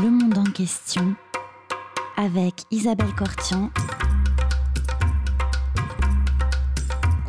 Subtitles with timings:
[0.00, 1.14] Le monde en question
[2.16, 3.70] avec Isabelle Cortian.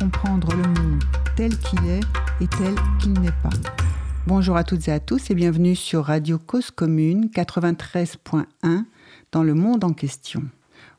[0.00, 1.04] Comprendre le monde
[1.36, 2.00] tel qu'il est
[2.40, 3.50] et tel qu'il n'est pas.
[4.26, 8.46] Bonjour à toutes et à tous et bienvenue sur Radio Cause Commune 93.1
[9.30, 10.42] dans le monde en question.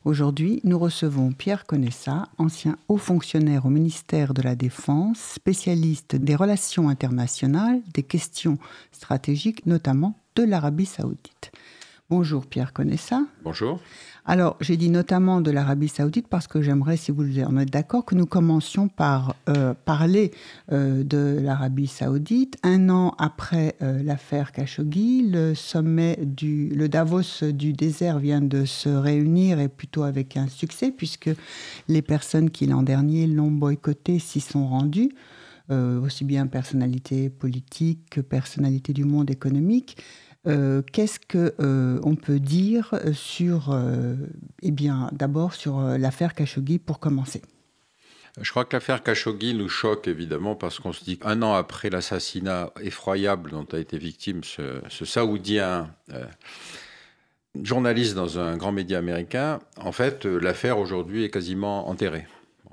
[0.04, 6.36] Aujourd'hui, nous recevons Pierre Conessa, ancien haut fonctionnaire au ministère de la Défense, spécialiste des
[6.36, 8.60] relations internationales, des questions
[8.92, 11.52] stratégiques, notamment de l'Arabie saoudite.
[12.10, 13.24] Bonjour Pierre Conessa.
[13.44, 13.80] Bonjour.
[14.28, 18.06] Alors, j'ai dit notamment de l'Arabie saoudite parce que j'aimerais, si vous en êtes d'accord,
[18.06, 20.32] que nous commencions par euh, parler
[20.72, 22.58] euh, de l'Arabie saoudite.
[22.62, 28.66] Un an après euh, l'affaire Khashoggi, le sommet du le Davos du désert vient de
[28.66, 31.30] se réunir et plutôt avec un succès puisque
[31.88, 35.10] les personnes qui l'an dernier l'ont boycotté s'y sont rendues.
[35.70, 39.98] aussi bien personnalité politique que personnalité du monde économique.
[40.48, 44.16] Euh, qu'est-ce qu'on euh, peut dire sur, euh,
[44.62, 47.42] eh bien, d'abord sur l'affaire Khashoggi pour commencer?
[48.42, 51.90] Je crois que l'affaire Khashoggi nous choque évidemment parce qu'on se dit qu'un an après
[51.90, 55.90] l'assassinat effroyable dont a été victime ce, Saoudien
[57.64, 62.28] journaliste dans un grand média américain, en fait, l'affaire aujourd'hui est quasiment enterrée.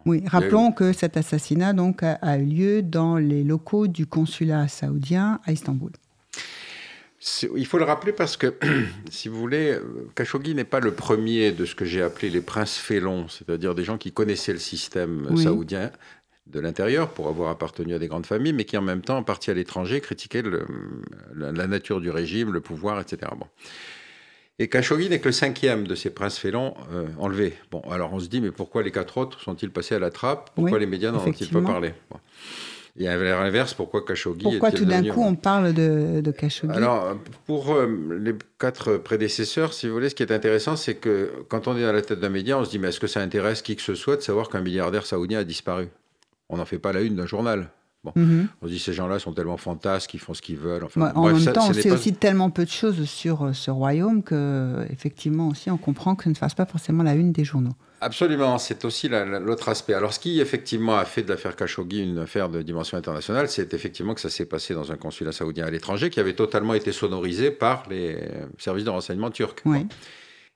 [0.04, 5.40] Oui, rappelons que cet assassinat donc a, eu lieu dans les locaux du consulat saoudien
[5.44, 5.92] à Istanbul.
[7.54, 8.54] Il faut le rappeler parce que,
[9.10, 9.78] si vous voulez,
[10.14, 13.84] Khashoggi n'est pas le premier de ce que j'ai appelé les princes félons, c'est-à-dire des
[13.84, 15.92] gens qui connaissaient le système saoudien
[16.46, 19.50] de l'intérieur pour avoir appartenu à des grandes familles, mais qui en même temps, partis
[19.50, 20.42] à l'étranger, critiquaient
[21.34, 23.30] la, nature du régime, le pouvoir, etc.
[23.36, 23.46] Bon.
[24.58, 27.54] Et Khashoggi n'est que le cinquième de ces princes félons euh, enlevés.
[27.70, 30.50] Bon, alors on se dit, mais pourquoi les quatre autres sont-ils passés à la trappe?
[30.54, 31.94] Pourquoi les médias n'en ont-ils pas parlé?
[32.98, 36.76] Et à l'inverse, pourquoi Khashoggi Pourquoi tout d'un coup on parle de, de Khashoggi?
[36.76, 41.30] Alors, pour euh, les quatre prédécesseurs, si vous voulez, ce qui est intéressant, c'est que
[41.48, 43.20] quand on est à la tête d'un média, on se dit mais est-ce que ça
[43.20, 45.88] intéresse qui que ce soit de savoir qu'un milliardaire saoudien a disparu?
[46.50, 47.70] On n'en fait pas la une d'un journal.
[48.04, 48.12] Bon.
[48.16, 48.48] Mhm.
[48.60, 50.82] On se dit ces gens-là sont tellement fantasques, ils font ce qu'ils veulent.
[50.82, 54.24] Enfin, en même temps, on sait aussi tellement peu de choses sur euh, ce royaume
[54.24, 57.74] que, effectivement, aussi, on comprend que ça ne fasse pas forcément la une des journaux.
[58.00, 59.94] Absolument, c'est aussi l'autre aspect.
[59.94, 63.72] Alors, ce qui effectivement a fait de l'affaire Khashoggi une affaire de dimension internationale, c'est
[63.74, 66.90] effectivement que ça s'est passé dans un consulat saoudien à l'étranger qui avait totalement été
[66.90, 68.18] sonorisé par les
[68.58, 69.54] services de renseignement turcs.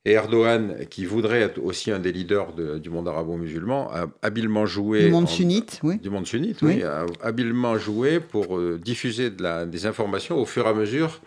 [0.07, 5.03] Et Erdogan, qui voudrait être aussi un des leaders du monde arabo-musulman, a habilement joué.
[5.07, 5.99] Du monde sunnite, oui.
[5.99, 6.85] Du monde sunnite, oui.
[6.85, 11.21] a habilement joué pour euh, diffuser de la, des informations au fur et à mesure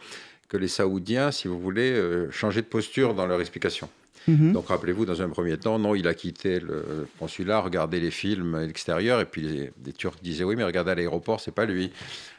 [0.48, 3.90] que les Saoudiens, si vous voulez, euh, changeaient de posture dans leur explication.
[4.30, 4.54] Mhm.
[4.54, 8.56] Donc rappelez-vous, dans un premier temps, non, il a quitté le consulat, regardé les films
[8.56, 9.42] à l'extérieur, et puis
[9.86, 11.92] les, Turcs disaient oui, mais regardez à l'aéroport, c'est pas lui.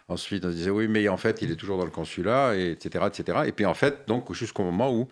[0.09, 3.05] Ensuite, on disait oui, mais en fait, il est toujours dans le consulat, et etc.,
[3.09, 3.41] etc.
[3.47, 5.07] Et puis en fait, donc jusqu'au moment où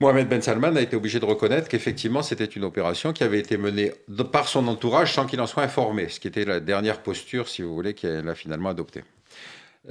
[0.00, 3.58] Mohamed Ben Salman a été obligé de reconnaître qu'effectivement, c'était une opération qui avait été
[3.58, 3.92] menée
[4.32, 7.60] par son entourage sans qu'il en soit informé, ce qui était la dernière posture, si
[7.60, 9.04] vous voulez, qu'il a finalement adoptée.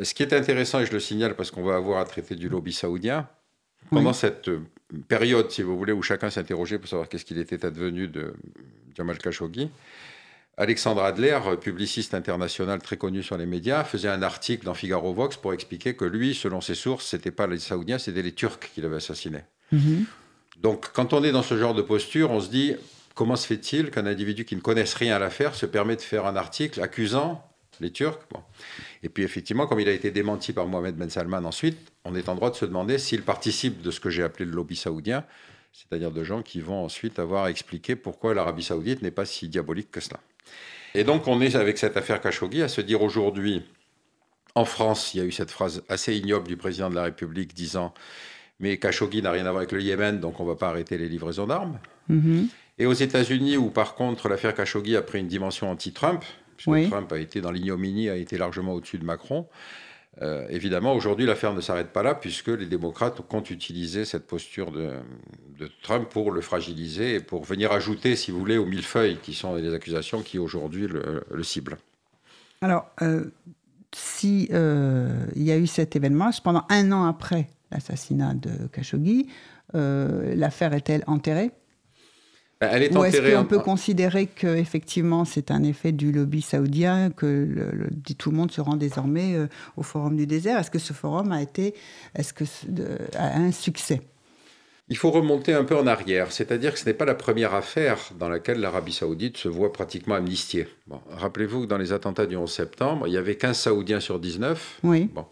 [0.02, 2.50] Ce qui est intéressant, et je le signale parce qu'on va avoir à traiter du
[2.50, 3.28] lobby saoudien,
[3.92, 4.62] pendant cette euh,
[5.08, 8.34] période, si vous voulez, où chacun s'interrogeait pour savoir qu'est-ce qu'il était advenu de
[8.96, 9.70] Jamal Khashoggi,
[10.58, 15.38] Alexandre Adler, publiciste international très connu sur les médias, faisait un article dans Figaro Vox
[15.38, 18.82] pour expliquer que lui, selon ses sources, c'était pas les Saoudiens, c'était les Turcs qui
[18.82, 19.40] l'avaient assassiné.
[19.72, 20.06] Mhm.
[20.62, 22.76] Donc, quand on est dans ce genre de posture, on se dit
[23.16, 26.26] comment se fait-il qu'un individu qui ne connaisse rien à l'affaire se permet de faire
[26.26, 27.46] un article accusant
[27.82, 28.20] les Turcs?
[29.04, 32.30] Et puis effectivement, comme il a été démenti par Mohamed Ben Salman ensuite, on est
[32.30, 35.26] en droit de se demander s'il participe de ce que j'ai appelé le lobby saoudien,
[35.74, 39.92] c'est-à-dire de gens qui vont ensuite avoir expliqué pourquoi l'Arabie saoudite n'est pas si diabolique
[39.92, 40.20] que cela.
[40.96, 43.64] Et donc on est avec cette affaire Khashoggi à se dire aujourd'hui,
[44.56, 47.54] en France, il y a eu cette phrase assez ignoble du président de la République
[47.54, 47.94] disant
[48.60, 50.98] mais Khashoggi n'a rien à voir avec le Yémen, donc on ne va pas arrêter
[50.98, 51.80] les livraisons d'armes.
[52.10, 52.48] Mm-hmm.
[52.80, 56.24] Et aux États-Unis, où par contre l'affaire Khashoggi a pris une dimension anti-Trump,
[56.58, 59.48] puisque Trump a été dans l'ignominie, a été largement au-dessus de Macron.
[60.22, 64.72] Euh, évidemment, aujourd'hui, l'affaire ne s'arrête pas là, puisque les démocrates comptent utiliser cette posture
[64.72, 64.92] de,
[65.84, 69.56] Trump pour le fragiliser et pour venir ajouter, si vous voulez, aux millefeuilles qui sont
[69.56, 71.78] les accusations qui aujourd'hui le, le ciblent.
[72.62, 73.26] Alors, euh,
[73.94, 79.28] si euh, y a eu cet événement, pendant un an après l'assassinat de Khashoggi,
[79.74, 81.52] l'affaire est-elle enterrée?
[82.60, 87.10] Bah, elle est Ou est-ce qu'on peut considérer qu'effectivement c'est un effet du lobby saoudien,
[87.10, 90.60] que le, tout le monde se rend désormais euh, au Forum du désert?
[90.60, 91.74] Est-ce que ce forum a été
[92.16, 92.44] est-ce que,
[93.16, 94.02] a un succès?
[94.90, 97.98] Il faut remonter un peu en arrière, c'est-à-dire que ce n'est pas la première affaire
[98.18, 100.68] dans laquelle l'Arabie saoudite se voit pratiquement amnistiée.
[100.88, 104.20] Bon, Rappelez-vous que dans les attentats du 11 septembre, il y avait 15 Saoudiens sur
[104.20, 104.80] 19.
[104.84, 105.08] Oui.
[105.14, 105.26] Bon.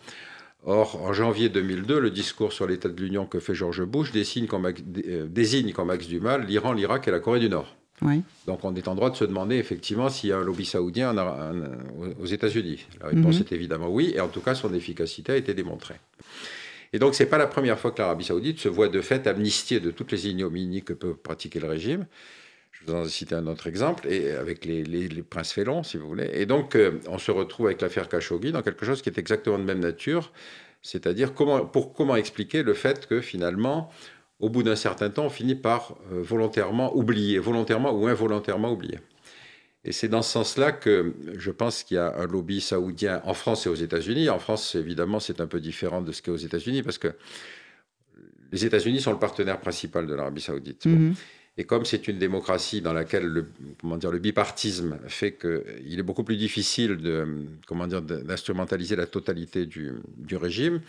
[0.69, 4.47] Or, en janvier 2002, le discours sur l'état de l'Union que fait George Bush désigne
[4.47, 7.77] comme, euh, désigne comme axe du mal l'Iran, l'Irak et la Corée du Nord.
[8.45, 11.15] Donc on est en droit de se demander effectivement s'il y a un lobby saoudien
[12.21, 12.85] aux États-Unis.
[12.99, 13.41] La réponse mhm.
[13.41, 15.95] est évidemment oui, et en tout cas son efficacité a été démontrée.
[16.91, 19.25] Et donc ce n'est pas la première fois que l'Arabie saoudite se voit de fait
[19.25, 22.05] amnistiée de toutes les ignominies que peut pratiquer le régime.
[22.79, 26.29] Je vous en citer un autre exemple, et avec les, princes félons, si vous voulez.
[26.33, 29.57] Et donc euh, on se retrouve avec l'affaire Khashoggi dans quelque chose qui est exactement
[29.57, 30.31] de même nature,
[30.81, 33.91] c'est-à-dire comment, pour comment expliquer le fait que finalement
[34.39, 38.99] au bout d'un certain temps, on finit par euh, volontairement oublier, volontairement ou involontairement oublier.
[39.83, 43.33] Et c'est dans ce sens-là que je pense qu'il y a un lobby saoudien en
[43.33, 44.29] France et aux États-Unis.
[44.29, 47.13] En France, évidemment, c'est un peu différent de ce qu'est aux États-Unis parce que
[48.51, 50.85] les États-Unis sont le partenaire principal de l'Arabie saoudite.
[50.85, 51.15] Mhm.
[51.57, 53.47] Et comme c'est une démocratie dans laquelle le,
[53.81, 57.27] comment dire, le bipartisme fait qu'il est beaucoup plus difficile de,
[57.65, 60.81] comment dire, d'instrumentaliser la totalité du, du régime,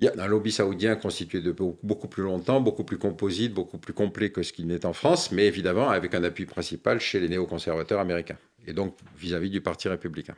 [0.00, 3.78] il y a un lobby saoudien constitué de beaucoup plus longtemps, beaucoup plus composite, beaucoup
[3.78, 7.20] plus complet que ce qu'il n'est en France, mais évidemment avec un appui principal chez
[7.20, 10.34] les néoconservateurs américains, et donc vis-à-vis du Parti républicain.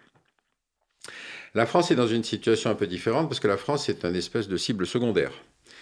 [1.55, 4.17] La France est dans une situation un peu différente parce que la France est une
[4.17, 5.33] espèce de cible secondaire.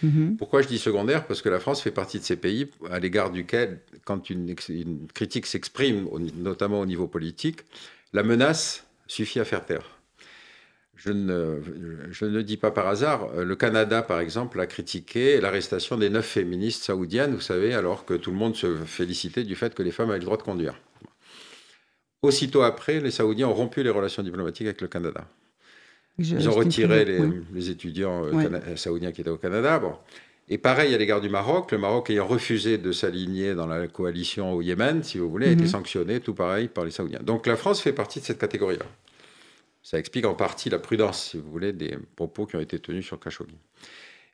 [0.05, 0.37] Mm-hmm.
[0.37, 1.26] Pourquoi je dis secondaire?
[1.26, 4.55] Parce que la France fait partie de ces pays à l'égard duquel, quand une
[5.14, 7.61] critique s'exprime, notamment au niveau politique,
[8.12, 9.99] la menace suffit à faire taire
[11.05, 11.61] je ne,
[12.11, 16.11] je ne dis pas par hasard, euh, le Canada, par exemple, a critiqué l'arrestation des
[16.11, 19.82] neuf féministes saoudiennes, vous savez, alors que tout le monde se félicitait du fait que
[19.82, 20.75] les femmes avaient le droit de conduire.
[22.23, 25.26] Aussitôt après, les Saoudiens ont rompu les relations diplomatiques avec le Canada.
[26.18, 29.78] Ils ont retiré les, étudiants euh, saoudiens qui étaient au Canada.
[29.78, 29.94] Bon.
[30.48, 34.52] Et pareil à l'égard du Maroc, le Maroc ayant refusé de s'aligner dans la coalition
[34.52, 35.68] au Yémen, si vous voulez, a été mhm.
[35.68, 37.20] sanctionné, tout pareil, par les Saoudiens.
[37.22, 38.84] Donc la France fait partie de cette catégorie-là.
[39.82, 43.06] Ça explique en partie la prudence, si vous voulez, des propos qui ont été tenus
[43.06, 43.56] sur Khashoggi.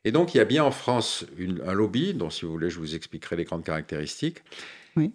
[0.05, 1.25] Et donc, il y a bien en France
[1.65, 4.43] un lobby, dont, si vous voulez, je vous expliquerai les grandes caractéristiques.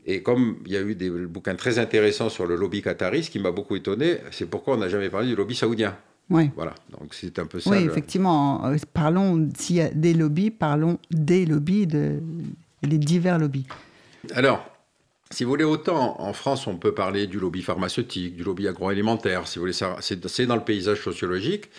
[0.07, 3.31] Et comme il y a eu des bouquins très intéressants sur le lobby qatari, ce
[3.31, 5.97] qui m'a beaucoup étonné, c'est pourquoi on n'a jamais parlé du lobby saoudien.
[6.31, 6.51] Oui.
[6.57, 7.71] Voilà, donc c'est un peu ça.
[7.71, 8.65] Oui, effectivement.
[8.67, 12.21] Euh, parlons, s'il y a des lobbies, parlons des lobbies, de,
[12.83, 13.67] les divers lobbies.
[14.35, 14.65] Alors,
[15.31, 19.47] si vous voulez, autant en France, on peut parler du lobby pharmaceutique, du lobby agroalimentaire,
[19.47, 21.71] si vous voulez, c'est dans le paysage sociologique.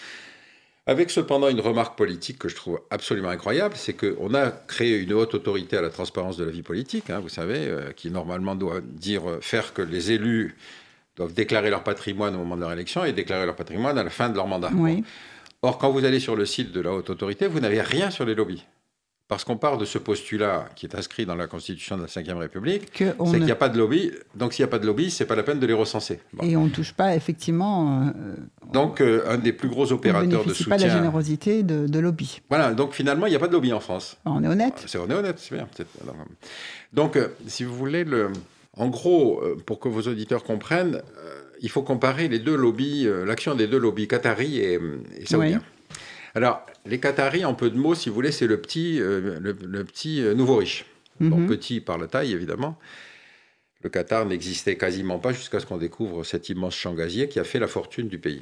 [0.87, 5.13] Avec cependant une remarque politique que je trouve absolument incroyable, c'est qu'on a créé une
[5.13, 8.53] haute autorité à la transparence de la vie politique, hein, vous savez, euh, qui normalement
[8.53, 10.55] doit dire, euh, faire que les élus
[11.15, 14.09] doivent déclarer leur patrimoine au moment de leur élection et déclarer leur patrimoine à la
[14.09, 14.71] fin de leur mandat.
[15.61, 18.25] Or, quand vous allez sur le site de la haute autorité, vous n'avez rien sur
[18.25, 18.65] les lobbies.
[19.27, 22.37] Parce qu'on part de ce postulat qui est inscrit dans la Constitution de la Ve
[22.37, 24.11] République, c'est qu'il n'y a pas de lobby.
[24.35, 26.19] Donc s'il n'y a pas de lobby, c'est pas la peine de les recenser.
[26.43, 28.03] Et on ne touche pas effectivement.
[28.03, 28.35] Euh,
[28.71, 30.69] donc euh, un des plus gros opérateurs de soutien.
[30.69, 32.39] pas de la générosité de, lobby.
[32.49, 32.75] Voilà.
[32.75, 34.15] Donc finalement, il n'y a pas de lobby en France.
[34.25, 34.83] On est honnête.
[34.85, 35.67] C'est on est honnête, c'est bien.
[36.93, 38.29] Donc euh, si vous voulez le,
[38.77, 41.01] en gros, pour que vos auditeurs comprennent,
[41.61, 44.79] il faut comparer les deux lobbies, l'action des deux lobbies, qataris et,
[45.17, 45.61] et saoudiens.
[46.35, 49.83] Alors, les Qataris, en peu de mots, si vous voulez, c'est le petit, euh, le,
[49.85, 50.85] petit euh, nouveau riche.
[51.21, 51.47] Mhm.
[51.47, 52.77] petit par la taille, évidemment.
[53.81, 57.45] Le Qatar n'existait quasiment pas jusqu'à ce qu'on découvre cet immense champ gazier qui a
[57.45, 58.41] fait la fortune du pays.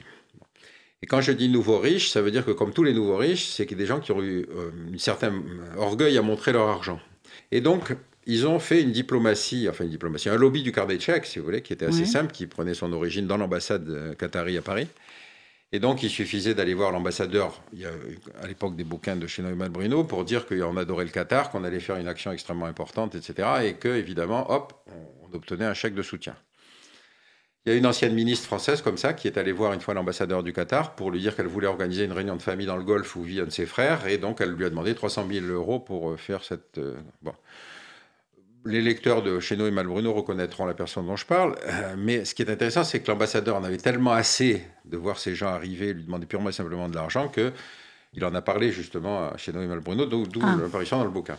[1.04, 3.46] Et quand je dis nouveau riche, ça veut dire que comme tous les nouveaux riches,
[3.46, 5.44] c'est des gens qui ont eu euh, un certain
[5.78, 7.00] orgueil à montrer leur argent.
[7.52, 11.26] Et donc, ils ont fait une diplomatie, enfin une diplomatie, un lobby du de chèque,
[11.26, 14.62] si vous voulez, qui était assez simple, qui prenait son origine dans l'ambassade qatari à
[14.62, 14.88] Paris.
[15.74, 17.60] Et donc, il suffisait d'aller voir l'ambassadeur,
[18.42, 21.80] à l'époque des bouquins de Chenoy Malbrino, pour dire qu'on adorait le Qatar, qu'on allait
[21.80, 23.50] faire une action extrêmement importante, etc.
[23.64, 24.74] Et que, évidemment, hop,
[25.24, 26.36] on obtenait un chèque de soutien.
[27.66, 29.96] Il y a une ancienne ministre française comme ça qui est allée voir une fois
[29.96, 32.84] l'ambassadeur du Qatar pour lui dire qu'elle voulait organiser une réunion de famille dans le
[32.84, 34.06] Golfe où vit un de ses frères.
[34.06, 36.78] Et donc, elle lui a demandé 300 000 euros pour euh, faire cette.
[36.78, 37.34] Euh, bon
[38.66, 41.56] les lecteurs de Chéneau et Malbruno reconnaîtront la personne dont je parle.
[41.66, 45.20] Euh, mais ce qui est intéressant, c'est que l'ambassadeur en avait tellement assez de voir
[45.20, 47.52] ces gens arriver et lui demander purement et simplement de l'argent que
[48.16, 50.56] il en a parlé justement à Chéneau et Malbruno, d'où ah.
[50.62, 51.36] l'apparition dans le bouquin.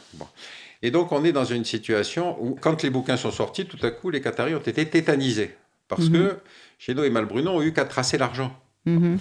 [0.82, 3.90] Et donc on est dans une situation où, quand les bouquins sont sortis, tout à
[3.90, 5.54] coup, les Qataris ont été tétanisés.
[5.86, 6.36] Parce que mhm.
[6.78, 8.58] Chéneau et Malbruno ont eu qu'à tracer l'argent.
[8.86, 9.18] Mhm.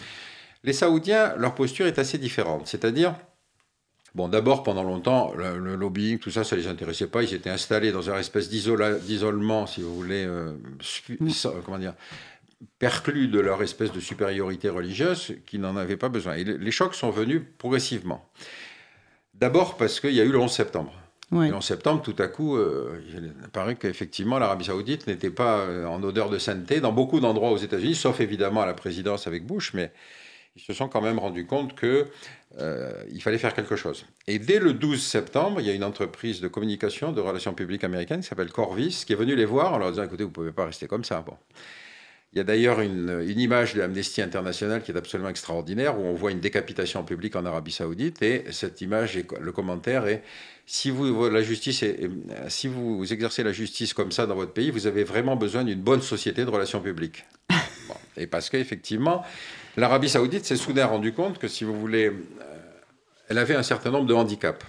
[0.63, 2.67] Les Saoudiens, leur posture est assez différente.
[2.67, 3.15] C'est-à-dire,
[4.15, 7.23] Bon, d'abord, pendant longtemps, le, lobbying, tout ça, ça les intéressait pas.
[7.23, 10.53] Ils étaient installés dans une espèce d'isolement, si vous voulez, euh,
[11.19, 11.29] mm.
[11.65, 11.95] comment dire,
[12.77, 16.35] perclus de leur espèce de supériorité religieuse, qui n'en avaient pas besoin.
[16.35, 18.29] Et les chocs sont venus progressivement.
[19.33, 20.93] D'abord parce qu'il y a eu le 11 septembre.
[21.31, 25.87] Le 11 septembre, tout à coup, euh, il paraît qu'effectivement, l'Arabie saoudite n'était pas euh,
[25.87, 29.43] en odeur de sainteté dans beaucoup d'endroits aux États-Unis, sauf évidemment à la présidence avec
[29.43, 29.91] Bush, mais
[30.55, 32.05] ils se sont quand même rendus compte qu'il
[32.59, 34.05] euh, fallait faire quelque chose.
[34.27, 37.83] Et dès le 12 septembre, il y a une entreprise de communication, de relations publiques
[37.83, 40.33] américaine qui s'appelle Corvis, qui est venue les voir en leur disant, écoutez, vous ne
[40.33, 41.21] pouvez pas rester comme ça.
[41.21, 41.35] Bon.
[42.33, 46.15] Il y a d'ailleurs une, image de l'Amnesty International qui est absolument extraordinaire, où on
[46.15, 50.23] voit une décapitation publique en Arabie Saoudite, et cette image, le commentaire est
[50.65, 51.83] si vous, la justice
[52.47, 55.81] si vous exercez la justice comme ça dans votre pays, vous avez vraiment besoin d'une
[55.81, 57.25] bonne société de relations publiques.
[58.17, 59.23] Et parce qu'effectivement,
[59.77, 62.13] l'Arabie Saoudite s'est soudain rendu compte que, si vous voulez, euh,
[63.29, 64.65] elle avait un certain nombre de handicaps.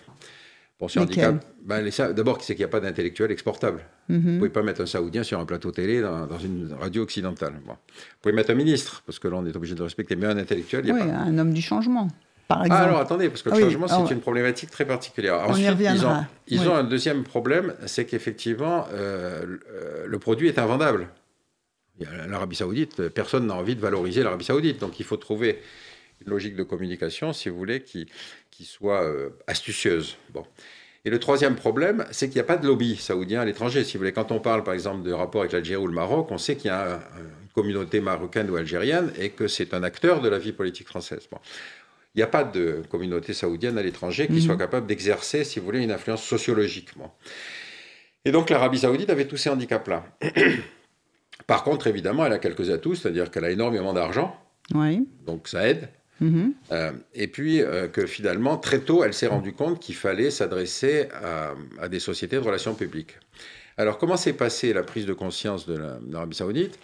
[0.80, 3.82] Bon, ce handicap, ben, d'abord, c'est qu'il n'y a pas d'intellectuel exportable.
[4.08, 4.20] Mhm.
[4.20, 7.54] Vous ne pouvez pas mettre un Saoudien sur un plateau télé dans, une radio occidentale.
[7.64, 7.74] Vous
[8.20, 10.84] pouvez mettre un ministre, parce que là, on est obligé de respecter, mais un intellectuel,
[10.84, 12.08] il n'y a oui, un homme du changement.
[12.48, 12.82] Par ah, exemple.
[12.82, 15.40] alors attendez, parce que le ah changement, c'est ah une problématique très particulière.
[15.46, 16.26] On Ensuite, y reviendra.
[16.46, 19.58] ils ont, ils ont un deuxième problème, c'est qu'effectivement, euh,
[20.06, 21.08] le produit est invendable.
[22.00, 24.80] L'Arabie Saoudite, personne n'a envie de valoriser l'Arabie Saoudite.
[24.80, 25.60] Donc il faut trouver
[26.24, 28.06] une logique de communication, si vous voulez, qui,
[28.50, 30.16] qui soit euh, astucieuse.
[30.30, 30.44] Bon.
[31.04, 33.84] Et le troisième problème, c'est qu'il n'y a pas de lobby saoudien à l'étranger.
[33.84, 36.28] Si vous voulez, quand on parle par exemple de rapport avec l'Algérie ou le Maroc,
[36.30, 40.22] on sait qu'il y a une communauté marocaine ou algérienne et que c'est un acteur
[40.22, 41.28] de la vie politique française.
[41.30, 41.38] Bon.
[42.14, 44.40] Il n'y a pas de communauté saoudienne à l'étranger qui mhm.
[44.40, 46.90] soit capable d'exercer, si vous voulez, une influence sociologique.
[48.24, 50.04] Et donc l'Arabie saoudite avait tous ces handicaps-là.
[51.46, 54.36] Par contre, évidemment, elle a quelques atouts, c'est-à-dire qu'elle a énormément d'argent.
[54.74, 55.06] Oui.
[55.26, 55.88] Donc ça aide.
[56.20, 56.54] Mhm.
[56.72, 61.08] Euh, et puis euh, que finalement, très tôt, elle s'est rendue compte qu'il fallait s'adresser
[61.80, 63.18] à, des sociétés de relations publiques.
[63.76, 65.76] Alors, comment s'est passée la prise de conscience de
[66.10, 66.78] l'Arabie saoudite?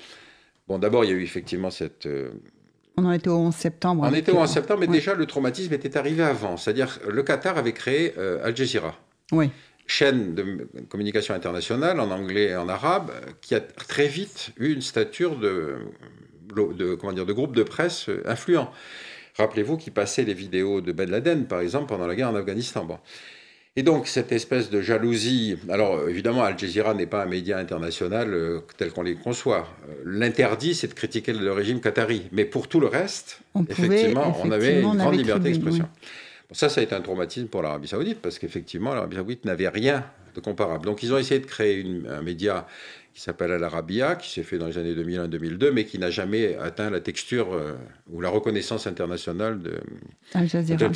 [0.66, 2.06] Bon, d'abord, il y a eu effectivement cette...
[2.06, 2.30] Euh,
[2.96, 4.02] on en était au 11 septembre.
[4.04, 6.56] On était au 11 septembre, mais déjà, le traumatisme était arrivé avant.
[6.56, 8.94] C'est-à-dire, le Qatar avait créé Al Jazeera.
[9.32, 9.50] Oui
[9.90, 14.82] chaîne de communication internationale en anglais et en arabe qui a très vite eu une
[14.82, 15.76] stature de,
[16.54, 18.70] de, comment dire, de groupe de presse influent.
[19.36, 22.84] Rappelez-vous qu'il passait les vidéos de Ben Laden, par exemple, pendant la guerre en Afghanistan.
[22.84, 22.98] Bon.
[23.76, 25.56] Et donc, cette espèce de jalousie.
[25.68, 29.68] Alors, évidemment, Al Jazeera n'est pas un média international euh, tel qu'on les conçoit.
[29.88, 32.28] Euh, l'interdit, c'est de critiquer le régime qatari.
[32.32, 35.88] Mais pour tout le reste, effectivement, on avait une grande liberté d'expression.
[36.52, 40.04] Ça, ça a été un traumatisme pour l'Arabie Saoudite, parce qu'effectivement, l'Arabie Saoudite n'avait rien
[40.34, 40.84] de comparable.
[40.84, 42.66] Donc, ils ont essayé de créer un média
[43.14, 46.56] qui s'appelle Al Arabiya, qui s'est fait dans les années 2001-2002, mais qui n'a jamais
[46.56, 47.74] atteint la texture euh,
[48.10, 49.80] ou la reconnaissance internationale de
[50.34, 50.90] Al Jazeera.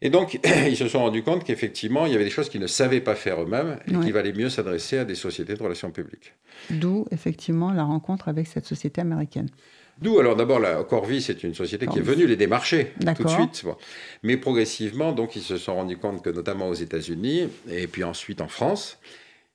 [0.00, 2.66] Et donc, ils se sont rendus compte qu'effectivement, il y avait des choses qu'ils ne
[2.66, 6.34] savaient pas faire eux-mêmes et qu'il valait mieux s'adresser à des sociétés de relations publiques.
[6.70, 9.48] D'où, effectivement, la rencontre avec cette société américaine.
[10.00, 13.28] D'où, alors d'abord, la Corvis c'est une société qui est venue les démarcher tout de
[13.28, 13.64] suite.
[14.22, 18.40] Mais progressivement, donc, ils se sont rendus compte que, notamment aux États-Unis, et puis ensuite
[18.40, 18.98] en France,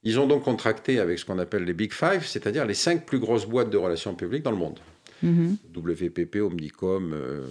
[0.04, 3.20] ils ont donc contracté avec ce qu'on appelle les Big Five, c'est-à-dire les cinq plus
[3.20, 4.80] grosses boîtes de relations publiques dans le monde.
[5.26, 5.58] Mm-hmm.
[5.76, 7.42] WPP, Omnicom, euh,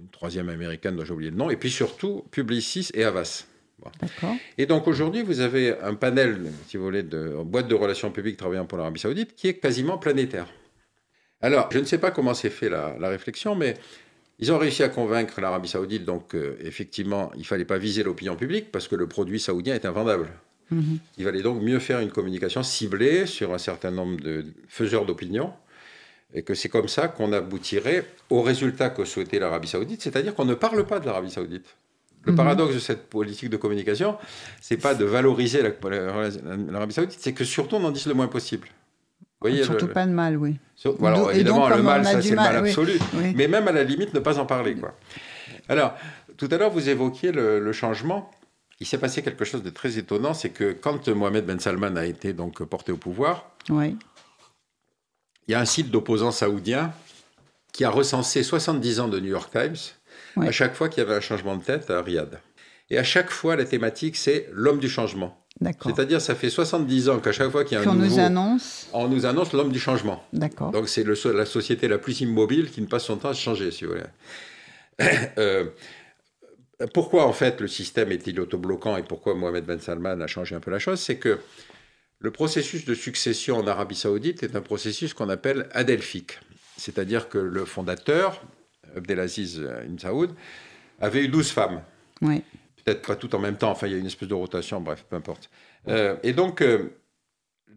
[0.00, 3.46] une troisième américaine dont j'ai oublié le nom, et puis surtout Publicis et Avas.
[4.58, 8.36] Et donc aujourd'hui, vous avez un panel, si vous voulez, de boîtes de relations publiques
[8.36, 10.46] travaillant pour l'Arabie Saoudite qui est quasiment planétaire.
[11.42, 13.74] Alors, je ne sais pas comment s'est fait la, réflexion, mais
[14.38, 18.02] ils ont réussi à convaincre l'Arabie Saoudite, donc euh, effectivement, il ne fallait pas viser
[18.02, 20.28] l'opinion publique parce que le produit saoudien est invendable.
[20.70, 20.98] Mhm.
[21.18, 25.52] Il valait donc mieux faire une communication ciblée sur un certain nombre de faiseurs d'opinion
[26.32, 30.44] et que c'est comme ça qu'on aboutirait au résultat que souhaitait l'Arabie saoudite, c'est-à-dire qu'on
[30.44, 31.66] ne parle pas de l'Arabie saoudite.
[32.24, 32.36] Le mhm.
[32.36, 34.16] paradoxe de cette politique de communication,
[34.60, 38.68] c'est pas de valoriser l'Arabie saoudite, c'est que surtout on en dise le moins possible.
[39.40, 40.56] Voyez, surtout pas de mal, oui.
[41.32, 42.98] évidemment, le mal, ça c'est le mal absolu.
[43.34, 44.74] Mais même à la limite, ne pas en parler.
[44.74, 44.94] Quoi.
[45.68, 45.94] Alors,
[46.36, 48.30] tout à l'heure, vous évoquiez le changement
[48.80, 52.06] il s'est passé quelque chose de très étonnant, c'est que quand Mohamed Ben Salman a
[52.06, 53.96] été donc porté au pouvoir, il
[55.48, 56.92] y a un site d'opposants saoudiens
[57.72, 59.76] qui a recensé 70 ans de New York Times
[60.36, 62.40] à chaque fois qu'il y avait un changement de tête à Riyad.
[62.88, 65.38] Et à chaque fois, la thématique, c'est l'homme du changement.
[65.62, 68.14] C'est-à-dire, ça fait 70 ans qu'à chaque fois qu'il y a un nouveau...
[68.14, 68.88] nous annonce...
[68.94, 70.24] On nous annonce l'homme du changement.
[70.32, 70.70] D'accord.
[70.70, 73.84] Donc, c'est la société la plus immobile qui ne passe son temps à changer, si
[73.84, 74.04] vous voulez.
[75.38, 75.66] euh,
[76.94, 80.60] pourquoi en fait le système est-il autobloquant et pourquoi Mohamed Ben Salman a changé un
[80.60, 80.98] peu la chose?
[80.98, 81.38] C'est que
[82.20, 86.38] le processus de succession en Arabie Saoudite est un processus qu'on appelle adelphique.
[86.76, 88.42] C'est-à-dire que le fondateur,
[88.96, 90.30] Abdelaziz Ibn Saoud,
[91.00, 91.82] avait eu 12 femmes.
[92.22, 92.42] Oui.
[92.84, 95.04] Peut-être pas tout en même temps, enfin il y a une espèce de rotation, bref,
[95.08, 95.50] peu importe.
[95.88, 96.90] Euh, et donc, euh,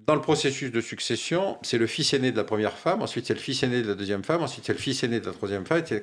[0.06, 3.34] dans le processus de succession, c'est le fils aîné de la première femme, ensuite c'est
[3.34, 5.66] le fils aîné de la deuxième femme, ensuite c'est le fils aîné de la troisième
[5.66, 6.02] femme, etc.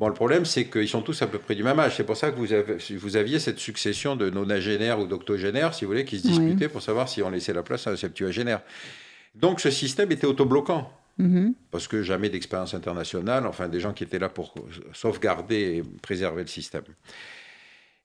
[0.00, 1.96] Bon, le problème, c'est qu'ils sont tous à peu près du même âge.
[1.96, 5.84] C'est pour ça que vous, avez, vous aviez cette succession de nonagénaires ou d'octogénaires, si
[5.84, 8.62] vous voulez, qui se disputaient pour savoir si on laissait la place à un septuagénaire.
[9.34, 10.90] Donc ce système était autobloquant.
[11.18, 11.54] Mhm.
[11.70, 14.54] Parce que jamais d'expérience internationale, enfin des gens qui étaient là pour
[14.94, 16.84] sauvegarder et préserver le système.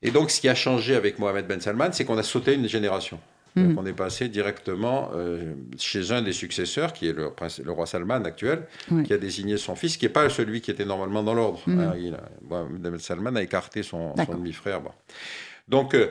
[0.06, 2.68] Et donc ce qui a changé avec Mohamed Ben Salman, c'est qu'on a sauté une
[2.68, 3.20] génération.
[3.56, 3.78] Mhm.
[3.78, 7.32] on est passé directement euh, chez un des successeurs, qui est le,
[7.72, 8.64] roi Salman actuel,
[9.06, 11.62] qui a désigné son fils, qui n'est pas celui qui était normalement dans l'ordre.
[11.66, 11.80] Mhm.
[11.80, 11.94] Hein,
[12.50, 14.82] Mohamed Ben Salman a écarté son, demi-frère.
[15.70, 16.08] Donc, euh,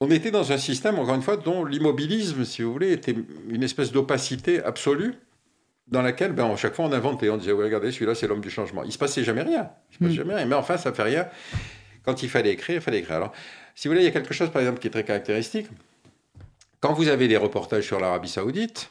[0.00, 3.14] on était dans un système, encore une fois, dont l'immobilisme, si vous voulez, était
[3.48, 5.14] une espèce d'opacité absolue
[5.86, 7.30] dans laquelle, ben, chaque fois, on inventait.
[7.30, 8.82] On disait, regardez, celui-là, c'est l'homme du changement.
[8.84, 9.70] Il se passait jamais rien.
[9.90, 10.16] Il se passait hmm.
[10.16, 10.46] jamais rien.
[10.46, 11.26] Mais enfin, ça fait rien.
[12.04, 13.16] Quand il fallait écrire, il fallait écrire.
[13.16, 13.32] Alors,
[13.74, 15.66] si vous voulez, il y a quelque chose, par exemple, qui est très caractéristique.
[16.80, 18.90] Quand vous avez des reportages sur l'Arabie Saoudite,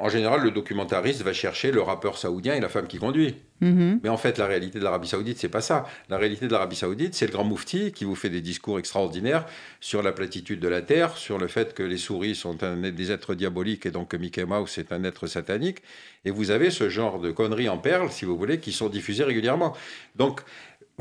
[0.00, 3.34] en général, le documentariste va chercher le rappeur saoudien et la femme qui conduit.
[3.60, 4.00] Mhm.
[4.02, 5.86] Mais en fait, la réalité de l'Arabie Saoudite, c'est pas ça.
[6.08, 9.44] La réalité de l'Arabie Saoudite, c'est le grand moufti qui vous fait des discours extraordinaires
[9.78, 13.12] sur la platitude de la Terre, sur le fait que les souris sont un, des
[13.12, 15.82] êtres diaboliques et donc que Mickey Mouse est un être satanique.
[16.24, 19.24] Et vous avez ce genre de conneries en perles, si vous voulez, qui sont diffusées
[19.24, 19.76] régulièrement.
[20.16, 20.40] Donc,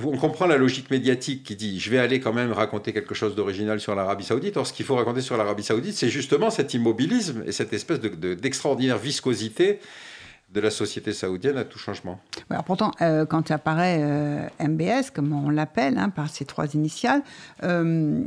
[0.05, 3.35] on comprend la logique médiatique qui dit je vais aller quand même raconter quelque chose
[3.35, 4.57] d'original sur l'Arabie Saoudite.
[4.57, 7.99] Or, ce qu'il faut raconter sur l'Arabie Saoudite, c'est justement cet immobilisme et cette espèce
[7.99, 9.79] d'extraordinaire viscosité
[10.53, 12.19] de la société saoudienne à tout changement.
[12.49, 17.21] Alors pourtant, euh, quand apparaît euh, MBS, comme on l'appelle, hein, par ces trois initiales,
[17.63, 18.23] euh,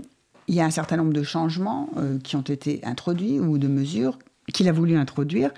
[0.49, 1.89] il y a un certain nombre de changements
[2.25, 4.19] qui ont été introduits ou de mesures
[4.53, 5.53] qu'il a voulu introduire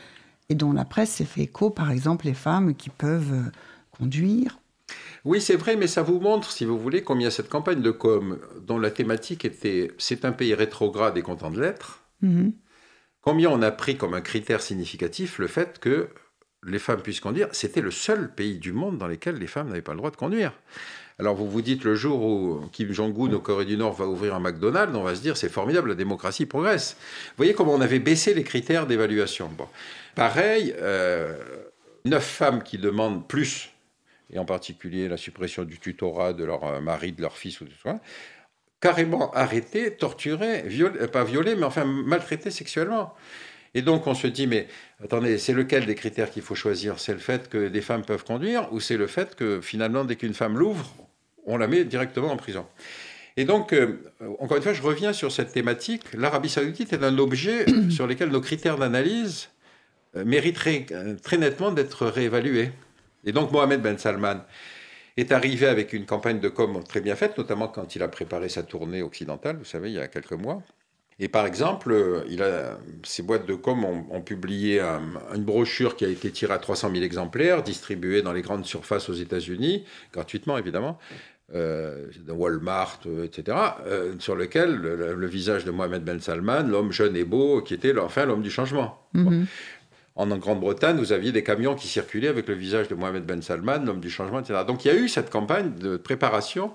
[0.50, 3.50] et dont la presse s'est fait écho, par exemple les femmes qui peuvent
[3.90, 4.58] conduire,
[5.24, 8.38] oui, c'est vrai, mais ça vous montre, si vous voulez, combien cette campagne de com,
[8.60, 12.52] dont la thématique était c'est un pays rétrograde et content de l'être, mhm.
[13.22, 16.08] combien on a pris comme un critère significatif le fait que
[16.66, 17.48] les femmes puissent conduire.
[17.52, 20.16] C'était le seul pays du monde dans lequel les femmes n'avaient pas le droit de
[20.16, 20.52] conduire.
[21.18, 24.34] Alors vous vous dites le jour où Kim Jong-un au Corée du Nord va ouvrir
[24.34, 26.96] un McDonald's, on va se dire c'est formidable, la démocratie progresse.
[26.98, 29.48] Vous voyez comment on avait baissé les critères d'évaluation.
[29.56, 29.68] Bon.
[30.16, 31.36] Pareil, euh,
[32.04, 33.73] neuf femmes qui demandent plus
[34.34, 37.64] et en particulier la suppression du tutorat de leur euh, mari, de leur fils ou
[37.64, 38.00] de soi,
[38.80, 43.14] carrément arrêtés, torturés, euh, pas violés, mais enfin maltraités sexuellement.
[43.74, 44.66] Et donc on se dit, mais
[45.02, 46.98] attendez, c'est lequel des critères qu'il faut choisir?
[46.98, 50.16] C'est le fait que des femmes peuvent conduire ou c'est le fait que finalement, dès
[50.16, 50.92] qu'une femme l'ouvre,
[51.46, 52.66] on la met directement en prison?
[53.36, 53.98] Et donc, euh,
[54.38, 56.02] encore une fois, je reviens sur cette thématique.
[56.14, 59.48] L'Arabie saoudite est un objet sur lequel nos critères d'analyse
[60.14, 60.86] mériteraient
[61.24, 62.70] très nettement d'être réévalués.
[63.24, 64.40] Et donc Mohamed Ben Salman
[65.16, 68.48] est arrivé avec une campagne de com très bien faite, notamment quand il a préparé
[68.48, 70.62] sa tournée occidentale, vous savez, il y a quelques mois.
[71.20, 76.08] Et par exemple, il a, ces boîtes de com ont, publié une brochure qui a
[76.08, 80.98] été tirée à 300 000 exemplaires, distribuée dans les grandes surfaces aux États-Unis, gratuitement évidemment,
[81.54, 83.56] euh, Walmart, euh, etc.,
[83.86, 87.96] euh, sur lequel le, visage de Mohamed Ben Salman, l'homme jeune et beau, qui était
[87.98, 89.06] enfin l'homme du changement.
[89.14, 89.44] Mm-hmm.
[90.16, 93.78] En Grande-Bretagne, vous aviez des camions qui circulaient avec le visage de Mohamed Ben Salman,
[93.84, 94.60] l'homme du changement, etc.
[94.66, 96.72] Donc il y a eu cette campagne de préparation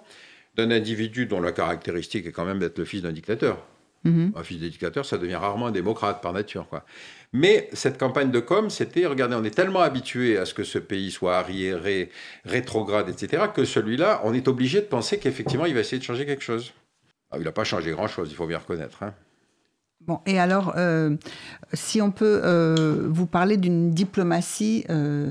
[0.56, 3.66] d'un individu dont la caractéristique est quand même d'être le fils d'un dictateur.
[4.04, 4.34] Mhm.
[4.36, 6.68] Un fils d'un dictateur, ça devient rarement un démocrate par nature.
[6.68, 6.86] Quoi.
[7.34, 10.80] Mais cette campagne de com, c'était, regardez, on est tellement habitué à ce que ce
[10.80, 12.10] pays soit arriéré,
[12.46, 16.26] rétrograde, etc., que celui-là, on est obligé de penser qu'effectivement, il va essayer de changer
[16.26, 16.74] quelque chose.
[17.32, 19.04] Ah, il n'a pas changé grand-chose, il faut bien reconnaître.
[19.04, 19.14] Hein.
[20.10, 21.16] Bon, et alors, euh,
[21.74, 25.30] si on peut euh, vous parler d'une diplomatie euh,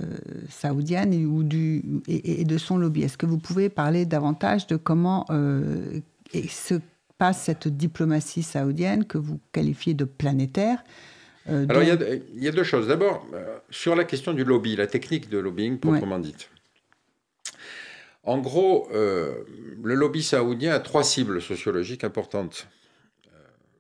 [0.49, 4.77] saoudienne et, ou du, et, de son lobby, est-ce que vous pouvez parler davantage de
[4.77, 6.75] comment se
[7.19, 10.85] passe cette diplomatie saoudienne que vous qualifiez de planétaire
[11.49, 12.87] Alors, il y, y, a deux choses.
[12.87, 13.27] D'abord,
[13.71, 16.51] sur la question du lobby, la technique de lobbying proprement dite.
[18.23, 22.69] En gros, le lobby saoudien a trois cibles sociologiques importantes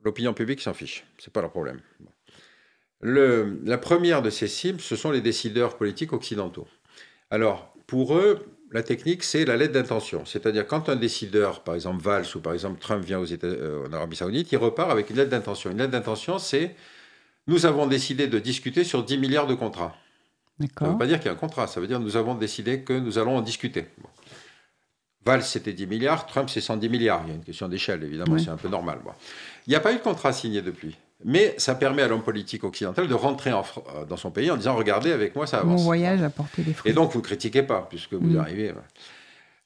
[0.08, 1.04] l'opinion publique s'en fiche.
[1.18, 1.80] C'est pas leur problème.
[3.00, 6.66] Le, la première de ces cibles, ce sont les décideurs politiques occidentaux.
[7.30, 10.24] Alors, pour eux, la technique, c'est la lettre d'intention.
[10.24, 13.86] C'est-à-dire, quand un décideur, par exemple Valls ou par exemple Trump vient aux États, euh,
[13.86, 15.70] en Arabie Saoudite, il repart avec une lettre d'intention.
[15.70, 16.74] Une lettre d'intention, c'est
[17.46, 19.94] nous avons décidé de discuter sur 10 milliards de contrats.
[20.78, 22.34] Ça ne veut pas dire qu'il y a un contrat, ça veut dire nous avons
[22.34, 23.86] décidé que nous allons en discuter.
[25.24, 27.22] Valls, c'était 10 milliards, Trump, c'est 110 milliards.
[27.26, 28.98] Il y a une question d'échelle, évidemment, c'est un peu normal.
[29.68, 30.96] Il n'y a pas eu de contrat signé depuis.
[31.24, 34.56] Mais ça permet à l'homme politique occidental de rentrer en, euh, dans son pays en
[34.56, 35.80] disant Regardez, avec moi, ça avance.
[35.80, 36.90] Mon voyage a porté des fruits.
[36.90, 38.38] Et donc, vous ne critiquez pas, puisque vous mm.
[38.38, 38.72] arrivez.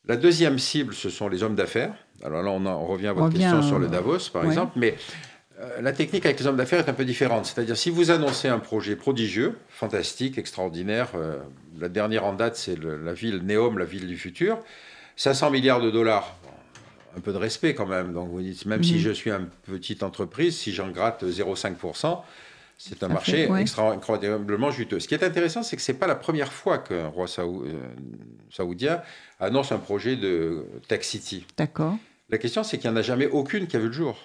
[0.09, 1.95] La deuxième cible, ce sont les hommes d'affaires.
[2.25, 4.73] Alors là, on, revient à votre question sur le Davos, par exemple.
[4.77, 4.97] Mais
[5.61, 7.47] euh, la technique avec les hommes d'affaires est un peu différente.
[7.47, 11.39] C'est-à-dire, si vous annoncez un projet prodigieux, fantastique, extraordinaire, euh,
[11.79, 14.59] la dernière en date, c'est la ville Neom, la ville du futur.
[15.17, 16.37] 500 milliards de dollars,
[17.17, 18.13] un peu de respect quand même.
[18.13, 19.01] Donc vous dites, même si mhm.
[19.01, 22.23] je suis une petite entreprise, si j'en gratte 0,5%,
[22.79, 25.01] C'est un marché incroyablement juteux.
[25.01, 29.03] Ce qui est intéressant, c'est que ce n'est pas la première fois qu'un roi saoudien
[29.39, 31.47] annonce un projet de Tech City.
[31.57, 31.97] D'accord.
[32.29, 34.19] La question, c'est qu'il n'y en a jamais aucune qui a vu le jour.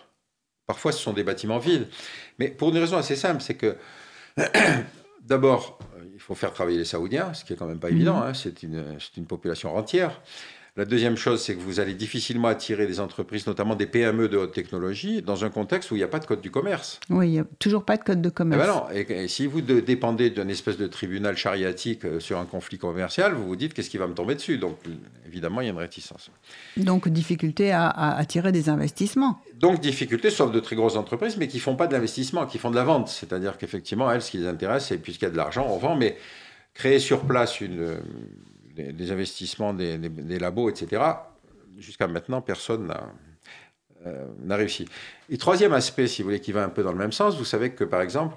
[0.65, 1.87] Parfois, ce sont des bâtiments vides.
[2.39, 3.77] Mais pour une raison assez simple, c'est que
[5.21, 5.79] d'abord,
[6.13, 8.17] il faut faire travailler les Saoudiens, ce qui est quand même pas évident.
[8.17, 8.23] Mhm.
[8.23, 8.33] Hein.
[8.33, 10.21] C'est une, une, population entière.
[10.77, 14.37] La deuxième chose, c'est que vous allez difficilement attirer des entreprises, notamment des PME de
[14.37, 16.99] haute technologie, dans un contexte où il n'y a pas de code du commerce.
[17.09, 18.69] Oui, il n'y a toujours pas de code de commerce.
[18.93, 22.77] Eh ben et, si vous dépendez d'une espèce de tribunal chariatique euh, sur un conflit
[22.77, 24.59] commercial, vous vous dites qu'est-ce qui va me tomber dessus?
[24.59, 24.77] Donc,
[25.25, 26.29] évidemment, il y a une réticence.
[26.77, 29.41] Donc, difficulté à, attirer des investissements.
[29.55, 32.59] Donc, difficulté, sauf de très grosses entreprises, mais qui ne font pas de l'investissement, qui
[32.59, 33.09] font de la vente.
[33.09, 35.95] C'est-à-dire qu'effectivement, elles, ce qui les intéresse, c'est puisqu'il y a de l'argent, on vend,
[35.95, 36.17] mais
[36.75, 37.97] créer sur place une
[38.77, 41.03] des, investissements des, labos, etc.
[41.77, 42.93] Jusqu'à maintenant, personne
[44.05, 44.87] euh, n'a réussi.
[45.29, 47.45] Et troisième aspect, si vous voulez, qui va un peu dans le même sens, vous
[47.45, 48.35] savez que, par exemple,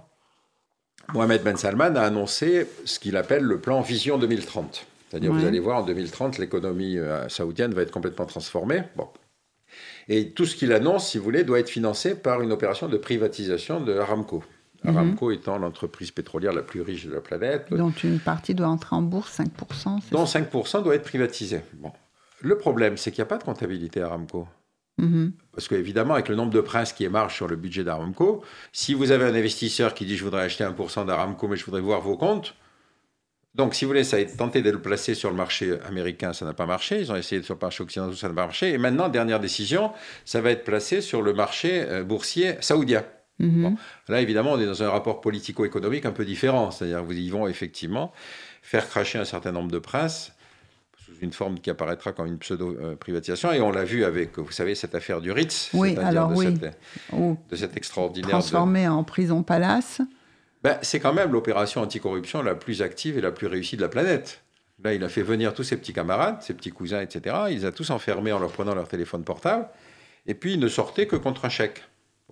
[1.12, 4.86] Mohamed Ben Salman a annoncé ce qu'il appelle le plan Vision 2030.
[5.08, 8.84] C'est-à-dire, vous allez voir, en 2030, l'économie euh, saoudienne va être complètement transformée.
[8.94, 9.08] Bon.
[10.08, 12.96] Et tout ce qu'il annonce, si vous voulez, doit être financé par une opération de
[12.96, 14.44] privatisation de Aramco.
[14.86, 17.66] Aramco étant l'entreprise pétrolière la plus riche de la planète.
[17.70, 20.00] Dont une partie doit entrer en bourse, 5%.
[20.10, 21.60] Dont 5% doit être privatisé.
[21.74, 21.92] Bon.
[22.40, 24.48] Le problème, c'est qu'il n'y a pas de comptabilité Aramco.
[24.98, 25.32] Mhm.
[25.52, 29.10] Parce qu'évidemment, avec le nombre de princes qui émargent sur le budget d'Aramco, si vous
[29.10, 32.16] avez un investisseur qui dit je voudrais acheter 1% d'Aramco, mais je voudrais voir vos
[32.16, 32.54] comptes,
[33.56, 36.32] donc, si vous voulez, ça a été tenté de le placer sur le marché américain,
[36.32, 37.00] ça n'a pas marché.
[37.00, 38.70] Ils ont essayé sur le marché occidental, ça n'a pas marché.
[38.70, 39.92] Et maintenant, dernière décision,
[40.24, 43.04] ça va être placé sur le marché euh, boursier saoudien.
[43.40, 43.76] Mhm.
[44.08, 46.70] Là, évidemment, on est dans un rapport politico-économique un peu différent.
[46.70, 48.12] C'est-à-dire que ils vont effectivement
[48.62, 50.32] faire cracher un certain nombre de princes
[51.04, 53.52] sous une forme qui apparaîtra comme une pseudo-privatisation.
[53.52, 55.70] Et on l'a vu avec, vous savez, cette affaire du Ritz.
[55.72, 57.36] Oui, alors de, oui.
[57.50, 58.30] de cette extraordinaire...
[58.30, 60.02] Transformé en prison-palace.
[60.62, 63.88] Ben, c'est quand même l'opération anticorruption la plus active et la plus réussie de la
[63.88, 64.42] planète.
[64.84, 67.36] Là, il a fait venir tous ses petits camarades, ses petits cousins, etc.
[67.48, 69.68] Il les a tous enfermés en leur prenant leur téléphone portable.
[70.26, 71.82] Et puis, il ne sortait que contre un chèque.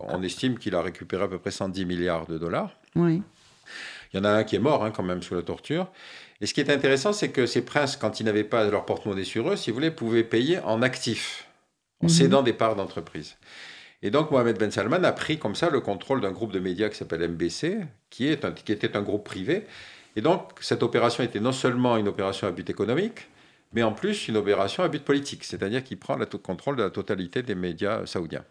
[0.00, 2.78] On estime qu'il a récupéré à peu près 110 milliards de dollars.
[2.94, 3.22] Oui.
[4.12, 5.88] Il y en a un qui est mort hein, quand même sous la torture.
[6.40, 9.24] Et ce qui est intéressant, c'est que ces princes, quand ils n'avaient pas leur porte-monnaie
[9.24, 11.48] sur eux, si vous voulez, pouvaient payer en actifs,
[12.00, 12.10] en mhm.
[12.10, 13.36] cédant des parts d'entreprise.
[14.02, 16.88] Et donc Mohamed Ben Salman a pris comme ça le contrôle d'un groupe de médias
[16.88, 17.78] qui s'appelle MBC,
[18.10, 19.66] qui, est qui était un groupe privé.
[20.14, 23.26] Et donc cette opération était non seulement une opération à but économique,
[23.72, 26.90] mais en plus une opération à but politique, c'est-à-dire qu'il prend le contrôle de la
[26.90, 28.44] totalité des médias saoudiens.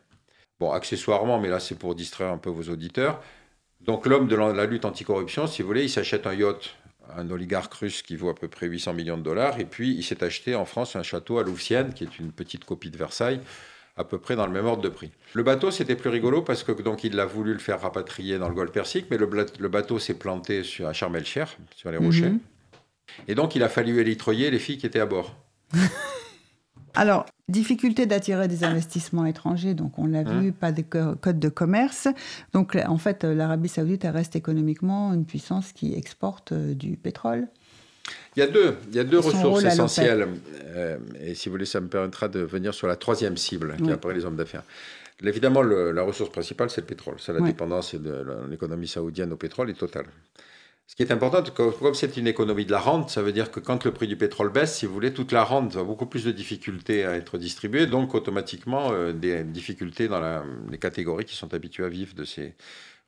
[0.60, 3.22] Bon, accessoirement, mais là c'est pour distraire un peu vos auditeurs.
[3.82, 6.76] Donc l'homme de la lutte anticorruption, si vous voulez, il s'achète un yacht,
[7.16, 10.04] un oligarque russe qui vaut à peu près 800 millions de dollars, et puis il
[10.04, 13.40] s'est acheté en France un château à Louvciennes, qui est une petite copie de Versailles,
[13.96, 15.12] à peu près dans le même ordre de prix.
[15.34, 18.50] Le bateau, c'était plus rigolo parce que donc il a voulu le faire rapatrier dans
[18.50, 19.26] le Golfe Persique, mais le,
[19.68, 22.30] bateau s'est planté sur, à Sharm el-Cher, sur les rochers.
[22.30, 22.40] Mhm.
[23.28, 25.36] Et donc il a fallu élitroyer les filles qui étaient à bord.
[27.00, 31.50] Alors, difficulté d'attirer des investissements étrangers, donc on l'a hein vu, pas de code de
[31.50, 32.08] commerce.
[32.54, 37.48] Donc, en fait, l'Arabie saoudite reste économiquement une puissance qui exporte euh, du pétrole.
[38.36, 40.28] Il y a deux, il y a deux ressources essentielles.
[40.66, 43.90] Euh, et si vous voulez, ça me permettra de venir sur la troisième cible, qui
[43.92, 44.64] est après les hommes d'affaires.
[45.24, 47.18] Évidemment, la ressource principale, c'est le pétrole.
[47.20, 50.06] C'est la dépendance de l'économie saoudienne au pétrole est totale.
[50.88, 53.60] Ce qui est important, comme c'est une économie de la rente, ça veut dire que
[53.60, 56.24] quand le prix du pétrole baisse, si vous voulez, toute la rente a beaucoup plus
[56.24, 61.54] de difficultés à être distribuée, donc automatiquement euh, des difficultés dans les catégories qui sont
[61.54, 62.56] habituées à vivre de ces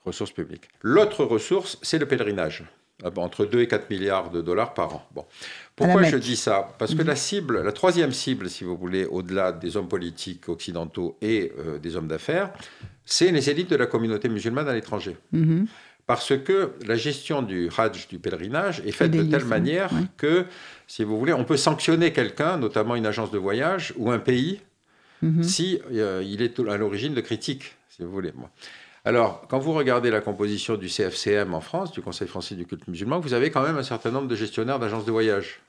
[0.03, 0.67] ressources publiques.
[0.81, 2.65] L'autre ressource, c'est le pèlerinage,
[3.05, 5.07] euh, entre 2 et 4 milliards de dollars par an.
[5.15, 5.25] Bon.
[5.77, 6.75] Pourquoi je dis ça?
[6.79, 7.07] Parce que mhm.
[7.07, 11.79] la cible, la troisième cible, si vous voulez, au-delà des hommes politiques occidentaux et euh,
[11.79, 12.51] des hommes d'affaires,
[13.05, 15.15] c'est les élites de la communauté musulmane à l'étranger.
[15.31, 15.65] Mhm
[16.10, 20.48] parce que la gestion du Hajj, du pèlerinage, est faite de telle manière que,
[20.88, 24.60] si vous voulez, on peut sanctionner quelqu'un, notamment une agence de voyage ou un pays,
[25.22, 25.43] mhm.
[25.43, 28.34] si euh, il est à l'origine de critiques, si vous voulez.
[29.06, 32.88] Alors, quand vous regardez la composition du CFCM en France, du Conseil français du culte
[32.88, 35.60] musulman, vous avez quand même un certain nombre de gestionnaires d'agences de voyage.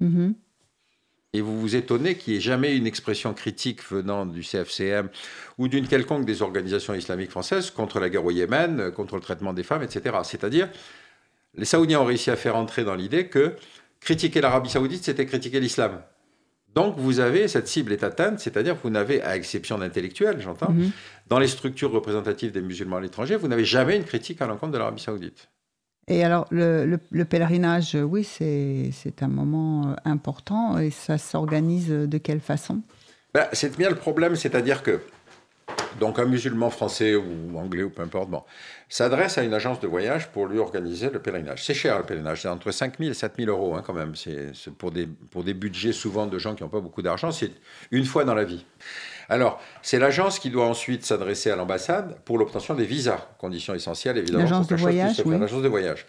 [0.00, 0.32] Mhm.
[1.32, 5.08] Et vous vous étonnez qu'il n'y ait jamais une expression critique venant du CFCM
[5.58, 9.52] ou d'une quelconque des organisations islamiques françaises contre la guerre au Yémen, contre le traitement
[9.52, 10.16] des femmes, etc.
[10.24, 10.68] C'est-à-dire,
[11.54, 13.54] les Saoudiens ont réussi à faire entrer dans l'idée que
[14.00, 16.02] critiquer l'Arabie saoudite, c'était critiquer l'islam.
[16.74, 20.70] Donc vous avez, cette cible est atteinte, c'est-à-dire que vous n'avez, à exception d'intellectuels, j'entends,
[20.70, 20.90] mhm.
[21.28, 24.72] dans les structures représentatives des musulmans à l'étranger, vous n'avez jamais une critique à l'encontre
[24.72, 25.48] de l'Arabie saoudite.
[26.10, 32.40] Et alors, le, pèlerinage, oui, c'est un moment euh, important et ça s'organise de quelle
[32.40, 32.80] façon?
[33.32, 35.00] Ben, C'est bien le problème, c'est-à-dire que
[36.00, 38.42] donc un musulman français ou anglais ou peu importe, bon,
[38.88, 41.64] s'adresse à une agence de voyage pour lui organiser le pèlerinage.
[41.64, 44.16] C'est cher le pèlerinage, c'est entre 5 000 et 7 000 euros hein, quand même.
[44.16, 47.52] C'est pour des, pour des budgets souvent de gens qui n'ont pas beaucoup d'argent, c'est
[47.92, 48.64] une fois dans la vie.
[49.30, 54.18] Alors, c'est l'agence qui doit ensuite s'adresser à l'ambassade pour l'obtention des visas, condition essentielle
[54.18, 54.42] évidemment.
[54.42, 55.38] L'agence de voyage, oui.
[55.38, 56.06] L'agence de voyage.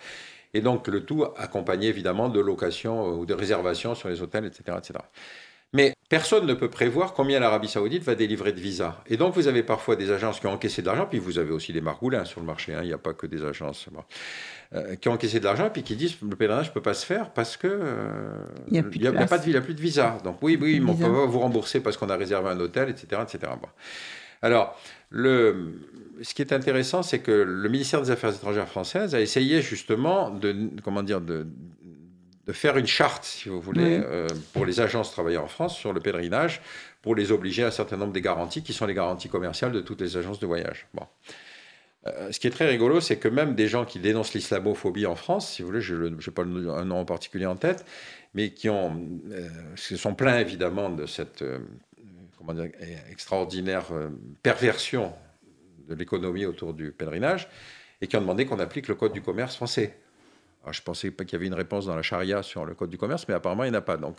[0.53, 4.77] Et donc le tout accompagné évidemment de location ou de réservation sur les hôtels, etc.
[4.77, 4.99] etc.
[5.73, 8.97] Mais personne ne peut prévoir combien l'Arabie Saoudite va délivrer de visas.
[9.07, 11.51] Et donc, vous avez parfois des agences qui ont encaissé de l'argent, puis vous avez
[11.51, 12.73] aussi des margoulins sur le marché.
[12.73, 12.81] Hein.
[12.81, 13.87] Il n'y a pas que des agences
[14.73, 17.05] euh, qui ont encaissé de l'argent, puis qui disent le pèlerinage ne peut pas se
[17.05, 18.31] faire parce que euh,
[18.67, 20.17] il n'y a, a, pas de, il a plus de visa.
[20.23, 22.89] Donc, oui, oui, on ne peut pas vous rembourser parce qu'on a réservé un hôtel,
[22.89, 23.21] etc.
[23.21, 23.51] etc.
[24.41, 24.79] Alors,
[25.09, 25.73] le,
[26.21, 30.29] ce qui est intéressant, c'est que le ministère des Affaires étrangères françaises a essayé justement
[30.29, 31.47] de, comment dire, de,
[32.47, 35.93] de faire une charte, si vous voulez, euh, pour les agences travaillant en France sur
[35.93, 36.61] le pèlerinage,
[37.01, 39.81] pour les obliger à un certain nombre des garanties qui sont les garanties commerciales de
[39.81, 40.87] toutes les agences de voyage.
[40.93, 41.05] Bon.
[42.07, 45.15] Euh, ce qui est très rigolo, c'est que même des gens qui dénoncent l'islamophobie en
[45.15, 47.85] France, si vous voulez, je n'ai pas un nom en particulier en tête,
[48.33, 48.89] mais qui euh,
[49.75, 52.69] se sont plaints évidemment de cette dire,
[53.11, 53.85] extraordinaire
[54.41, 55.13] perversion
[55.87, 57.47] de l'économie autour du pèlerinage,
[58.01, 60.00] et qui ont demandé qu'on applique le code du commerce français.
[60.63, 62.91] Ah, je pensais pas qu'il y avait une réponse dans la charia sur le code
[62.91, 63.97] du commerce, mais apparemment il n'y en a pas.
[63.97, 64.17] Donc,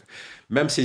[0.51, 0.85] même ces,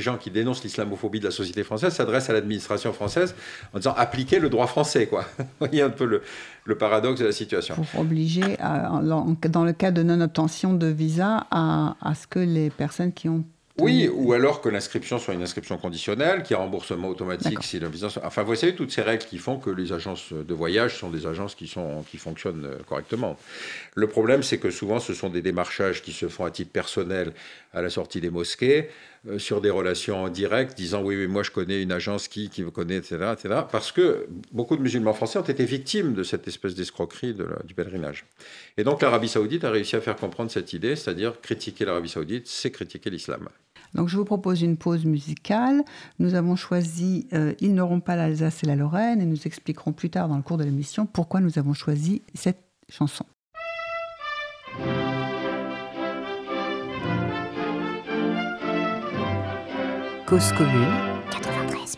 [0.00, 3.34] gens qui dénoncent l'islamophobie de la société française s'adressent à l'administration française
[3.72, 5.06] en disant appliquez le droit français.
[5.06, 5.24] Quoi.
[5.38, 7.74] Vous voyez un peu le, paradoxe de la situation.
[7.76, 13.30] Pour obliger, dans le cas de non-obtention de visa, à ce que les personnes qui
[13.30, 13.44] ont
[13.80, 17.80] oui, ou alors que l'inscription soit une inscription conditionnelle, qu'il y ait remboursement automatique si
[17.80, 18.06] le visa.
[18.22, 21.26] Enfin, vous savez, toutes ces règles qui font que les agences de voyage sont des
[21.26, 23.36] agences qui, sont, qui fonctionnent euh, correctement.
[23.96, 27.32] Le problème, c'est que souvent, ce sont des démarchages qui se font à titre personnel
[27.72, 28.90] à la sortie des mosquées,
[29.38, 32.70] sur des relations directes, disant oui, oui, moi je connais une agence qui, qui me
[32.70, 33.60] connaît, etc., etc.
[33.70, 37.34] Parce que beaucoup de musulmans français ont été victimes de cette espèce d'escroquerie
[37.64, 38.26] du pèlerinage.
[38.76, 42.46] Et donc l'Arabie saoudite a réussi à faire comprendre cette idée, c'est-à-dire critiquer l'Arabie saoudite,
[42.46, 43.48] c'est critiquer l'islam.
[43.94, 45.82] Donc je vous propose une pause musicale.
[46.18, 50.10] Nous avons choisi euh, Ils n'auront pas l'Alsace et la Lorraine et nous expliquerons plus
[50.10, 53.24] tard dans le cours de l'émission pourquoi nous avons choisi cette chanson.
[60.26, 61.96] Cause commune 93.1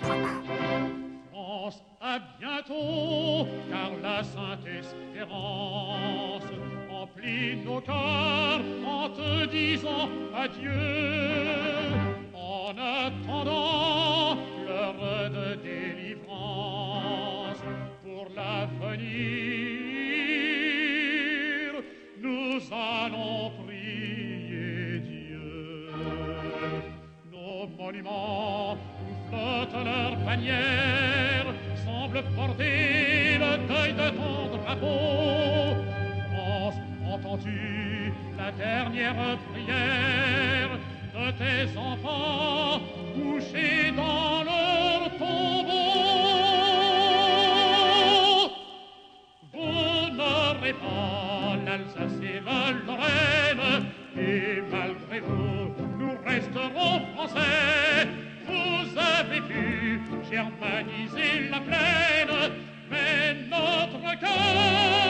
[1.31, 6.43] France à bientôt, car la sainte espérance
[6.91, 10.73] emplit nos cœurs en te disant adieu.
[12.35, 17.63] En attendant l'heure de délivrance
[18.03, 19.86] pour l'avenir,
[27.87, 28.77] Monuments
[29.29, 31.47] flottent leur bannière,
[31.85, 35.77] semblent porter le deuil de ton drapeau.
[36.33, 40.73] France, entends-tu la dernière prière
[41.15, 42.81] de tes enfants
[43.15, 45.87] couchés dans leur tombeau?
[49.53, 53.87] Vous n'aurez pas l'Alsace et la Lorraine,
[54.19, 55.46] et malgré vous,
[56.27, 58.09] nous resterons français.
[58.47, 62.53] Vous avez pu germaniser la plaine,
[62.91, 65.07] mais notre cœur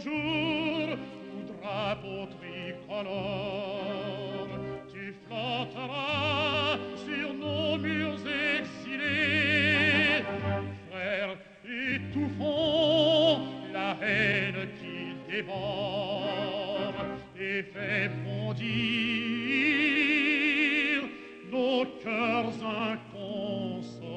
[0.00, 0.88] jour
[1.32, 2.98] où drapeau tricolore
[4.92, 6.25] tu flotteras
[17.38, 18.64] et fait bondir
[21.52, 24.16] nos cœurs inconsolés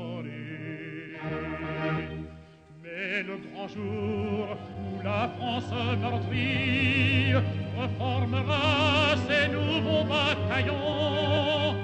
[2.82, 4.58] mais le grand jour
[5.03, 7.34] la France meurtrie
[7.77, 11.75] reformera ses nouveaux bataillons.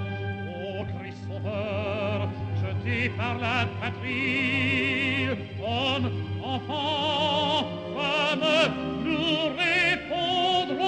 [0.79, 2.29] Ô Christ sauveur,
[2.61, 5.29] jeté par la patrie,
[5.61, 6.11] hommes,
[6.45, 8.71] enfants, femmes,
[9.03, 10.85] nous répondrons.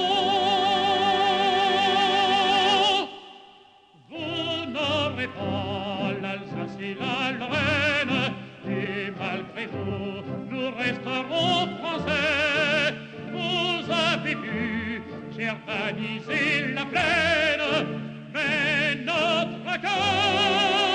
[4.10, 8.34] Vous n'aurez pas l'Alsace et la Lorraine,
[8.70, 12.94] et malgré vous, nous resterons français.
[13.32, 15.02] Vous avez pu
[15.38, 17.88] germaniser la plaine,
[18.34, 20.87] mais notre cœur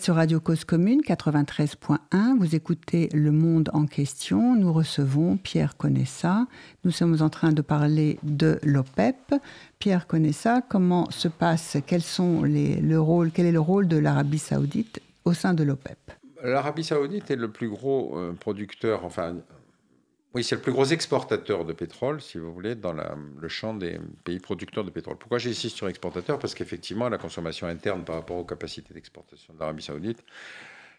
[0.00, 2.38] sur Radio Cause Commune 93.1.
[2.38, 4.56] Vous écoutez Le Monde en question.
[4.56, 6.46] Nous recevons Pierre Conessa.
[6.84, 9.34] Nous sommes en train de parler de l'OPEP.
[9.78, 13.96] Pierre Conessa, comment se passe, quels sont les, le rôle, quel est le rôle de
[13.96, 15.98] l'Arabie Saoudite au sein de l'OPEP
[16.42, 19.36] L'Arabie Saoudite est le plus gros euh, producteur, enfin
[20.34, 23.98] oui, c'est le plus gros exportateur de pétrole, si vous voulez, dans le champ des
[24.24, 25.16] pays producteurs de pétrole.
[25.16, 26.38] Pourquoi j'insiste sur exportateur?
[26.38, 30.22] Parce qu'effectivement, la consommation interne par rapport aux capacités d'exportation de l'Arabie saoudite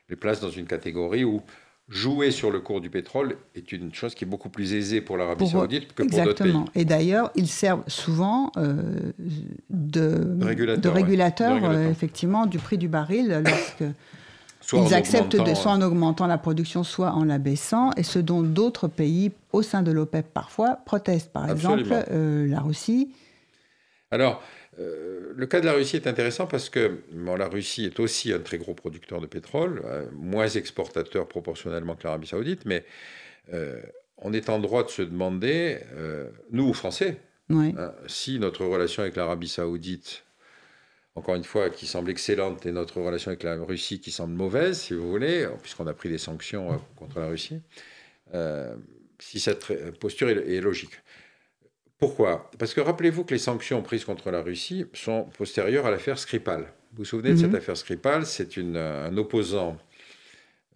[0.10, 1.42] les place dans une catégorie où
[1.90, 5.18] jouer sur le cours du pétrole est une chose qui est beaucoup plus aisée pour
[5.18, 6.54] l'Arabie saoudite que pour d'autres pays.
[6.76, 9.13] Et d'ailleurs, ils servent souvent euh,
[9.70, 10.38] de,
[10.90, 13.84] régulateurs, euh, effectivement, du prix du baril lorsque
[14.73, 18.41] ils acceptent de, soit en augmentant la production, soit en la baissant, et ce dont
[18.41, 21.32] d'autres pays au sein de l'OPEP parfois protestent.
[21.32, 23.13] Par exemple, euh, la Russie.
[24.12, 24.41] Alors,
[24.80, 28.39] euh, le cas de la Russie est intéressant parce que la Russie est aussi un
[28.39, 32.84] très gros producteur de pétrole, euh, moins exportateur proportionnellement que l'Arabie saoudite, mais
[34.17, 35.80] on est en droit de se demander,
[36.51, 40.25] nous, Français, hein, si notre relation avec l'Arabie saoudite
[41.17, 44.80] encore une fois, qui semble excellente, et notre relation avec la Russie qui semble mauvaise,
[44.80, 47.60] si vous voulez, puisqu'on a pris des sanctions euh, contre la Russie,
[48.36, 48.75] euh,
[49.17, 49.65] si cette
[49.99, 50.91] posture est, logique.
[51.97, 52.51] Pourquoi?
[52.60, 56.71] Parce que rappelez-vous que les sanctions prises contre la Russie sont postérieures à l'affaire Skripal.
[56.91, 57.56] Vous vous souvenez de cette mhm.
[57.56, 58.27] affaire Skripal?
[58.27, 59.75] C'est un opposant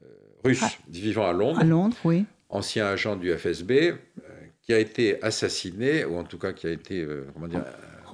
[0.04, 0.08] euh,
[0.43, 0.71] russe ah.
[0.89, 2.25] vivant à Londres, à Londres oui.
[2.49, 3.93] ancien agent du FSB,
[4.63, 7.63] qui a été assassiné, ou en tout cas qui a été comment dire,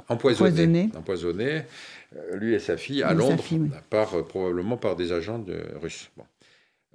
[0.10, 0.90] empoisonné.
[0.96, 1.62] empoisonné euh,
[2.34, 3.44] lui et sa fille, à Londres,
[3.90, 6.10] par, euh, probablement par des agents de, russes.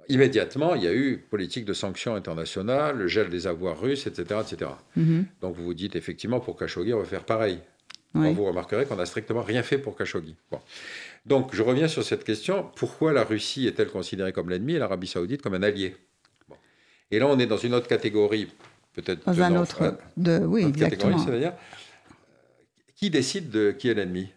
[0.09, 4.41] Immédiatement, il y a eu politique de sanctions internationales, le gel des avoirs russes, etc.
[4.41, 4.71] etc.
[4.95, 5.25] Mhm.
[5.41, 7.59] Donc vous vous dites effectivement, pour Khashoggi, on va faire pareil.
[8.13, 10.35] Vous remarquerez qu'on n'a strictement rien fait pour Khashoggi.
[11.25, 15.07] Donc je reviens sur cette question, pourquoi la Russie est-elle considérée comme l'ennemi et l'Arabie
[15.07, 15.95] saoudite comme un allié?
[17.09, 18.49] Et là, on est dans une autre catégorie,
[18.93, 19.25] peut-être...
[19.25, 19.97] Dans un autre...
[20.15, 21.17] De, oui, exactement.
[21.17, 21.53] C'est-à-dire,
[22.95, 24.29] qui décide de qui est l'ennemi?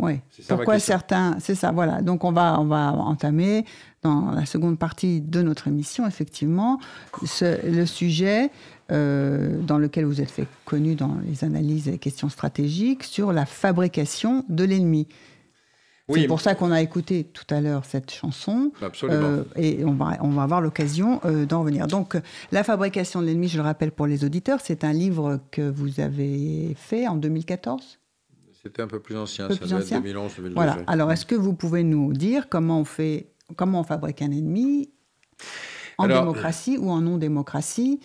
[0.00, 0.20] Oui.
[0.48, 1.36] Pourquoi certains.
[1.40, 2.02] C'est ça, voilà.
[2.02, 3.64] Donc on va, on va entamer
[4.02, 6.80] dans la seconde partie de notre émission, effectivement,
[7.40, 8.50] le sujet
[8.90, 13.32] euh, dans lequel vous êtes fait connu dans les analyses et les questions stratégiques sur
[13.32, 15.06] la fabrication de l'ennemi.
[16.12, 18.72] C'est pour ça qu'on a écouté tout à l'heure cette chanson.
[18.82, 19.20] Absolument.
[19.22, 21.86] Euh, et on va, on va avoir l'occasion euh, d'en revenir.
[21.86, 22.16] Donc,
[22.50, 26.00] La fabrication de l'ennemi, je le rappelle pour les auditeurs, c'est un livre que vous
[26.00, 27.99] avez fait en 2014
[28.62, 30.54] c'était un peu plus ancien, ça doit être 2011, 2012.
[30.54, 30.78] Voilà.
[30.86, 34.90] Alors, est-ce que vous pouvez nous dire comment on fait, comment on fabrique un ennemi
[35.96, 38.00] en démocratie ou en non-démocratie?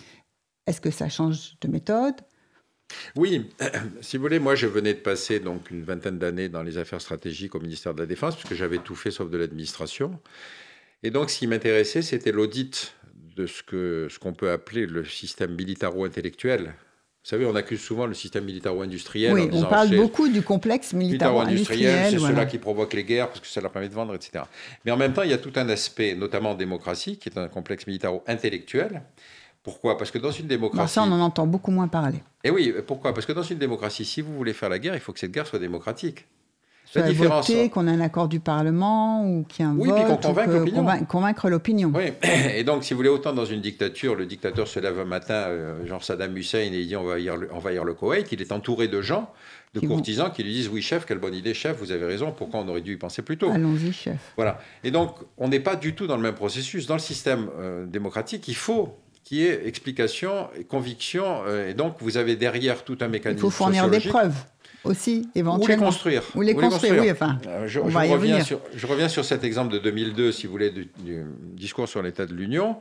[0.65, 2.15] Est-ce que ça change de méthode?
[3.15, 3.49] Oui,
[4.01, 7.01] si vous voulez, moi je venais de passer donc une vingtaine d'années dans les affaires
[7.01, 10.19] stratégiques au ministère de la Défense, puisque j'avais tout fait sauf de l'administration.
[11.03, 12.95] Et donc ce qui m'intéressait, c'était l'audit
[13.35, 16.75] de ce qu'on ce qu'on peut appeler le système militaro-intellectuel
[17.25, 19.33] vous savez, on accuse souvent le système militaro-industriel.
[19.33, 22.11] Oui, on parle beaucoup du complexe militaro-industriel.
[22.11, 24.43] C'est cela qui provoque les guerres parce que ça leur permet de vendre, etc.
[24.85, 27.39] Mais en même temps, il y a tout un aspect, notamment en démocratie, qui est
[27.39, 29.01] un complexe militaro-intellectuel.
[29.63, 29.97] Pourquoi?
[29.97, 30.93] Parce que dans une démocratie.
[30.93, 32.19] ça, on en entend beaucoup moins parler.
[32.43, 33.11] Et oui, pourquoi?
[33.11, 35.31] Parce que dans une démocratie, si vous voulez faire la guerre, il faut que cette
[35.31, 36.27] guerre soit démocratique
[36.95, 40.07] la différence, qu'on a un accord du Parlement ou qu'il y a un oui, vote,
[40.07, 41.05] qu'on convainc l'opinion.
[41.07, 41.91] Convaincre l'opinion.
[41.93, 42.11] Oui,
[42.53, 45.33] et donc si vous voulez, autant dans une dictature, le dictateur se lève un matin,
[45.33, 48.41] euh, genre Saddam Hussein, et il dit on va envahir le, envahir le Koweït, il
[48.41, 49.31] est entouré de gens,
[49.73, 52.61] de courtisans qui lui disent oui chef, quelle bonne idée chef, vous avez raison, pourquoi
[52.61, 53.49] on aurait dû y penser plus tôt?
[53.51, 54.33] Allons-y chef.
[54.35, 56.87] Voilà, et donc on n'est pas du tout dans le même processus.
[56.87, 61.73] Dans le système euh, démocratique, il faut qu'il y ait explication et conviction, euh, et
[61.73, 64.35] donc vous avez derrière tout un mécanisme Il faut fournir des preuves
[64.85, 65.65] aussi, éventuellement.
[65.65, 66.23] Ou les construire.
[66.35, 67.39] Ou les, construire, oui, enfin.
[67.47, 70.89] Euh, je, reviens sur, je, reviens sur, cet exemple de 2002, si vous voulez, du,
[71.53, 72.77] discours sur l'état de l'Union.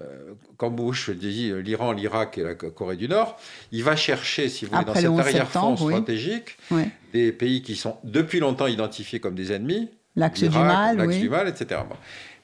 [0.00, 3.38] Euh, quand Bush dit euh, l'Iran, l'Irak et la Corée du Nord,
[3.72, 6.56] il va chercher, si vous voulez, dans cette arrière-fond stratégique,
[7.12, 9.90] des pays qui sont depuis longtemps identifiés comme des ennemis.
[10.16, 11.82] L'axe du mal, L'axe du mal, etc.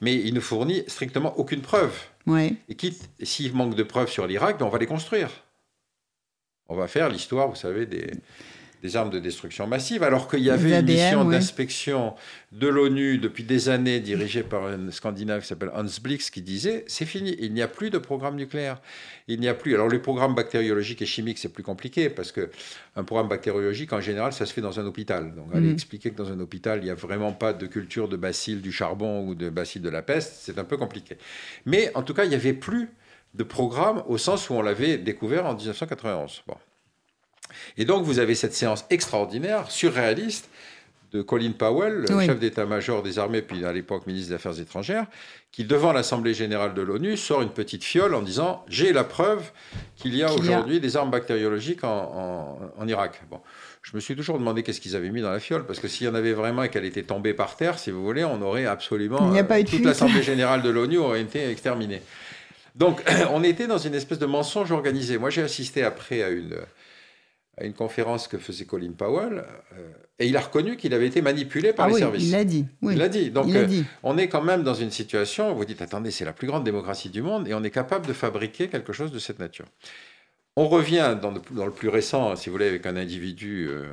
[0.00, 1.92] Mais il ne fournit strictement aucune preuve.
[2.28, 5.30] Et quitte, s'il manque de preuves sur l'Irak, ben, on va les construire.
[6.68, 8.10] On va faire l'histoire, vous savez, des,
[8.82, 12.14] des armes de destruction massive, alors qu'il y avait une mission d'inspection
[12.52, 16.84] de l'ONU depuis des années dirigée par un Scandinave qui s'appelle Hans Blix qui disait
[16.86, 18.80] c'est fini, il n'y a plus de programme nucléaire.
[19.26, 19.74] Il n'y a plus.
[19.74, 22.50] Alors les programmes bactériologiques et chimiques c'est plus compliqué parce que
[22.96, 25.34] un programme bactériologique en général ça se fait dans un hôpital.
[25.34, 25.74] Donc aller mm.
[25.74, 28.72] expliquer que dans un hôpital il n'y a vraiment pas de culture de bacilles du
[28.72, 31.18] charbon ou de bacilles de la peste, c'est un peu compliqué.
[31.66, 32.88] Mais en tout cas il n'y avait plus
[33.34, 36.42] de programme au sens où on l'avait découvert en 1991.
[36.46, 36.56] Bon.
[37.76, 40.48] Et donc, vous avez cette séance extraordinaire, surréaliste,
[41.12, 45.06] de Colin Powell, le chef d'état-major des armées, puis à l'époque ministre des Affaires étrangères,
[45.52, 49.50] qui, devant l'Assemblée générale de l'ONU, sort une petite fiole en disant J'ai la preuve
[49.96, 53.22] qu'il y a aujourd'hui des armes bactériologiques en, Irak.
[53.30, 53.40] Bon.
[53.82, 56.06] Je me suis toujours demandé qu'est-ce qu'ils avaient mis dans la fiole, parce que s'il
[56.06, 58.66] y en avait vraiment et qu'elle était tombée par terre, si vous voulez, on aurait
[58.66, 59.34] absolument.
[59.34, 62.02] Euh, toute l'Assemblée générale de l'ONU aurait été exterminée.
[62.74, 65.16] Donc, on était dans une espèce de mensonge organisé.
[65.16, 66.54] Moi, j'ai assisté après à une
[67.60, 71.22] à une conférence que faisait Colin Powell, euh, et il a reconnu qu'il avait été
[71.22, 72.24] manipulé par ah les oui, services.
[72.24, 72.66] Il l'a dit.
[72.82, 72.94] Oui.
[72.94, 73.30] Il l'a dit.
[73.30, 73.66] Donc, euh,
[74.02, 76.64] on est quand même dans une situation où vous dites attendez, c'est la plus grande
[76.64, 79.66] démocratie du monde, et on est capable de fabriquer quelque chose de cette nature.
[80.56, 83.84] On revient dans le, dans le plus récent, si vous voulez, avec un individu euh,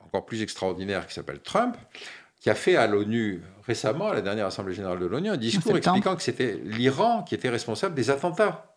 [0.00, 1.76] encore plus extraordinaire qui s'appelle Trump,
[2.40, 5.76] qui a fait à l'ONU récemment, à la dernière Assemblée générale de l'ONU, un discours
[5.76, 8.76] expliquant que c'était l'Iran qui était responsable des attentats.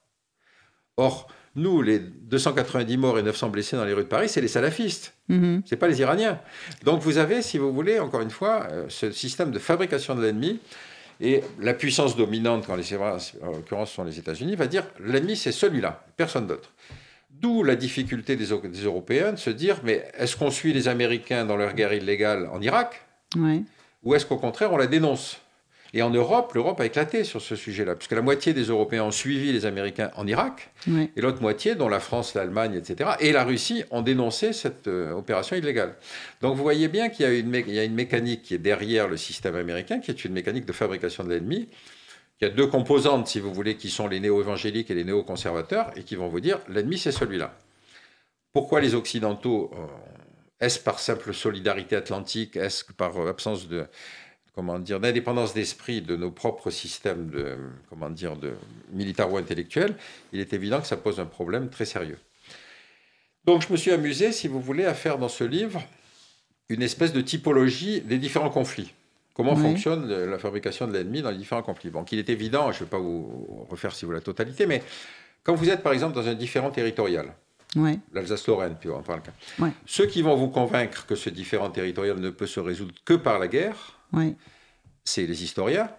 [0.95, 1.27] Or,
[1.57, 5.15] nous, les 290 morts et 900 blessés dans les rues de Paris, c'est les salafistes.
[5.65, 6.39] Ce n'est pas les Iraniens.
[6.83, 10.21] Donc vous avez, si vous voulez, encore une fois, euh, ce système de fabrication de
[10.21, 10.59] l'ennemi.
[11.19, 15.51] Et la puissance dominante, quand les, en l'occurrence sont les États-Unis, va dire l'ennemi, c'est
[15.51, 16.71] celui-là, personne d'autre.
[17.31, 18.45] D'où la difficulté des,
[18.83, 22.61] Européens de se dire mais est-ce qu'on suit les Américains dans leur guerre illégale en
[22.61, 23.01] Irak?
[24.03, 25.41] Ou est-ce qu'au contraire, on la dénonce?
[25.93, 29.11] Et en Europe, l'Europe a éclaté sur ce sujet-là, puisque la moitié des Européens ont
[29.11, 33.43] suivi les Américains en Irak, et l'autre moitié, dont la France, l'Allemagne, etc., et la
[33.43, 35.95] Russie, ont dénoncé cette euh, opération illégale.
[36.41, 39.07] Donc vous voyez bien qu'il y, a une, y a une mécanique qui est derrière
[39.07, 41.69] le système américain, qui est une mécanique de fabrication de l'ennemi.
[42.39, 45.91] Il y a deux composantes, si vous voulez, qui sont les néo-évangéliques et les néo-conservateurs,
[45.95, 47.57] et qui vont vous dire l'ennemi, c'est celui-là.
[48.53, 49.85] Pourquoi les Occidentaux euh,
[50.59, 53.85] Est-ce par simple solidarité atlantique Est-ce par absence de,
[54.57, 57.57] comment dire, d'indépendance d'esprit de nos propres systèmes de,
[57.91, 58.53] comment dire, de
[58.91, 59.95] militaro-intellectuels,
[60.33, 62.17] il est évident que ça pose un problème très sérieux.
[63.45, 65.83] Donc je me suis amusé, si vous voulez, à faire dans ce livre
[66.69, 68.95] une espèce de typologie des différents conflits.
[69.35, 72.79] Comment fonctionne la fabrication de l'ennemi dans les différents conflits Donc il est évident, je
[72.79, 74.81] ne vais pas vous refaire si vous la totalité, mais
[75.43, 77.31] quand vous êtes par exemple dans un différent territorial,
[78.11, 79.21] l'Alsace-Lorraine, puis on parle.
[79.85, 83.37] Ceux qui vont vous convaincre que ce différent territorial ne peut se résoudre que par
[83.37, 83.96] la guerre,
[85.03, 85.89] c'est les historiens.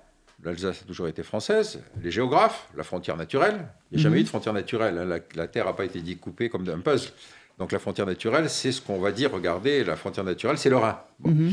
[0.43, 1.81] L'Alsace a toujours été française.
[2.03, 3.67] Les géographes, la frontière naturelle.
[3.91, 4.21] Il n'y a jamais mhm.
[4.21, 4.99] eu de frontière naturelle.
[4.99, 5.21] Hein.
[5.35, 7.11] La, Terre n'a pas été découpée comme un puzzle.
[7.59, 10.77] Donc la frontière naturelle, c'est ce qu'on va dire, regardez, la frontière naturelle, c'est le
[10.77, 11.01] Rhin.
[11.21, 11.53] Mhm.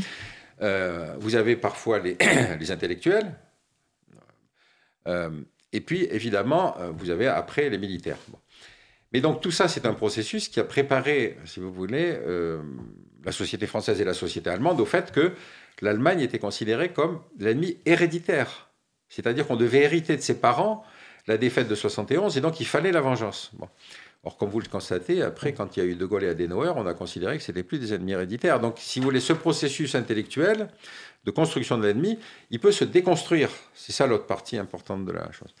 [0.62, 1.98] Euh, vous avez parfois
[2.60, 3.34] les, intellectuels.
[5.08, 5.30] Euh,
[5.72, 8.18] et puis, évidemment, euh, vous avez après les militaires.
[9.12, 12.18] Mais donc tout ça, c'est un processus qui a préparé, si vous voulez,
[13.24, 15.32] la société française et la société allemande au fait que
[15.82, 18.70] l'Allemagne était considérée comme l'ennemi héréditaire.
[19.08, 20.84] C'est-à-dire qu'on devait hériter de ses parents
[21.26, 23.52] la défaite de 71 et donc il fallait la vengeance.
[24.26, 26.72] Or, comme vous le constatez, après, quand il y a eu De Gaulle et Adenauer,
[26.76, 28.58] on a considéré que ce n'était plus des ennemis héréditaires.
[28.58, 30.68] Donc, si vous voulez, ce processus intellectuel
[31.26, 32.18] de construction de l'ennemi,
[32.50, 33.50] il peut se déconstruire.
[33.74, 35.52] C'est ça l'autre partie importante de la chose.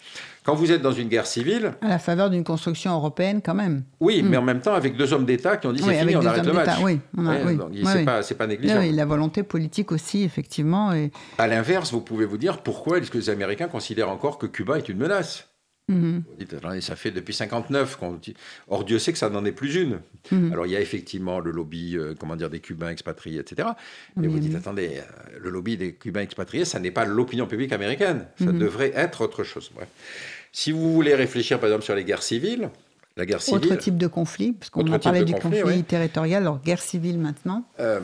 [0.44, 1.72] Quand vous êtes dans une guerre civile...
[1.82, 3.82] À la faveur d'une construction européenne quand même.
[3.98, 4.28] Oui, hmm.
[4.28, 6.46] mais en même temps avec deux hommes d'État qui ont dit c'est fini, on arrête
[6.46, 6.78] le match.
[6.82, 7.00] Oui,
[7.84, 8.86] c'est pas, pas, négligeable.
[8.86, 10.92] la volonté politique aussi, effectivement.
[10.92, 11.10] Et...
[11.38, 14.78] À l'inverse, vous pouvez vous dire pourquoi est-ce que les Américains considèrent encore que Cuba
[14.78, 15.48] est une menace
[15.88, 16.24] Mhm.
[16.80, 18.34] ça fait depuis 59 qu'on dit.
[18.68, 20.00] Or, Dieu sait que ça n'en est plus une.
[20.32, 20.52] Mhm.
[20.52, 23.68] Alors, il y a effectivement le lobby, euh, comment dire, des Cubains expatriés, etc.
[24.16, 27.72] Mais vous dites, attendez, euh, le lobby des Cubains expatriés, ça n'est pas l'opinion publique
[27.72, 28.26] américaine.
[28.38, 28.58] Ça mhm.
[28.58, 29.70] devrait être autre chose.
[30.52, 32.70] Si vous voulez réfléchir, par exemple, sur les guerres civiles,
[33.16, 33.72] la guerre civile.
[33.72, 37.64] Autre type de conflit, parce qu'on a parlé du conflit, territorial, alors guerre civile maintenant.
[37.80, 38.00] Euh,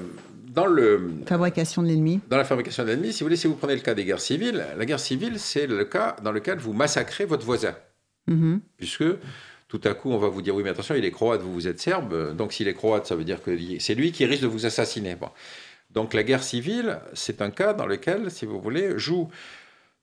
[0.53, 2.20] dans le fabrication de l'ennemi.
[2.28, 4.20] Dans la fabrication de l'ennemi, si vous voulez, si vous prenez le cas des guerres
[4.20, 7.74] civiles, la guerre civile, c'est le cas dans lequel vous massacrez votre voisin,
[8.28, 8.59] mm-hmm.
[8.76, 9.05] puisque
[9.68, 11.68] tout à coup, on va vous dire oui, mais attention, il est croate, vous vous
[11.68, 14.46] êtes serbe, donc s'il est croate, ça veut dire que c'est lui qui risque de
[14.46, 15.14] vous assassiner.
[15.14, 15.30] Bon.
[15.90, 19.30] Donc la guerre civile, c'est un cas dans lequel, si vous voulez, joue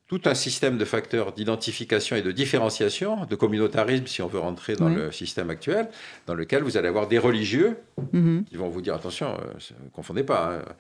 [0.10, 4.76] tout un système de facteurs d'identification et de différenciation, de communautarisme, si on veut rentrer
[4.76, 5.88] dans le système actuel,
[6.26, 7.78] dans lequel vous allez avoir des religieux
[8.12, 8.44] mhm.
[8.50, 10.56] qui vont vous dire attention, ne euh, confondez pas.
[10.56, 10.74] Hein.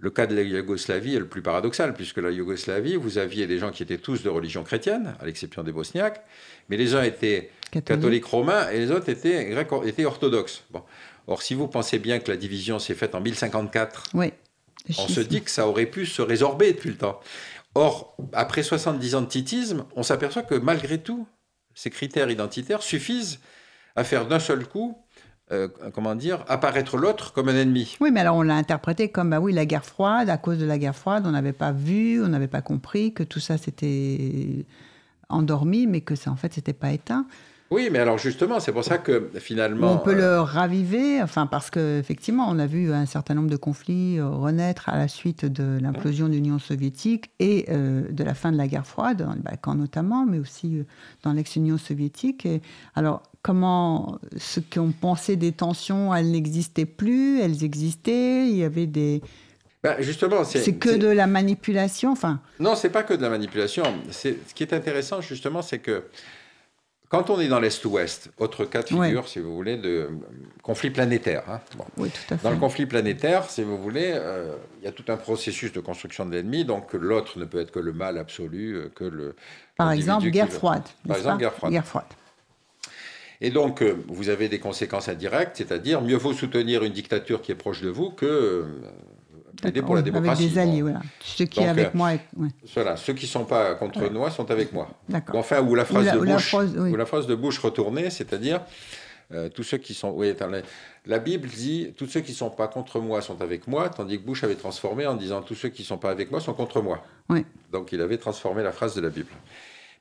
[0.00, 3.58] Le cas de la Yougoslavie est le plus paradoxal, puisque la Yougoslavie, vous aviez des
[3.58, 6.24] gens qui étaient tous de religion chrétienne, à l'exception des Bosniaques,
[6.68, 10.62] mais les uns étaient catholiques romains et les autres étaient, grecs, étaient orthodoxes.
[10.70, 10.82] Bon.
[11.26, 15.42] Or, si vous pensez bien que la division s'est faite en 1054, on se dit
[15.42, 17.20] que ça aurait pu se résorber depuis le temps.
[17.74, 21.26] Or, après 70 ans de titisme, on s'aperçoit que malgré tout,
[21.74, 23.40] ces critères identitaires suffisent
[23.94, 24.96] à faire d'un seul coup
[25.50, 27.96] euh, comment dire, apparaître l'autre comme un ennemi.
[28.00, 30.66] Oui, mais alors on l'a interprété comme, bah oui, la guerre froide, à cause de
[30.66, 34.66] la guerre froide, on n'avait pas vu, on n'avait pas compris que tout ça s'était
[35.30, 37.26] endormi, mais que ça, en fait, c'était pas éteint.
[37.70, 39.92] Oui, mais alors justement, c'est pour ça que finalement.
[39.92, 44.20] On peut le raviver, enfin, parce qu'effectivement, on a vu un certain nombre de conflits
[44.20, 48.68] renaître à la suite de l'implosion de l'Union soviétique et de la fin de la
[48.68, 50.82] guerre froide, dans les Balkans notamment, mais aussi
[51.22, 52.46] dans l'ex-Union soviétique.
[52.46, 52.62] Et,
[52.94, 58.64] alors, comment ceux qui ont pensé des tensions, elles n'existaient plus, elles existaient, il y
[58.64, 59.20] avait des.
[59.82, 62.40] Ben justement, c'est que de la manipulation, enfin.
[62.58, 63.84] Non, c'est pas que de la manipulation.
[64.10, 66.04] Ce qui est intéressant justement, c'est que
[67.08, 70.10] quand on est dans l'Est-Ouest, autre cas de figure, si vous voulez, de
[70.62, 71.42] conflit planétaire.
[71.48, 71.60] Hein.
[71.96, 72.44] Oui, tout à fait.
[72.44, 75.80] Dans le conflit planétaire, si vous voulez, euh, il y a tout un processus de
[75.80, 79.34] construction de l'ennemi, donc l'autre ne peut être que le mal absolu, euh, que le.
[79.76, 80.84] Par exemple, guerre froide.
[81.06, 81.72] Par exemple, guerre froide.
[81.72, 82.06] Guerre froide.
[83.40, 87.52] Et donc, euh, vous avez des conséquences indirectes, c'est-à-dire mieux vaut soutenir une dictature qui
[87.52, 88.64] est proche de vous que euh,
[89.60, 90.42] plaider pour la démocratie.
[90.42, 91.00] Avec des alliés, voilà.
[91.20, 92.12] Ceux qui sont avec euh, moi.
[92.74, 94.88] Voilà, ceux qui ne sont pas contre nous sont avec moi.
[95.08, 95.36] D'accord.
[95.36, 98.60] Enfin, ou la phrase, de, Bush, ou la phrase de Bush retournée, c'est-à-dire
[99.54, 100.10] tous ceux qui sont.
[100.10, 100.34] Oui,
[101.06, 104.18] la Bible dit tous ceux qui ne sont pas contre moi sont avec moi, tandis
[104.18, 106.54] que Bush avait transformé en disant tous ceux qui ne sont pas avec moi sont
[106.54, 107.02] contre moi.
[107.28, 107.44] Oui.
[107.72, 109.30] Donc il avait transformé la phrase de la Bible.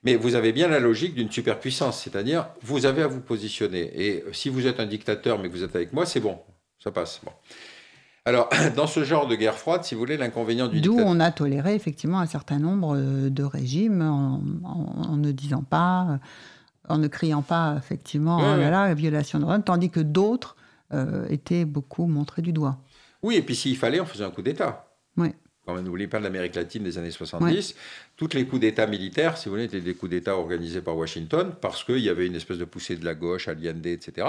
[0.03, 3.91] Mais vous avez bien la logique d'une superpuissance, c'est-à-dire vous avez à vous positionner.
[3.95, 6.39] Et si vous êtes un dictateur mais que vous êtes avec moi, c'est bon,
[6.79, 7.19] ça passe.
[7.23, 7.31] Bon.
[8.27, 11.31] Alors, dans ce genre de guerre froide, si vous voulez, l'inconvénient du D'où on a
[11.31, 16.17] toléré effectivement un certain nombre euh, de régimes en, ne disant pas, euh,
[16.89, 20.57] en ne criant pas effectivement oh là là, violation de l'ordre, tandis que d'autres
[20.93, 22.79] euh, étaient beaucoup montrés du doigt.
[23.23, 24.89] Oui, et puis s'il fallait, on faisait un coup d'État.
[25.15, 25.33] Oui
[25.67, 27.75] quand n'oubliez pas l'Amérique latine des années 70,
[28.15, 31.53] toutes les coups d'État militaires, si vous voulez, étaient des coups d'État organisés par Washington
[31.59, 34.25] parce qu'il y avait une espèce de poussée de la gauche, Allende, etc.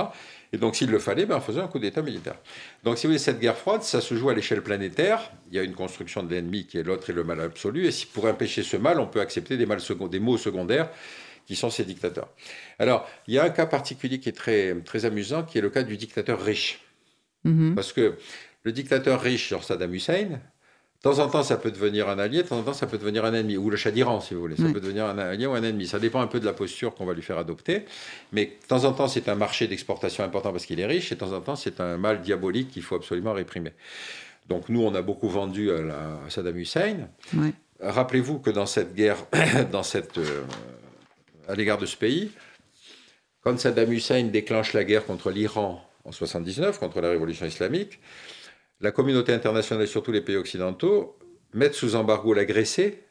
[0.52, 2.34] Et donc, s'il le fallait, ben, on faisait un coup d'État militaire.
[2.82, 5.30] Donc, si vous voulez, cette guerre froide, ça se joue à l'échelle planétaire.
[5.52, 7.86] Il y a une construction de l'ennemi qui est l'autre et le mal absolu.
[7.86, 9.78] Et si pour empêcher ce mal, on peut accepter des, mal
[10.10, 10.90] des maux secondaires
[11.46, 12.30] qui sont ces dictateurs.
[12.80, 15.70] Alors, il y a un cas particulier qui est très, très amusant, qui est le
[15.70, 16.80] cas du dictateur riche.
[17.46, 17.74] Mm-hmm.
[17.76, 18.16] Parce que
[18.64, 20.40] le dictateur riche, genre Saddam Hussein,
[20.98, 22.98] de temps en temps, ça peut devenir un allié, de temps en temps, ça peut
[22.98, 24.56] devenir un ennemi, ou le chat d'Iran, si vous voulez.
[24.56, 25.86] Ça peut devenir un allié ou un ennemi.
[25.86, 27.84] Ça dépend un peu de la posture qu'on va lui faire adopter.
[28.32, 31.14] Mais de temps en temps, c'est un marché d'exportation important parce qu'il est riche, et
[31.14, 33.74] de temps en temps, c'est un mal diabolique qu'il faut absolument réprimer.
[34.48, 37.08] Donc nous, on a beaucoup vendu à, Saddam Hussein.
[37.80, 39.18] Rappelez-vous que dans cette guerre,
[39.70, 40.42] dans cette, euh,
[41.46, 42.32] à l'égard de ce pays,
[43.42, 48.00] quand Saddam Hussein déclenche la guerre contre l'Iran en 79, contre la révolution islamique,
[48.80, 51.18] la communauté internationale et surtout les pays occidentaux
[51.52, 53.04] mettent sous embargo l'agressé,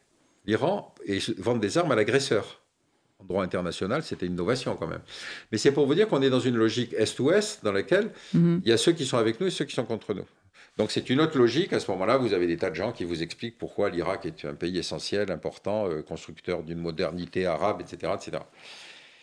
[0.45, 2.61] l'Iran, et vendent des armes à l'agresseur.
[3.19, 5.01] En droit international, c'était une innovation quand même.
[5.51, 8.61] Mais c'est pour vous dire qu'on est dans une logique Est-Ouest dans laquelle mhm.
[8.63, 10.25] il y a ceux qui sont avec nous et ceux qui sont contre nous.
[10.77, 11.73] Donc c'est une autre logique.
[11.73, 14.45] À ce moment-là, vous avez des tas de gens qui vous expliquent pourquoi l'Irak est
[14.45, 18.13] un pays essentiel, important, euh, constructeur d'une modernité arabe, etc.
[18.15, 18.43] etc.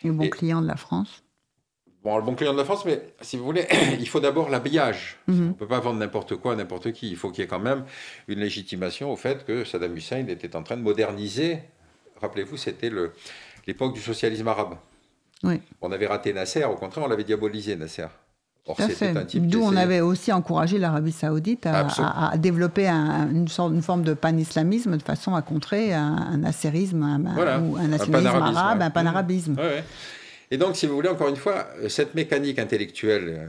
[0.03, 1.24] Et bon client de la France
[2.05, 3.67] Bon, le bon client de la France, mais si vous voulez,
[3.99, 5.17] il faut d'abord l'habillage.
[5.27, 5.41] Mhm.
[5.41, 7.11] On ne peut pas vendre n'importe quoi à n'importe qui.
[7.11, 7.85] Il faut qu'il y ait quand même
[8.29, 11.61] une légitimation au fait que Saddam Hussein était en train de moderniser.
[12.21, 12.91] Rappelez-vous, c'était
[13.67, 14.77] l'époque du socialisme arabe.
[15.43, 15.61] Oui.
[15.81, 18.07] On avait raté Nasser, au contraire, on l'avait diabolisé, Nasser.
[18.67, 23.75] Or, c'était un type D'où on avait aussi encouragé l'Arabie saoudite à, développer une, sorte,
[23.75, 28.81] une forme de pan-islamisme de façon à contrer un, un nasserisme ou un nationalisme arabe,
[28.81, 29.57] un panarabisme.
[29.59, 29.85] Ouais,
[30.55, 33.49] et donc, si vous voulez, encore une fois, cette mécanique intellectuelle, euh,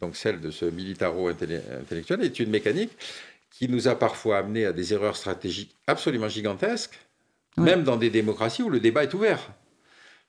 [0.00, 2.92] donc celle de ce militaro-intellectuel, est une mécanique
[3.50, 6.96] qui nous a parfois amené à des erreurs stratégiques absolument gigantesques,
[7.56, 9.50] même dans des démocraties où le débat est ouvert.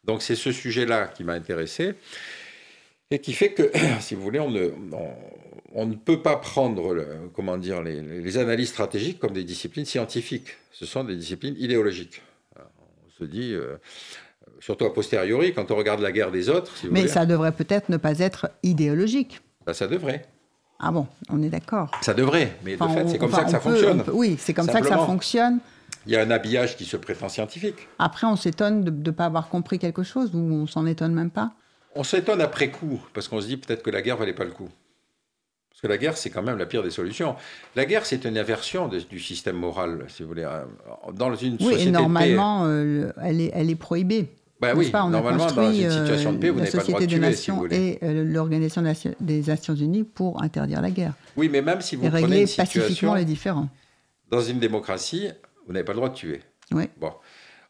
[0.03, 1.93] Donc c'est ce sujet-là qui m'a intéressé
[3.11, 4.71] et qui fait que, si vous voulez, on ne,
[5.73, 10.57] on, ne peut pas prendre comment dire, les, analyses stratégiques comme des disciplines scientifiques.
[10.71, 12.23] Ce sont des disciplines idéologiques.
[12.55, 13.77] On se dit, euh,
[14.63, 16.71] surtout a posteriori, quand on regarde la guerre des autres.
[16.89, 19.41] Mais ça devrait peut-être ne pas être idéologique.
[19.65, 20.25] Ben, ça devrait.
[20.79, 21.91] Ah bon, on est d'accord.
[22.01, 24.03] Ça devrait, mais de fait, c'est comme ça que ça fonctionne.
[24.13, 25.59] oui, c'est comme ça que ça fonctionne.
[26.05, 27.87] Il y a un habillage qui se prétend scientifique.
[27.99, 31.29] Après, on s'étonne de ne pas avoir compris quelque chose ou on s'en étonne même
[31.29, 31.51] pas?
[31.95, 34.51] On s'étonne après coup, parce qu'on se dit peut-être que la guerre valait pas le
[34.51, 34.69] coup.
[35.69, 37.35] Parce que la guerre, c'est quand même la pire des solutions.
[37.75, 40.49] La guerre, c'est une inversion du système moral, si vous voulez.
[41.13, 44.29] Dans une oui, et normalement, euh, elle, est, elle est prohibée.
[44.63, 46.99] Bah oui, on normalement, dans une situation de paix, vous euh, n'avez pas le droit
[47.01, 48.81] de tuer, Nations et euh, l'Organisation
[49.19, 51.13] des Nations Unies pour interdire la guerre.
[51.35, 53.67] Oui, mais même si vous et prenez régler une pacifiquement les différends.
[54.29, 55.29] Dans une démocratie,
[55.67, 56.41] vous n'avez pas le droit de tuer.
[56.71, 56.85] Oui.
[56.97, 57.11] Bon.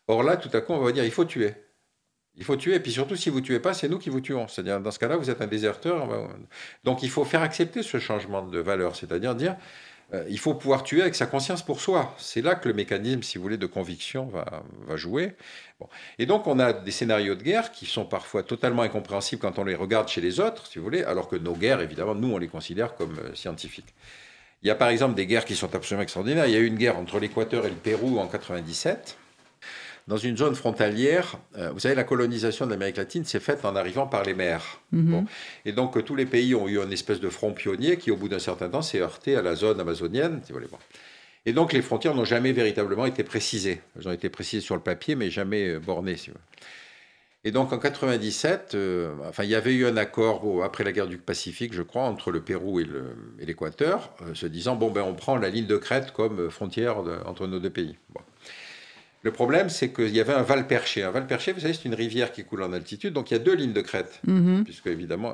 [0.08, 1.56] Or là, tout à coup, on va dire il faut tuer.
[2.36, 4.22] Il faut tuer, et puis surtout, si vous ne tuez pas, c'est nous qui vous
[4.22, 4.48] tuons.
[4.48, 6.30] C'est-à-dire, dans ce cas-là, vous êtes un déserteur.
[6.84, 9.56] Donc, il faut faire accepter ce changement de valeur, c'est-à-dire dire,
[10.30, 12.14] il faut pouvoir tuer avec sa conscience pour soi.
[12.20, 15.34] C'est là que le mécanisme, si vous voulez, de conviction va, jouer.
[16.20, 19.64] Et donc, on a des scénarios de guerre qui sont parfois totalement incompréhensibles quand on
[19.64, 22.38] les regarde chez les autres, si vous voulez, alors que nos guerres, évidemment, nous, on
[22.38, 23.94] les considère comme euh, scientifiques.
[24.62, 26.46] Il y a par exemple des guerres qui sont absolument extraordinaires.
[26.46, 29.18] Il y a eu une guerre entre l'Équateur et le Pérou en 97
[30.08, 33.76] dans une zone frontalière, euh, vous savez, la colonisation de l'Amérique latine s'est faite en
[33.76, 34.82] arrivant par les mers.
[34.92, 35.26] Mhm.
[35.66, 38.18] Et donc, euh, tous les pays ont eu une espèce de front pionnier qui, au
[38.18, 40.42] bout d'un certain temps, s'est heurté à la zone amazonienne.
[40.44, 40.70] Si vous voulez.
[41.46, 43.82] Et donc, les frontières n'ont jamais véritablement été précisées.
[43.98, 46.18] Elles ont été précisées sur le papier, mais jamais euh, bornées.
[46.18, 46.68] Si vous voulez.
[47.46, 48.78] Et donc en 97,
[49.28, 52.32] enfin, il y avait eu un accord après la guerre du Pacifique, je crois, entre
[52.32, 52.88] le Pérou et
[53.46, 57.60] l'Équateur, se disant bon ben on prend la ligne de crête comme frontière entre nos
[57.60, 57.98] deux pays.
[58.14, 58.22] Bon.
[59.24, 61.02] Le problème, c'est qu'il y avait un val perché.
[61.04, 63.38] Un val perché, vous savez, c'est une rivière qui coule en altitude, donc il y
[63.38, 64.64] a deux lignes de crête, Mhm.
[64.66, 65.34] puisque évidemment.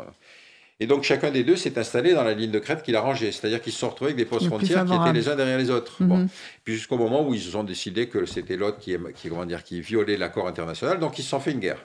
[0.79, 3.31] Et donc chacun des deux s'est installé dans la ligne de crête qu'il a rangée,
[3.33, 5.69] c'est-à-dire qu'ils se sont retrouvés avec des postes frontières qui étaient les uns derrière les
[5.71, 6.01] autres.
[6.01, 6.07] Mhm.
[6.07, 6.29] Bon.
[6.63, 9.81] Puis jusqu'au moment où ils ont décidé que c'était l'autre qui, qui, comment dire, qui
[9.81, 11.83] violait l'accord international, donc ils se sont fait une guerre.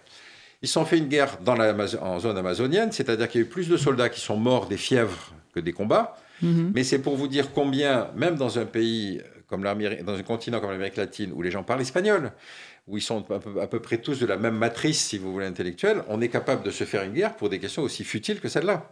[0.63, 3.47] Ils se sont fait une guerre dans la, en zone amazonienne, c'est-à-dire qu'il y a
[3.47, 6.17] eu plus de soldats qui sont morts des fièvres que des combats.
[6.43, 6.73] Mhm.
[6.75, 9.21] Mais c'est pour vous dire combien, même dans un pays
[9.55, 12.33] comme dans un continent comme l'Amérique latine, où les gens parlent espagnol,
[12.89, 15.33] où ils sont à peu, à peu près tous de la même matrice, si vous
[15.33, 18.41] voulez, intellectuelle, on est capable de se faire une guerre pour des questions aussi futiles
[18.41, 18.91] que celle-là.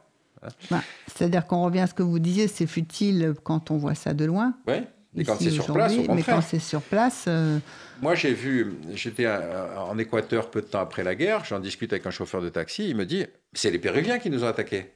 [0.70, 4.14] Bah, C'est-à-dire qu'on revient à ce que vous disiez, c'est futile quand on voit ça
[4.14, 4.54] de loin.
[4.66, 4.74] Oui
[5.16, 7.58] Et quand c'est sur place, au Mais quand c'est sur place, euh,
[8.00, 12.06] Moi, j'ai vu, j'étais en Équateur peu de temps après la guerre, j'en discute avec
[12.06, 14.92] un chauffeur de taxi, il me dit, c'est les Péruviens qui nous ont attaqués.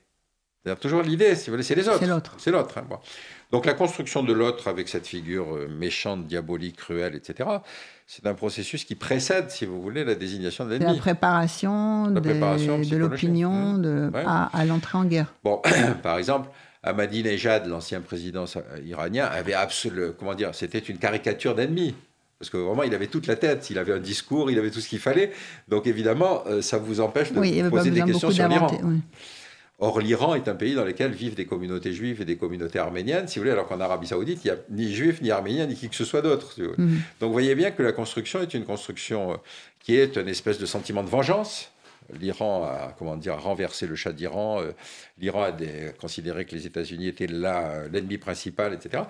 [0.67, 2.01] C'est-à-dire toujours l'idée, si vous voulez, c'est les autres.
[2.01, 2.35] c'est l'autre.
[2.39, 2.79] C'est l'autre.
[2.79, 2.99] hein, bon.
[3.53, 7.49] Donc la construction de l'autre avec cette figure euh, méchante, diabolique, cruelle, etc.,
[8.09, 10.99] c'est un processus qui précède, si vous voulez, la désignation de la l'ennemi.
[10.99, 14.25] préparation, La des- préparation de l'opinion Ouais.
[14.27, 15.33] à, à l'entrée en guerre.
[15.45, 15.63] Bon,
[16.03, 16.49] par exemple,
[16.83, 21.95] Ahmadinejad, l'ancien président sa- iranien, avait absolument, comment dire, c'était une caricature d'ennemi.
[22.41, 24.81] Parce que vraiment, il avait toute la tête, il avait un discours, il avait tout
[24.81, 25.31] ce qu'il fallait.
[25.69, 28.67] Donc évidemment, euh, ça vous empêche de Oui, pas poser des questions sur l'Iran.
[28.83, 28.99] oui.
[29.79, 33.29] Or, l'Iran est un pays dans lequel vivent des communautés juives et des communautés arméniennes,
[33.29, 35.75] si vous voulez, alors qu'en Arabie Saoudite, il n'y a ni juifs, ni arméniens, ni
[35.75, 36.53] qui que ce soit d'autre.
[36.53, 36.63] si.
[36.63, 36.77] Mhm.
[37.21, 39.37] Donc, vous voyez bien que la construction est une construction euh,
[39.81, 41.71] qui est une espèce de sentiment de vengeance.
[42.21, 44.63] L'Iran a, comment dire, renversé le chat d'Iran.
[44.63, 44.71] euh,
[45.19, 49.03] L'Iran a des- considéré que les États-Unis étaient là, euh, l'ennemi principal, etc.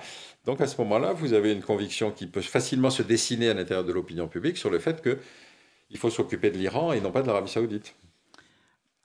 [0.46, 3.84] Donc, à ce moment-là, vous avez une conviction qui peut facilement se dessiner à l'intérieur
[3.84, 7.28] de l'opinion publique sur le fait qu'il faut s'occuper de l'Iran et non pas de
[7.28, 7.94] l'Arabie Saoudite.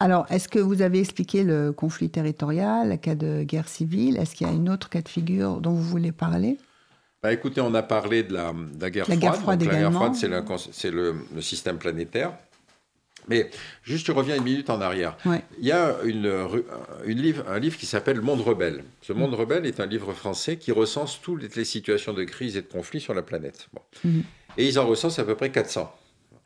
[0.01, 4.17] Alors, est-ce que vous avez expliqué le conflit territorial, le cas de guerre civile?
[4.17, 6.57] Est-ce qu'il y a une autre cas de figure dont vous voulez parler?
[7.21, 9.19] Bah, écoutez, on a parlé de la, de la guerre La froide.
[9.19, 10.15] guerre froide Donc, la guerre froide,
[10.71, 12.33] c'est le, système planétaire.
[13.27, 13.51] Mais
[13.83, 15.15] juste, je reviens une minute en arrière.
[15.23, 15.43] Ouais.
[15.59, 16.65] Il y a une, ru-
[17.05, 18.83] une livre, un livre qui s'appelle Le Monde rebelle.
[19.03, 19.13] Ce.
[19.13, 22.67] Monde rebelle est un livre français qui recense toutes les situations de crise et de
[22.67, 23.67] conflit sur la planète.
[23.71, 23.81] Bon.
[24.03, 24.23] Mhm.
[24.57, 25.93] Et ils en recensent à peu près 400.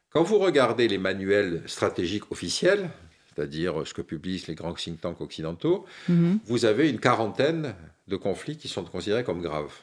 [0.09, 2.89] Quand vous regardez les manuels stratégiques officiels,
[3.35, 6.39] c'est-à-dire ce que publient les grands think tanks occidentaux, Mhm.
[6.45, 7.75] vous avez une quarantaine
[8.07, 9.73] de conflits qui sont considérés comme graves.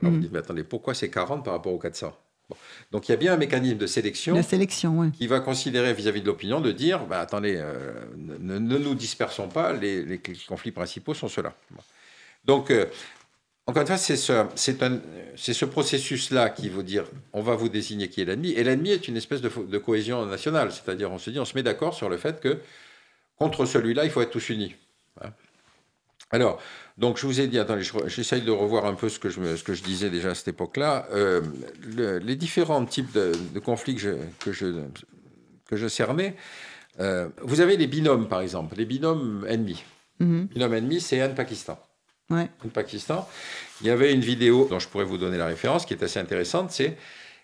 [0.00, 0.18] Alors Mhm.
[0.18, 2.16] vous dites, mais attendez, pourquoi c'est 40 par rapport aux 400
[2.48, 2.56] Bon.
[2.90, 6.20] Donc il y a bien un mécanisme de sélection La sélection, qui va considérer vis-à-vis
[6.20, 10.72] de l'opinion de dire, bah, attendez, euh, ne, ne nous dispersons pas, les, les conflits
[10.72, 11.54] principaux sont ceux-là.
[11.70, 11.82] Bon.
[12.44, 12.86] Donc, euh,
[13.66, 18.24] encore une fois, c'est ce, processus-là qui vous dire, on va vous désigner qui est
[18.24, 21.44] l'ennemi, et l'ennemi est une espèce de, de cohésion nationale, c'est-à-dire on se dit, on
[21.44, 22.58] se met d'accord sur le fait que
[23.40, 24.76] contre celui-là, il faut être tous unis.
[25.24, 25.30] Hein.
[26.30, 26.60] Alors,
[26.98, 29.56] donc je vous ai dit, attendez, j'essaye de revoir un peu ce que je, me-
[29.56, 31.08] ce que je disais déjà à cette époque-là.
[31.12, 31.40] Euh,
[31.96, 34.66] le- les différents types de, de conflits que je, que je,
[35.66, 36.36] que je cernais,
[37.00, 39.82] euh, vous avez les binômes, par exemple, les binômes ennemis.
[40.20, 40.46] Mhm.
[40.48, 41.80] Binôme ennemi, c'est Inde-Pakistan.
[42.28, 42.48] Ouais.
[42.64, 43.26] Inde-Pakistan,
[43.80, 46.20] il y avait une vidéo dont je pourrais vous donner la référence qui est assez
[46.20, 46.96] intéressante, c'est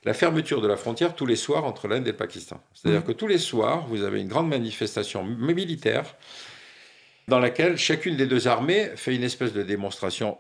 [0.07, 2.63] la fermeture de la frontière tous les soirs entre l'Inde et le Pakistan.
[2.73, 6.15] C'est-à-dire que tous les soirs, vous avez une grande manifestation mi- militaire
[7.29, 10.39] dans laquelle chacune des deux armées fait une espèce de démonstration,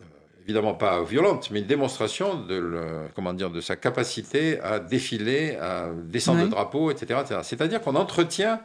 [0.00, 0.04] euh,
[0.42, 5.54] évidemment pas violente, mais une démonstration de, le- comment dire, de sa capacité à défiler,
[5.60, 7.20] à descendre le drapeau, etc.
[7.22, 7.40] etc.
[7.44, 8.60] C'est-à-dire qu'on entretient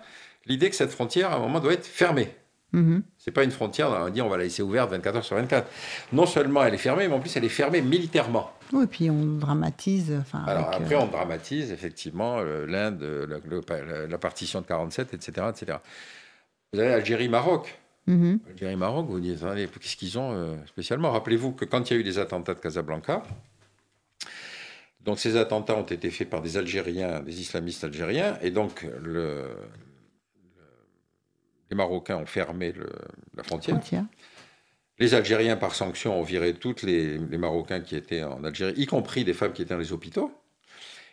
[0.47, 2.29] l'idée que cette frontière, à un moment, doit être fermée.
[2.71, 3.01] Mhm.
[3.17, 5.35] C'est pas une frontière, on va dire on va la laisser ouverte 24 heures sur
[5.35, 5.67] 24.
[6.13, 8.51] Non seulement elle est fermée, mais en plus elle est fermée militairement.
[8.71, 10.13] Oui, et puis on dramatise.
[10.21, 13.01] Enfin, Alors avec, après euh, on dramatise effectivement l'Inde,
[14.09, 15.47] la, partition de 47, etc.
[15.49, 15.77] etc.
[16.71, 17.79] Vous avez Algérie-Maroc.
[18.05, 18.39] mhm.
[18.51, 21.09] Algérie-Maroc, vous vous dites, qu'est-ce qu'ils ont euh, spécialement?
[21.11, 23.23] Rappelez-vous que quand il y a eu les attentats de Casablanca,
[25.03, 29.45] donc ces attentats ont été faits par des Algériens, des islamistes algériens, et donc le-
[31.69, 32.89] les Marocains ont fermé le-
[33.35, 33.77] la frontière.
[33.77, 34.05] Frontière.
[34.97, 38.85] Les Algériens, par sanction, ont viré tous les, les, Marocains qui étaient en Algérie, y
[38.85, 40.31] compris des femmes qui étaient dans les hôpitaux.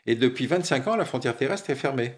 [0.06, 2.14] Et depuis 25 ans, la frontière terrestre est fermée.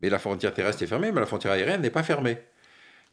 [0.00, 2.38] Mais la frontière terrestre est fermée, mais la frontière aérienne n'est pas fermée.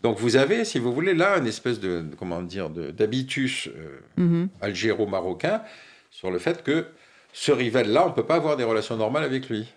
[0.02, 4.50] Donc vous avez, si vous voulez, là une espèce de, comment dire, d'habitus euh, mhm.
[4.62, 5.62] algéro-marocain
[6.10, 6.88] sur le fait que
[7.34, 9.72] ce rival-là, on ne peut pas avoir des relations normales avec lui.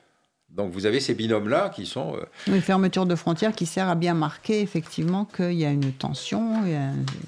[0.54, 2.16] Donc vous avez ces binômes-là qui sont...
[2.16, 5.92] Euh, une fermeture de frontières qui sert à bien marquer effectivement qu'il y a une
[5.92, 6.62] tension.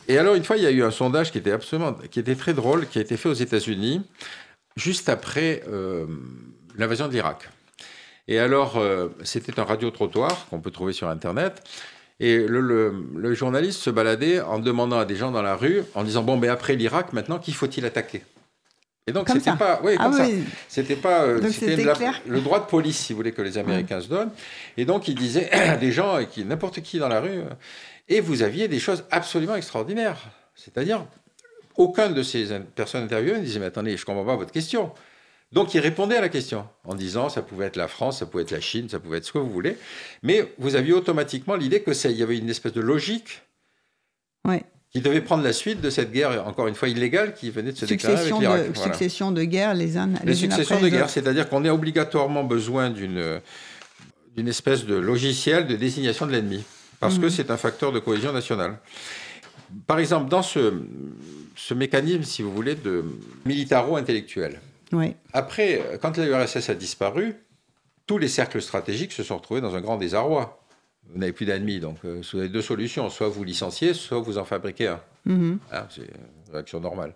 [0.08, 2.36] Et alors une fois, il y a eu un sondage qui était absolument, qui était
[2.36, 4.02] très drôle, qui a été fait aux États-Unis
[4.76, 6.06] juste après euh,
[6.76, 7.48] l'invasion de l'Irak.
[8.28, 8.82] Et alors,
[9.22, 11.62] c'était un radio-trottoir qu'on peut trouver sur Internet.
[12.18, 16.22] Et le, journaliste se baladait en demandant à des gens dans la rue, en disant
[16.22, 18.22] bon, mais après l'Irak, maintenant, qui faut-il attaquer?
[19.08, 20.26] Et donc c'était pas, oui, ah ça.
[20.68, 21.76] C'était pas, euh, c'était
[22.26, 24.32] le droit de police, si vous voulez, que les Américains se donnent.
[24.76, 27.50] Et donc il disait à des gens, qui n'importe qui dans la rue, euh,
[28.08, 30.18] et vous aviez des choses absolument extraordinaires.
[30.56, 31.06] C'est-à-dire,
[31.76, 34.92] aucun de ces personnes interviewées ne disait mais attendez, je comprends pas votre question.
[35.52, 38.42] Donc il répondait à la question en disant ça pouvait être la France, ça pouvait
[38.42, 39.78] être la Chine, ça pouvait être ce que vous voulez,
[40.24, 43.42] mais vous aviez automatiquement l'idée que il y avait une espèce de logique
[44.96, 47.76] qui devait prendre la suite de cette guerre encore une fois illégale qui venait de
[47.76, 48.74] se déclarer avec l'Irak.
[48.74, 52.88] Succession de guerres les uns les, les successions de guerres, c'est-à-dire qu'on a obligatoirement besoin
[52.88, 53.40] d'une
[54.36, 56.64] d'une espèce de logiciel de désignation de l'ennemi
[56.98, 57.30] parce que mhm.
[57.30, 58.78] c'est un facteur de cohésion nationale.
[59.86, 60.80] Par exemple, dans ce,
[61.56, 63.04] ce mécanisme, si vous voulez, de
[63.44, 64.60] militaro-intellectuel,
[65.34, 67.34] après, quand l'URSS a disparu,
[68.06, 70.62] tous les cercles stratégiques se sont retrouvés dans un grand désarroi.
[71.12, 73.08] Vous n'avez plus d'ennemis, donc euh, vous avez deux solutions.
[73.10, 75.00] Soit vous licenciez, soit vous en fabriquez un.
[75.26, 75.58] Mm-hmm.
[75.72, 77.14] Ah, c'est une réaction normale.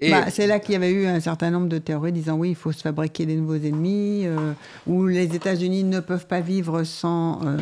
[0.00, 2.54] Bah, c'est là qu'il y avait eu un certain nombre de théories disant oui, il
[2.54, 4.52] faut se fabriquer des nouveaux ennemis, euh,
[4.86, 7.40] ou les États-Unis ne peuvent pas vivre sans...
[7.46, 7.56] Euh,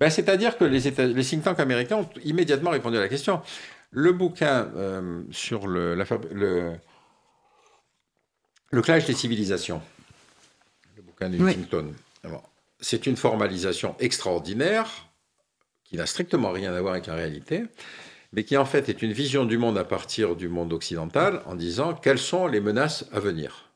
[0.00, 3.42] bah, c'est-à-dire que les, les think tanks américains ont immédiatement répondu à la question.
[3.90, 4.68] Le bouquin
[5.30, 6.72] sur le, la, le
[8.74, 9.80] le clash des civilisations,
[10.96, 11.92] le bouquin de Huntington,
[12.84, 15.08] c'est une formalisation extraordinaire
[15.84, 17.62] qui n'a strictement rien à voir avec la réalité,
[18.32, 21.54] mais qui en fait est une vision du monde à partir du monde occidental en
[21.54, 23.70] disant quelles sont les menaces à venir.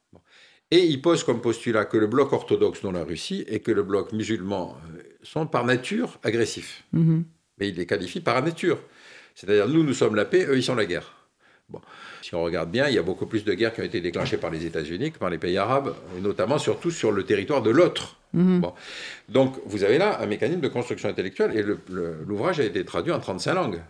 [0.71, 3.83] Et il pose comme postulat que le bloc orthodoxe, dont la Russie, et que le
[3.83, 6.85] bloc musulman euh, sont par nature agressifs.
[6.95, 7.23] Mm-hmm.
[7.59, 8.79] Mais il les qualifie par nature.
[9.35, 11.15] C'est-à-dire, nous, nous sommes la paix, eux, ils sont la guerre.
[11.71, 11.81] Bon.
[12.21, 14.37] Si on regarde bien, il y a beaucoup plus de guerres qui ont été déclenchées
[14.37, 17.71] par les États-Unis que par les pays arabes, et notamment surtout sur le territoire de
[17.71, 18.18] l'autre.
[18.35, 18.61] Mhm.
[18.61, 18.75] Bon.
[19.29, 21.65] Donc vous avez là un mécanisme de construction intellectuelle, et
[22.27, 23.81] l'ouvrage a été traduit en 35 langues.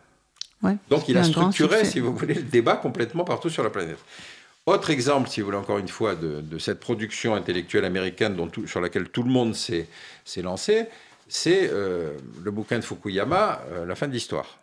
[0.90, 3.98] Donc il a structuré, si vous voulez, le débat complètement partout sur la planète.
[4.66, 8.80] Autre exemple, si vous voulez, encore une fois, de, cette production intellectuelle américaine dont sur
[8.80, 9.86] laquelle tout le monde s'est
[10.42, 10.86] lancé,
[11.28, 12.12] c'est euh,
[12.42, 14.58] le bouquin de Fukuyama, euh, La fin de l'histoire.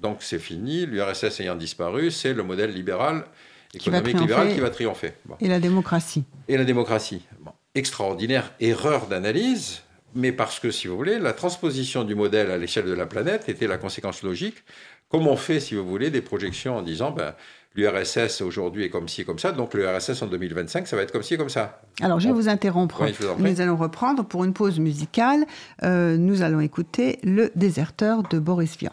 [0.00, 3.24] Donc c'est fini, l'URSS ayant disparu, c'est le modèle libéral,
[3.72, 5.12] économique libéral qui va triompher.
[5.40, 6.24] Et la démocratie.
[6.48, 7.22] Et la démocratie.
[7.74, 9.82] Extraordinaire erreur d'analyse,
[10.14, 13.48] mais parce que, si vous voulez, la transposition du modèle à l'échelle de la planète
[13.48, 14.56] était la conséquence logique.
[15.08, 17.34] Comme on fait, si vous voulez, des projections en disant, ben,
[17.74, 21.22] l'URSS aujourd'hui est comme ci, comme ça, donc l'URSS en 2025, ça va être comme
[21.22, 21.80] ci, comme ça.
[22.00, 23.04] Alors, je vais vous interrompre.
[23.38, 25.44] nous allons reprendre pour une pause musicale.
[25.82, 28.92] Euh, nous allons écouter Le déserteur de Boris Vian.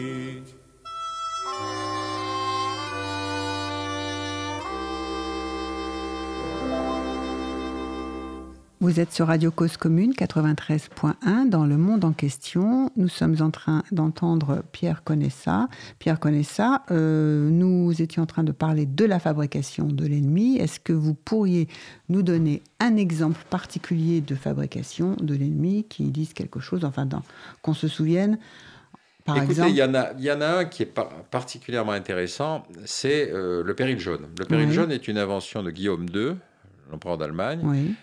[8.81, 12.89] Vous êtes sur Radio Cause Commune 93.1 dans le monde en question.
[12.97, 15.69] Nous sommes en train d'entendre Pierre Conessa.
[15.99, 20.57] Pierre Conessa, euh, nous étions en train de parler de la fabrication de l'ennemi.
[20.57, 21.67] Est-ce que vous pourriez
[22.09, 27.07] nous donner un exemple particulier de fabrication de l'ennemi qui dise quelque chose, enfin
[27.61, 28.39] qu'on se souvienne?
[29.25, 33.31] Par Écoutez, il y, en a, y en a un qui est particulièrement intéressant, c'est
[33.31, 34.25] euh, le péril jaune.
[34.39, 36.31] Le péril jaune est une invention de Guillaume II,
[36.89, 37.59] l'empereur d'Allemagne.
[37.61, 37.93] Oui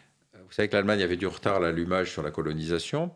[0.48, 3.10] vous savez que l'Allemagne avait du retard à l'allumage sur la colonisation.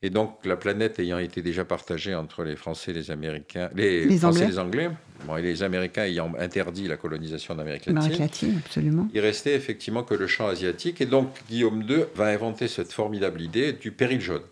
[0.00, 4.16] Et donc, la planète ayant été déjà partagée entre les Français et les Américains, les,
[4.16, 4.90] Français et les Anglais,
[5.36, 9.08] et les Américains ayant interdit la colonisation d'Amérique latine, latine absolument.
[9.12, 11.00] il restait effectivement que le champ asiatique.
[11.00, 14.42] Et donc, Guillaume II va inventer cette formidable idée du péril jaune.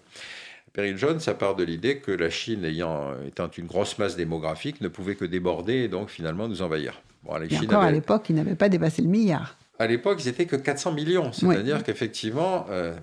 [0.66, 4.16] Le péril jaune, ça part de l'idée que la Chine, ayant, étant une grosse masse
[4.16, 7.00] démographique, ne pouvait que déborder et donc finalement nous envahir.
[7.22, 10.46] Bon, et encore à l'époque, il n'avait pas dépassé le milliard à l'époque, ils n'étaient
[10.46, 11.32] que 400 millions.
[11.32, 12.66] C'est-à-dire qu'effectivement.
[12.70, 12.94] Euh,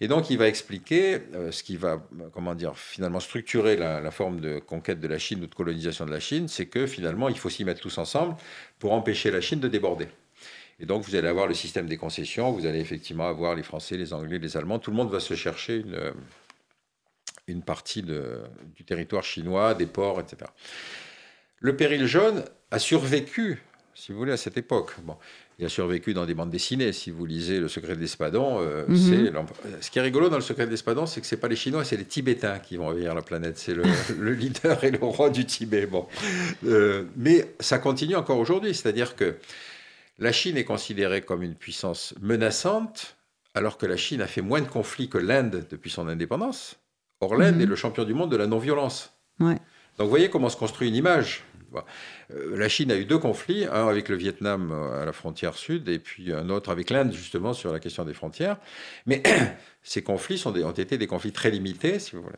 [0.00, 2.02] et donc, il va expliquer euh, ce qui va,
[2.32, 6.10] comment dire, finalement structurer la, forme de conquête de la Chine ou de colonisation de
[6.10, 8.36] la Chine, c'est que finalement, il faut s'y mettre tous ensemble
[8.78, 10.08] pour empêcher la Chine de déborder.
[10.80, 13.96] Et donc, vous allez avoir le système des concessions, vous allez effectivement avoir les Français,
[13.96, 16.12] les Anglais, les Allemands, tout le monde va se chercher une,
[17.46, 18.40] une partie de,
[18.74, 20.50] du territoire chinois, des ports, etc.
[21.58, 23.62] Le péril jaune a survécu,
[23.94, 24.92] si vous voulez, à cette époque.
[25.02, 25.16] Bon,
[25.58, 26.92] il a survécu dans des bandes dessinées.
[26.92, 29.44] Si vous lisez Le Secret de l'Espadon, euh, mhm.
[29.80, 31.56] ce qui est rigolo dans Le Secret de l'Espadon, c'est que ce n'est pas les
[31.56, 33.58] Chinois, c'est les Tibétains qui vont envahir la planète.
[33.58, 33.74] C'est
[34.18, 35.86] le, leader et le roi du Tibet.
[35.86, 36.06] Bon.
[36.66, 38.74] Euh, mais ça continue encore aujourd'hui.
[38.74, 39.36] C'est-à-dire que
[40.18, 43.16] la Chine est considérée comme une puissance menaçante,
[43.54, 46.76] alors que la Chine a fait moins de conflits que l'Inde depuis son indépendance.
[47.20, 47.62] Or, l'Inde mhm.
[47.62, 49.12] est le champion du monde de la non-violence.
[49.38, 49.58] Ouais.
[49.98, 51.44] Donc, vous voyez comment se construit une image.
[52.34, 55.54] Euh, la Chine a eu deux conflits, un avec le Vietnam euh, à la frontière
[55.54, 58.56] sud et puis un autre avec l'Inde justement sur la question des frontières.
[59.06, 59.22] Mais
[59.82, 62.36] ces conflits sont ont été des conflits très limités, si vous voulez.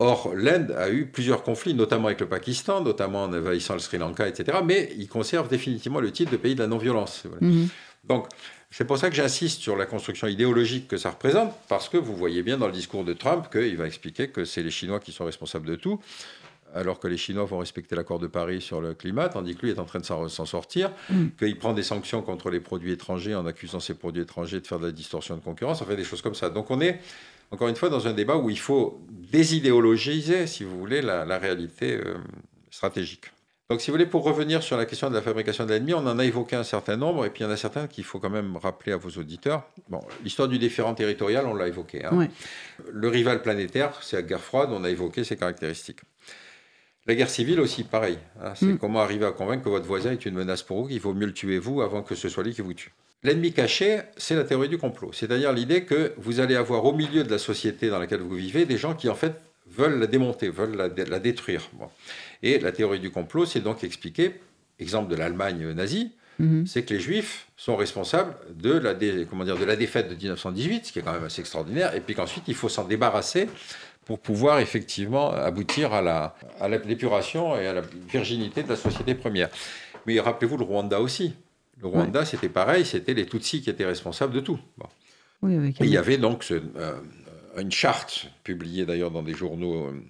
[0.00, 3.96] Or, l'Inde a eu plusieurs conflits, notamment avec le Pakistan, notamment en envahissant le Sri
[3.98, 4.58] Lanka, etc.
[4.64, 7.24] Mais il conserve définitivement le titre de pays de la non-violence.
[7.40, 7.68] Mhm.
[8.02, 8.26] Donc,
[8.70, 12.16] c'est pour ça que j'insiste sur la construction idéologique que ça représente, parce que vous
[12.16, 15.12] voyez bien dans le discours de Trump qu'il va expliquer que c'est les Chinois qui
[15.12, 16.00] sont responsables de tout
[16.74, 19.72] alors que les Chinois vont respecter l'accord de Paris sur le climat, tandis que lui
[19.72, 21.28] est en train de s'en sortir, mm.
[21.38, 24.80] qu'il prend des sanctions contre les produits étrangers en accusant ces produits étrangers de faire
[24.80, 26.50] de la distorsion de concurrence, en fait des choses comme ça.
[26.50, 27.00] Donc on est,
[27.50, 31.96] encore une fois, dans un débat où il faut désidéologiser, si vous voulez, la, réalité
[31.96, 32.14] euh,
[32.70, 33.26] stratégique.
[33.70, 36.06] Donc, si vous voulez, pour revenir sur la question de la fabrication de l'ennemi, on
[36.06, 38.18] en a évoqué un certain nombre, et puis il y en a certains qu'il faut
[38.18, 39.64] quand même rappeler à vos auditeurs.
[39.88, 42.04] Bon, l'histoire du différent territorial, on l'a évoqué.
[42.04, 42.28] Hein.
[42.92, 46.00] Le rival planétaire, c'est la guerre froide, on a évoqué ses caractéristiques.
[47.06, 48.18] La guerre civile aussi, pareil.
[48.42, 48.78] Hein, c'est mm.
[48.78, 51.26] comment arriver à convaincre que votre voisin est une menace pour vous, qu'il vaut mieux
[51.26, 52.92] le tuer vous avant que ce soit lui qui vous tue.
[53.22, 57.24] L'ennemi caché, c'est la théorie du complot, c'est-à-dire l'idée que vous allez avoir au milieu
[57.24, 59.34] de la société dans laquelle vous vivez des gens qui en fait
[59.66, 61.70] veulent la démonter, veulent la, détruire.
[62.42, 64.34] Et la théorie du complot, c'est donc expliqué,
[64.78, 66.66] exemple de l'Allemagne nazie, mhm.
[66.66, 68.94] c'est que les Juifs sont responsables de la,
[69.24, 72.00] comment dire, de la défaite de 1918, ce qui est quand même assez extraordinaire, et
[72.00, 73.48] puis qu'ensuite il faut s'en débarrasser
[74.04, 79.48] pour pouvoir effectivement aboutir à l'épuration et à la virginité de la société première.
[80.06, 81.34] Mais rappelez-vous le Rwanda aussi.
[81.80, 84.58] Le Rwanda, c'était pareil, c'était les Tutsis qui étaient responsables de tout.
[85.80, 87.00] il y avait donc euh,
[87.56, 90.02] une charte, publiée d'ailleurs dans des journaux euh,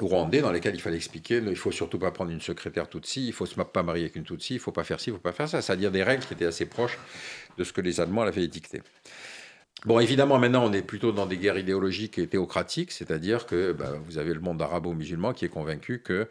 [0.00, 3.24] rwandais, dans lesquels il fallait expliquer il ne faut surtout pas prendre une secrétaire Tutsi,
[3.24, 5.12] il ne faut pas marier avec une Tutsi, il ne faut pas faire ci, il
[5.12, 5.62] ne faut pas faire ça.
[5.62, 6.98] C'est-à-dire des règles qui étaient assez proches
[7.58, 8.82] de ce que les Allemands avaient dicté.
[9.84, 13.94] Bon, évidemment, maintenant, on est plutôt dans des guerres idéologiques et théocratiques, c'est-à-dire que bah,
[14.04, 16.28] vous avez le monde arabo-musulman qui est convaincu que,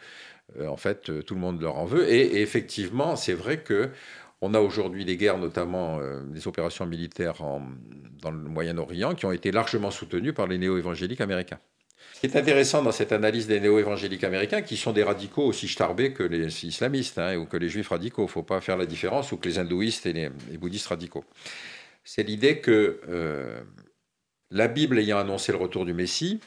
[0.60, 2.10] euh, en fait, tout le monde leur en veut.
[2.10, 3.90] Et, et effectivement, c'est vrai que
[4.42, 7.36] on a aujourd'hui des guerres, notamment euh, des opérations militaires
[8.22, 11.60] dans le Moyen-Orient, qui ont été largement soutenues par les néo-évangéliques américains.
[12.16, 15.68] Ce qui est intéressant dans cette analyse des néo-évangéliques américains, qui sont des radicaux aussi
[15.68, 18.78] starbés que les islamistes hein, ou que les juifs radicaux, il ne faut pas faire
[18.78, 21.24] la différence, ou que les hindouistes et les, bouddhistes radicaux,
[22.04, 23.62] c'est l'idée que euh,
[24.50, 26.40] la Bible ayant annoncé le retour du Messie,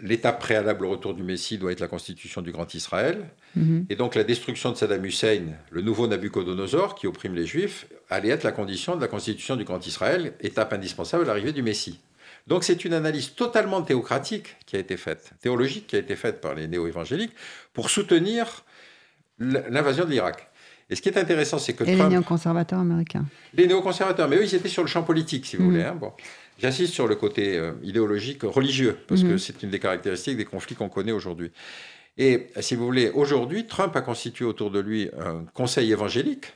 [0.00, 3.28] l'étape préalable au retour du Messie doit être la constitution du Grand Israël.
[3.54, 3.86] Mhm.
[3.88, 8.28] Et donc la destruction de Saddam Hussein, le nouveau Nabucodonosor qui opprime les Juifs, allait
[8.28, 12.00] être la condition de la constitution du Grand Israël, étape indispensable à l'arrivée du Messie.
[12.46, 16.40] Donc c'est une analyse totalement théocratique qui a été faite, théologique qui a été faite
[16.40, 17.34] par les néo-évangéliques
[17.72, 18.64] pour soutenir
[19.38, 20.46] l'invasion de l'Irak.
[20.88, 23.24] Et ce qui est intéressant, c'est que Et les néoconservateurs américains.
[23.54, 25.70] Les néoconservateurs, mais eux, ils étaient sur le champ politique, si vous mhm.
[25.70, 25.82] voulez.
[25.82, 26.12] Hein, bon.
[26.58, 29.38] J'insiste sur le côté euh, idéologique, religieux, parce que mhm.
[29.38, 31.50] c'est une des caractéristiques des conflits qu'on connaît aujourd'hui.
[32.18, 36.46] Et si vous voulez, aujourd'hui, Trump a constitué autour de lui un conseil évangélique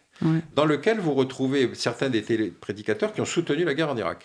[0.55, 4.25] dans lequel vous retrouvez certains des téléprédicateurs qui ont soutenu la guerre en Irak.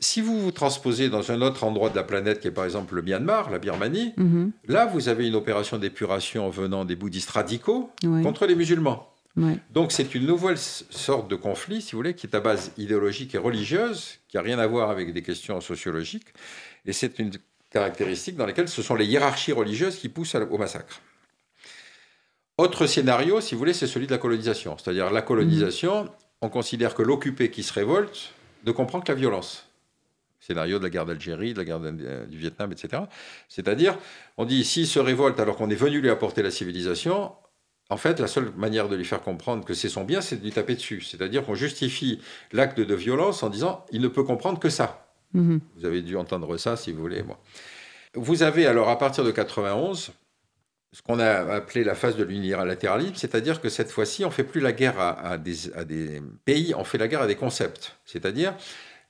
[0.00, 2.94] Si vous vous transposez dans un autre endroit de la planète, qui est par exemple
[2.94, 4.50] le Myanmar, la Birmanie, mhm.
[4.66, 7.90] là, vous avez une opération d'épuration venant des bouddhistes radicaux
[8.22, 9.06] contre les musulmans.
[9.72, 13.34] Donc c'est une nouvelle sorte de conflit, si vous voulez, qui est à base idéologique
[13.34, 16.26] et religieuse, qui n'a rien à voir avec des questions sociologiques.
[16.84, 17.30] Et c'est une
[17.70, 21.00] caractéristique dans laquelle ce sont les hiérarchies religieuses qui poussent au massacre.
[22.58, 24.76] Autre scénario, si vous voulez, c'est celui de la colonisation.
[24.76, 26.10] C'est-à-dire la colonisation, mhm.
[26.42, 28.32] on considère que l'occupé qui se révolte
[28.66, 29.69] ne comprend que la violence.
[30.50, 33.04] Scénario de la guerre d'Algérie, de la guerre du Vietnam, etc.
[33.48, 33.96] C'est-à-dire,
[34.36, 37.32] on dit, s'il se révolte alors qu'on est venu lui apporter la civilisation,
[37.88, 40.42] en fait, la seule manière de lui faire comprendre que c'est son bien, c'est de
[40.42, 41.02] lui taper dessus.
[41.02, 42.20] C'est-à-dire qu'on justifie
[42.52, 45.06] l'acte de violence en disant il ne peut comprendre que ça.
[45.34, 45.60] Mhm.
[45.76, 47.22] Vous avez dû entendre ça, si vous voulez.
[48.14, 50.10] Vous avez alors, à partir de 91,
[50.92, 54.44] ce qu'on a appelé la phase de l'unilatéralisme, c'est-à-dire que cette fois-ci, on ne fait
[54.44, 57.96] plus la guerre à, des, à, des, pays, on fait la guerre à des concepts.
[58.04, 58.54] C'est-à-dire,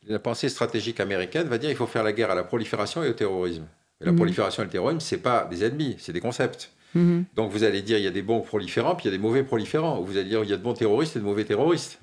[0.09, 3.09] la pensée stratégique américaine va dire qu'il faut faire la guerre à la prolifération et
[3.09, 3.67] au terrorisme.
[4.01, 4.17] Et la mhm.
[4.17, 6.73] prolifération et le terrorisme, ce n'est pas des ennemis, c'est des concepts.
[6.95, 7.25] Mhm.
[7.37, 9.23] Donc vous allez dire il y a des bons proliférants, puis il y a des
[9.23, 10.01] mauvais proliférants.
[10.01, 12.01] Vous allez dire il y a de bons terroristes et de mauvais terroristes.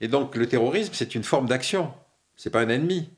[0.00, 1.92] et donc le terrorisme, c'est une forme d'action.
[2.36, 3.10] C'est pas un ennemi.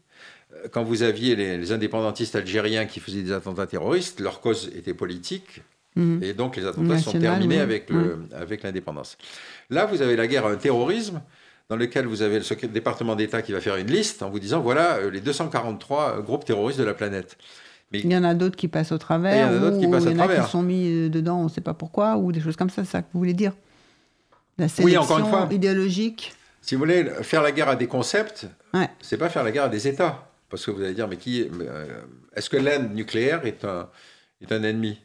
[0.52, 4.94] Euh, quand vous aviez les, indépendantistes algériens qui faisaient des attentats terroristes, leur cause était
[4.94, 5.62] politique.
[5.94, 6.22] Mhm.
[6.22, 9.16] Et donc les attentats sont terminés avec l'indépendance.
[9.70, 11.22] Là, vous avez la guerre à un terrorisme
[11.72, 14.60] dans lequel vous avez le département d'État qui va faire une liste en vous disant
[14.60, 17.38] voilà euh, les 243 groupes terroristes de la planète
[17.94, 19.34] il y en a d'autres qui passent au travers.
[19.34, 20.44] Il y en a d'autres qui passent au travers.
[20.44, 22.84] qui sont mis euh, dedans, on ne sait pas pourquoi, ou des choses comme ça,
[22.84, 23.52] c'est ça que vous voulez dire
[24.58, 26.32] La sélection oui, encore une fois, idéologique.
[26.60, 28.88] Si vous voulez faire la guerre à des concepts, ouais.
[29.00, 30.28] c'est pas faire la guerre à des États.
[30.48, 32.02] Parce que vous allez dire, mais qui euh,
[32.36, 33.88] est-ce que l'Inde nucléaire est un,
[34.40, 34.98] est un ennemi?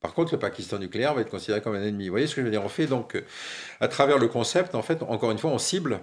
[0.00, 2.08] Par contre, le Pakistan nucléaire va être considéré comme un ennemi.
[2.08, 2.64] Vous voyez ce que je veux dire?
[2.64, 3.22] On fait donc,
[3.80, 6.00] à travers le concept, en fait, encore une fois, on cible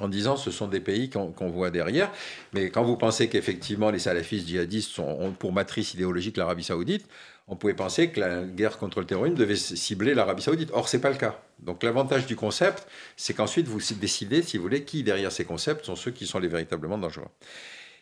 [0.00, 2.10] en disant ce sont des pays qu'on voit derrière.
[2.52, 7.06] Mais quand vous pensez qu'effectivement les salafistes djihadistes ont pour matrice idéologique l'Arabie saoudite,
[7.46, 10.70] on pouvait penser que la guerre contre le terrorisme devait cibler l'Arabie saoudite.
[10.72, 11.40] Or, ce n'est pas le cas.
[11.58, 12.86] Donc l'avantage du concept,
[13.16, 16.38] c'est qu'ensuite vous décidez, si vous voulez, qui derrière ces concepts sont ceux qui sont
[16.38, 17.28] les véritablement dangereux.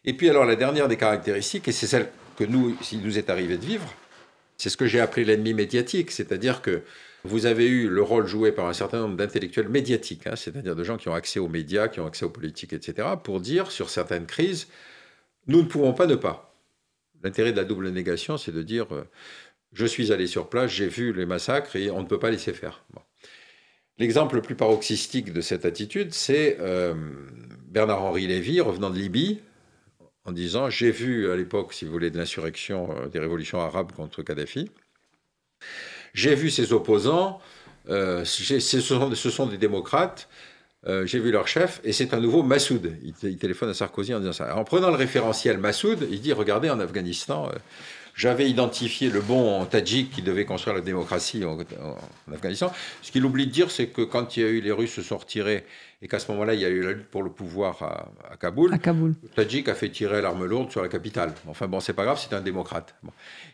[0.04, 3.30] Et puis alors la dernière des caractéristiques, et c'est celle que nous, s'il nous est
[3.30, 3.92] arrivé de vivre,
[4.56, 6.82] c'est ce que j'ai appelé l'ennemi médiatique, c'est-à-dire que
[7.24, 10.84] vous avez eu le rôle joué par un certain nombre d'intellectuels médiatiques, hein, c'est-à-dire de
[10.84, 13.90] gens qui ont accès aux médias, qui ont accès aux politiques, etc., pour dire sur
[13.90, 14.68] certaines crises,
[15.46, 16.54] nous ne pouvons pas ne pas.
[17.22, 19.04] L'intérêt de la double négation, c'est de dire, euh,
[19.72, 22.52] je suis allé sur place, j'ai vu les massacres et on ne peut pas laisser
[22.52, 22.84] faire.
[23.98, 26.94] L'exemple le plus paroxystique de cette attitude, c'est euh,
[27.66, 29.40] Bernard-Henri Lévy, revenant de Libye,
[30.24, 33.92] en disant, j'ai vu à l'époque, si vous voulez, de l'insurrection euh, des révolutions arabes
[33.92, 34.70] contre Kadhafi.
[36.14, 37.40] J'ai vu ses opposants,
[37.88, 40.28] euh, ce, sont, des démocrates,
[40.86, 42.96] euh, j'ai vu leur chef, et c'est un nouveau Massoud.
[43.02, 44.56] Il, téléphone à Sarkozy en disant ça.
[44.56, 47.58] en prenant le référentiel Massoud, il dit, regardez, en Afghanistan, euh,
[48.14, 51.58] j'avais identifié le bon Tadjik qui devait construire la démocratie en,
[52.32, 52.72] Afghanistan.
[53.00, 55.02] Ce qu'il oublie de dire, c'est que quand il y a eu les Russes se
[55.02, 55.64] sont retirés
[56.02, 57.82] et qu'à ce moment-là, il y a eu la lutte pour le pouvoir
[58.30, 59.14] à, Kaboul, à Kaboul.
[59.34, 61.32] Tadjik a fait tirer l'arme lourde sur la capitale.
[61.46, 62.94] Enfin bon, c'est pas grave, c'est un démocrate.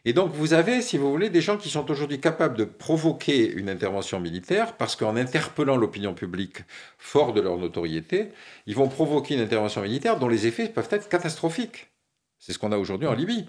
[0.04, 3.52] Et donc vous avez, si vous voulez, des gens qui sont aujourd'hui capables de provoquer
[3.52, 6.64] une intervention militaire parce qu'en interpellant l'opinion publique
[6.96, 8.28] fort de leur notoriété,
[8.66, 11.88] ils vont provoquer une intervention militaire dont les effets peuvent être catastrophiques.
[12.38, 13.46] C'est ce qu'on a aujourd'hui en Libye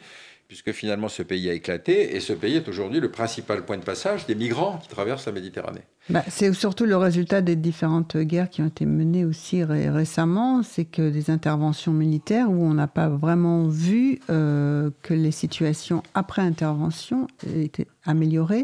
[0.49, 3.83] puisque finalement ce pays a éclaté, et ce pays est aujourd'hui le principal point de
[3.83, 5.83] passage des migrants qui traversent la Méditerranée.
[6.09, 10.85] Bah, c'est surtout le résultat des différentes guerres qui ont été menées aussi récemment, c'est
[10.85, 16.41] que des interventions militaires où on n'a pas vraiment vu euh, que les situations après
[16.41, 18.63] intervention étaient améliorées,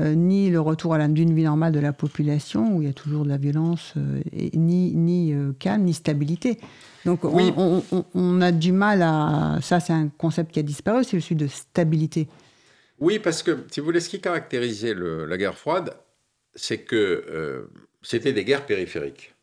[0.00, 2.94] euh, ni le retour à d'une vie normale de la population, où il y a
[2.94, 4.20] toujours de la violence, euh,
[4.52, 6.58] ni, ni calme, ni stabilité.
[7.04, 7.52] Donc oui.
[7.56, 9.58] on, a du mal à...
[9.60, 12.28] Ça, c'est un concept qui a disparu, c'est celui de stabilité.
[13.00, 15.94] Oui, parce que, si vous voulez, ce qui caractérisait la guerre froide,
[16.54, 17.70] c'est que euh,
[18.02, 19.34] c'était des guerres périphériques.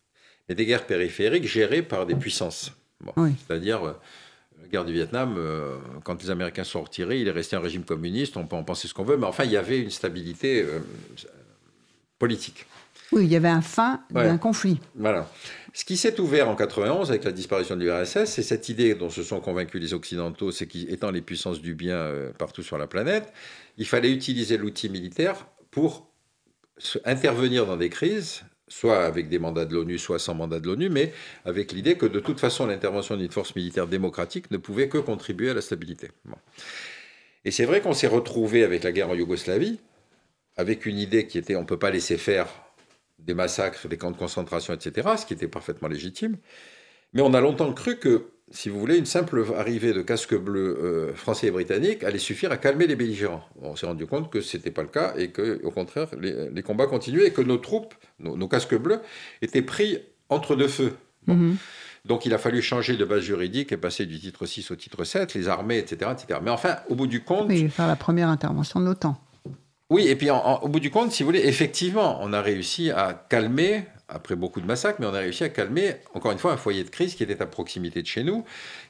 [0.47, 2.71] Mais des guerres périphériques gérées par des puissances.
[3.15, 3.93] C'est-à-dire, euh,
[4.61, 7.83] la guerre du Vietnam, euh, quand les Américains sont retirés, il est resté un régime
[7.83, 10.65] communiste, on peut en penser ce qu'on veut, mais enfin, il y avait une stabilité
[12.17, 12.65] politique.
[13.11, 14.79] Oui, il y avait un fin d'un conflit.
[14.95, 15.29] Voilà.
[15.79, 19.09] Ce qui s'est ouvert en 91 avec la disparition de l'URSS, c'est cette idée dont
[19.09, 22.85] se sont convaincus les Occidentaux, c'est qu'étant les puissances du bien euh, partout sur la
[22.85, 23.31] planète,
[23.77, 26.11] il fallait utiliser l'outil militaire pour
[27.05, 30.89] intervenir dans des crises, soit avec des mandats de l'ONU, soit sans mandat de l'ONU,
[30.89, 31.13] mais
[31.45, 35.51] avec l'idée que de toute façon l'intervention d'une force militaire démocratique ne pouvait que contribuer
[35.51, 36.09] à la stabilité.
[37.45, 39.79] Et c'est vrai qu'on s'est retrouvé avec la guerre en Yougoslavie,
[40.57, 42.49] avec une idée qui était on ne peut pas laisser faire
[43.25, 46.37] des massacres, des camps de concentration, etc., ce qui était parfaitement légitime.
[47.13, 50.77] Mais on a longtemps cru que, si vous voulez, une simple arrivée de casques bleus
[50.81, 53.43] euh, français et britanniques allait suffire à calmer les belligérants.
[53.61, 56.61] On s'est rendu compte que ce n'était pas le cas et que, au contraire, les,
[56.61, 59.01] combats continuaient et que nos troupes, nos, casques bleus,
[59.41, 59.99] étaient pris
[60.29, 60.93] entre deux feux.
[61.27, 61.57] Mhm.
[62.05, 65.03] Donc il a fallu changer de base juridique et passer du titre 6 au titre
[65.03, 66.11] 7, les armées, etc.
[66.13, 66.39] etc.
[66.41, 67.47] Mais enfin, au bout du compte...
[67.49, 69.19] Oui, faire la première intervention de l'OTAN.
[69.89, 73.25] Oui, et puis au bout du compte, si vous voulez, effectivement, on a réussi à
[73.27, 76.57] calmer, après beaucoup de massacres, mais on a réussi à calmer, encore une fois, un
[76.57, 78.45] foyer de crise qui était à proximité de chez nous,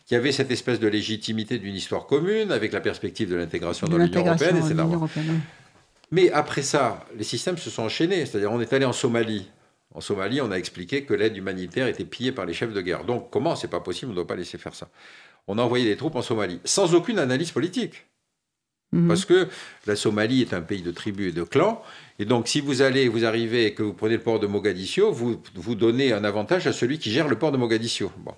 [0.06, 3.98] qui avait cette espèce de légitimité d'une histoire commune, avec la perspective de l'intégration dans
[3.98, 4.76] l'Union européenne, etc.
[6.12, 8.26] Mais après ça, les systèmes se sont enchaînés.
[8.26, 9.48] C'est-à-dire, on est allé en Somalie.
[9.94, 13.06] En Somalie, on a expliqué que l'aide humanitaire était pillée par les chefs de guerre.
[13.06, 13.56] Donc, comment?
[13.56, 14.90] C'est pas possible, on ne doit pas laisser faire ça.
[15.48, 18.06] On a envoyé des troupes en Somalie, sans aucune analyse politique.
[18.92, 19.08] Mhm.
[19.08, 19.48] Parce que
[19.86, 21.84] la Somalie est un pays de tribus et de clans.
[22.18, 25.12] Et donc, si vous allez, vous arrivez et que vous prenez le port de Mogadiscio,
[25.12, 28.12] vous, vous donnez un avantage à celui qui gère le port de Mogadiscio.
[28.18, 28.34] Bon.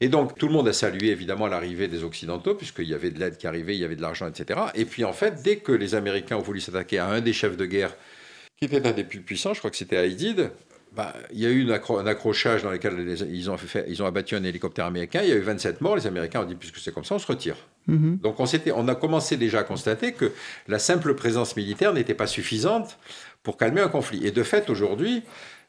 [0.00, 3.18] Et donc, tout le monde a salué évidemment l'arrivée des Occidentaux, puisqu'il y avait de
[3.18, 4.60] l'aide qui arrivait, il y avait de l'argent, etc.
[4.74, 7.56] Et puis, en fait, dès que les Américains ont voulu s'attaquer à un des chefs
[7.56, 7.94] de guerre,
[8.56, 10.50] qui était un des plus puissants, je crois que c'était Haïdid,
[10.94, 14.34] bah, il y a eu un accrochage dans lequel ils, ont fait, ils ont abattu
[14.34, 16.92] un hélicoptère américain, il y a eu 27 morts, les Américains ont dit, puisque c'est
[16.92, 17.56] comme ça, on se retire.
[17.86, 18.18] Mhm.
[18.22, 20.32] Donc on, on a commencé déjà à constater que
[20.68, 22.98] la simple présence militaire n'était pas suffisante
[23.42, 24.26] pour calmer un conflit.
[24.26, 25.22] Et de fait, aujourd'hui,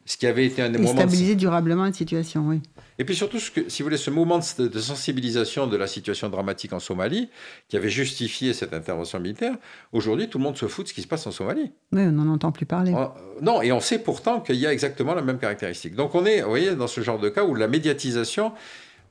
[0.04, 0.92] ce qui avait été un moment...
[0.92, 2.60] Stabiliser durablement une situation, oui.
[3.02, 6.28] Et puis surtout, ce que, si vous voulez, ce moment de, sensibilisation de la situation
[6.28, 7.30] dramatique en Somalie,
[7.66, 9.56] qui avait justifié cette intervention militaire,
[9.90, 11.72] aujourd'hui, tout le monde se fout de ce qui se passe en Somalie.
[11.90, 12.92] Oui, on n'en entend plus parler.
[12.94, 15.96] Ah, non, et on sait pourtant qu'il y a exactement la même caractéristique.
[15.96, 18.52] Donc on est, vous voyez, dans ce genre de cas où la médiatisation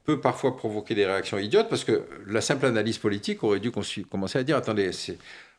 [0.05, 3.71] peut parfois provoquer des réactions idiotes, parce que la simple analyse politique aurait dû
[4.09, 4.89] commencer à dire, attendez,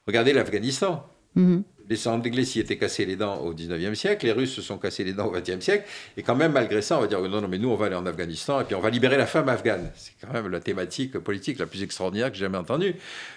[0.06, 1.06] regardez l'Afghanistan.
[1.34, 1.64] Mhm.
[1.88, 5.04] Les Anglais s'y étaient cassés les dents au 19e siècle, les Russes se sont cassés
[5.04, 7.48] les dents au 20e siècle, et quand même, malgré ça, on va dire non, non,
[7.48, 9.90] mais nous, on va aller en Afghanistan, et puis on va libérer la femme afghane.
[9.94, 12.94] C'est quand même la thématique politique la plus extraordinaire que j'ai jamais entendue.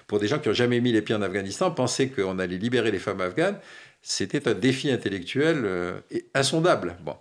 [0.07, 2.91] Pour des gens qui n'ont jamais mis les pieds en Afghanistan, penser qu'on allait libérer
[2.91, 3.59] les femmes afghanes,
[4.01, 5.99] c'était un défi intellectuel euh,
[6.33, 6.95] insondable.
[7.03, 7.15] Bon.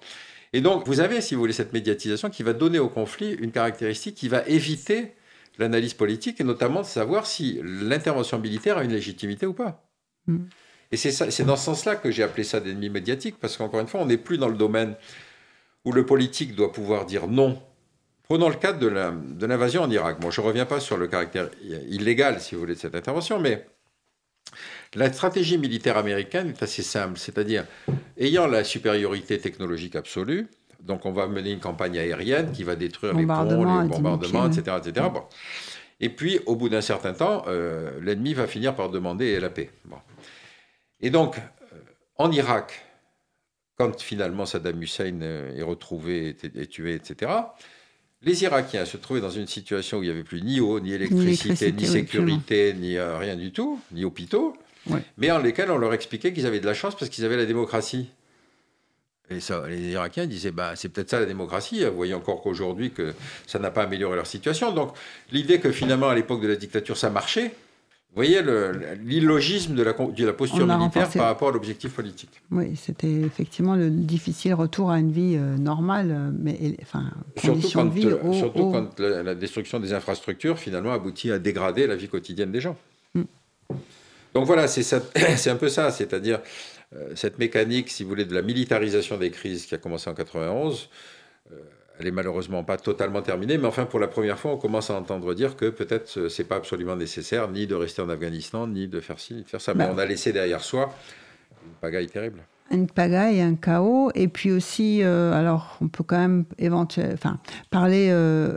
[0.53, 3.51] Et donc, vous avez, si vous voulez, cette médiatisation qui va donner au conflit une
[3.51, 5.15] caractéristique qui va éviter
[5.59, 9.89] l'analyse politique, et notamment de savoir si l'intervention militaire a une légitimité ou pas.
[10.27, 10.45] Mm.
[10.95, 14.01] Et c'est dans ce sens-là que j'ai appelé ça d'ennemi médiatique, parce qu'encore une fois,
[14.01, 14.95] on n'est plus dans le domaine
[15.85, 17.61] où le politique doit pouvoir dire non.
[18.23, 20.21] Prenons le cas de l'invasion en Irak.
[20.21, 21.51] Bon, je ne reviens pas sur le caractère
[21.89, 23.66] illégal, si vous voulez, de cette intervention, mais
[24.95, 27.66] la stratégie militaire américaine est assez simple, c'est-à-dire,
[28.16, 30.47] ayant la supériorité technologique absolue,
[30.81, 34.77] donc on va mener une campagne aérienne qui va détruire les ponts, les bombardements, etc.
[34.79, 35.07] etc.
[35.12, 35.25] Bon.
[35.99, 39.71] Et puis, au bout d'un certain temps, euh, l'ennemi va finir par demander la paix.
[39.87, 39.97] Bon.
[41.05, 41.77] Et donc, euh,
[42.17, 42.73] en Irak,
[43.77, 47.31] quand finalement Saddam Hussein est retrouvé et tué, etc.,
[48.23, 50.93] les Irakiens se trouvaient dans une situation où il n'y avait plus ni eau, ni
[50.93, 54.57] électricité, ni, sécurité, ni rien du tout, ni hôpitaux,
[55.19, 57.45] mais en lesquels on leur expliquait qu'ils avaient de la chance parce qu'ils avaient la
[57.45, 58.09] démocratie.
[59.29, 61.85] Et ça, les Irakiens disaient, bah, c'est peut-être ça la démocratie.
[61.85, 63.15] Vous voyez encore qu'aujourd'hui, que
[63.47, 64.73] ça n'a pas amélioré leur situation.
[64.73, 64.95] Donc,
[65.33, 67.53] l'idée que finalement, à l'époque de la dictature, ça marchait,
[68.15, 68.41] vous voyez
[69.03, 72.31] l'illogisme de la, de la posture militaire par rapport à l'objectif politique.
[72.53, 77.69] Oui, c'était effectivement le difficile retour à une vie euh, normale, euh, mais enfin, surtout
[77.74, 82.53] quand, vie surtout quand la, destruction des infrastructures finalement aboutit à dégrader la vie quotidienne
[82.53, 82.77] des gens.
[83.15, 83.23] Mm.
[84.32, 86.39] Donc voilà, c'est un peu ça, c'est-à-dire
[86.95, 90.15] euh, cette mécanique, si vous voulez, de la militarisation des crises qui a commencé en
[90.15, 90.89] 91
[91.99, 94.95] elle est malheureusement pas totalement terminée, mais enfin pour la première fois, on commence à
[94.95, 98.89] entendre dire que peut-être euh, c'est pas absolument nécessaire ni de rester en Afghanistan, ni
[98.89, 99.75] de faire ci, ni de faire ça.
[99.75, 99.93] Mais bah.
[99.95, 100.93] on a laissé derrière soi
[101.65, 102.43] une pagaille terrible.
[102.71, 107.39] Une pagaille, un chaos, et puis aussi, euh, alors on peut quand même éventuellement, enfin
[107.71, 108.57] parler, euh,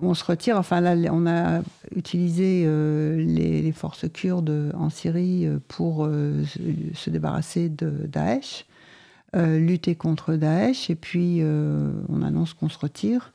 [0.00, 0.56] on se retire.
[0.56, 1.60] Enfin là, on a
[1.94, 6.08] utilisé les, forces kurdes en Syrie pour
[6.94, 8.64] se débarrasser de Daesh.
[9.34, 13.32] Euh, lutter contre Daesh, et puis euh, on annonce qu'on se retire.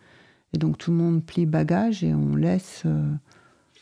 [0.53, 2.83] Et donc tout le monde plie bagage et on laisse.
[2.85, 3.01] Euh,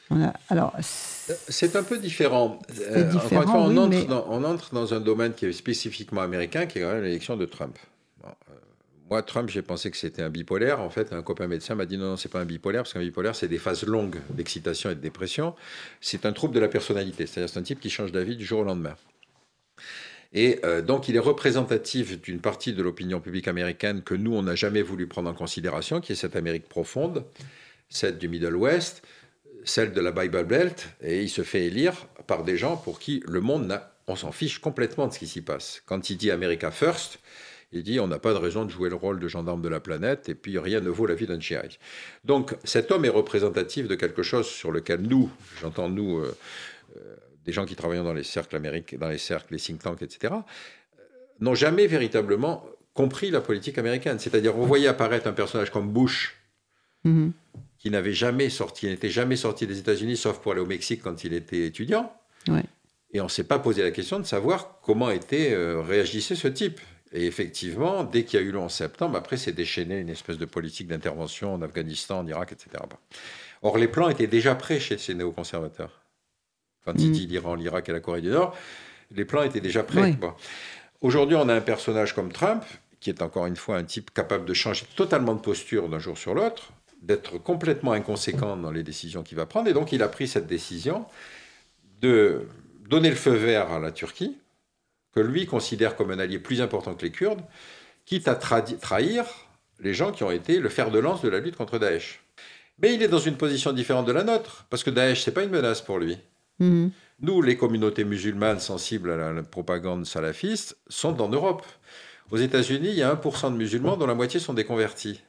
[0.09, 2.59] on a, alors, c'est un peu différent.
[2.69, 6.83] différent on, entre dans, on, entre dans, un domaine qui est spécifiquement américain, qui est
[6.83, 7.77] quand même l'élection de Trump.
[9.09, 10.79] moi, Trump, j'ai pensé que c'était un bipolaire.
[10.79, 13.01] En fait, un copain médecin m'a dit non, non, c'est pas un bipolaire, parce qu'un
[13.01, 15.53] bipolaire, c'est des phases longues d'excitation et de dépression.
[15.99, 18.61] C'est un trouble de la personnalité, c'est-à-dire c'est un type qui change d'avis du jour
[18.61, 18.95] au lendemain.
[20.33, 24.43] Et euh, donc, il est représentatif d'une partie de l'opinion publique américaine que nous, on
[24.43, 27.25] n'a jamais voulu prendre en considération, qui est cette Amérique profonde,
[27.89, 29.03] celle du Middle West,
[29.63, 31.93] celle de la Bible Belt, et il se fait élire
[32.27, 35.41] par des gens pour qui le monde, on s'en fiche complètement de ce qui s'y
[35.41, 35.81] passe.
[35.85, 37.19] Quand il dit America First,
[37.71, 39.79] il dit on n'a pas de raison de jouer le rôle de gendarme de la
[39.79, 41.79] planète, et puis rien ne vaut la vie d'un GI.
[42.23, 45.29] Donc cet homme est représentatif de quelque chose sur lequel nous,
[45.61, 46.35] j'entends nous, euh,
[47.45, 50.33] des gens qui travaillent dans les cercles américains, dans les cercles, les think tanks, etc.,
[50.33, 51.01] euh,
[51.39, 54.19] n'ont jamais véritablement compris la politique américaine.
[54.19, 56.35] C'est-à-dire, on voyait apparaître un personnage comme Bush,
[57.03, 57.31] mhm.
[57.77, 61.23] qui n'avait jamais sorti, n'était jamais sorti des États-Unis, sauf pour aller au Mexique quand
[61.23, 62.11] il était étudiant.
[63.11, 66.49] Et on ne s'est pas posé la question de savoir comment était euh, réagissait ce
[66.49, 66.81] type.
[67.13, 70.37] Et effectivement, dès qu'il y a eu le 11 septembre, après, c'est déchaîné une espèce
[70.37, 72.83] de politique d'intervention en Afghanistan, en Irak, etc.
[73.61, 76.04] Or, les plans étaient déjà prêts chez ces néoconservateurs
[76.85, 78.55] quand il dit l'Iran, l'Irak et la Corée du Nord,
[79.11, 80.17] les plans étaient déjà prêts.
[81.01, 82.63] Aujourd'hui, on a un personnage comme Trump,
[82.99, 86.17] qui est encore une fois un type capable de changer totalement de posture d'un jour
[86.17, 86.71] sur l'autre,
[87.01, 89.67] d'être complètement inconséquent dans les décisions qu'il va prendre.
[89.67, 91.05] Et donc, il a pris cette décision
[92.01, 92.47] de
[92.87, 94.37] donner le feu vert à la Turquie,
[95.13, 97.41] que lui considère comme un allié plus important que les Kurdes,
[98.05, 99.25] quitte à trahir
[99.79, 102.21] les gens qui ont été le fer de lance de la lutte contre Daesh.
[102.79, 105.43] Mais il est dans une position différente de la nôtre, parce que Daesh, n'est pas
[105.43, 106.17] une menace pour lui.
[106.59, 106.91] Mhm.
[107.21, 111.65] Nous, les communautés musulmanes sensibles à la, propagande salafiste sont en Europe.
[112.31, 115.21] Aux États-Unis, il y a 1% de musulmans dont la moitié sont des convertis.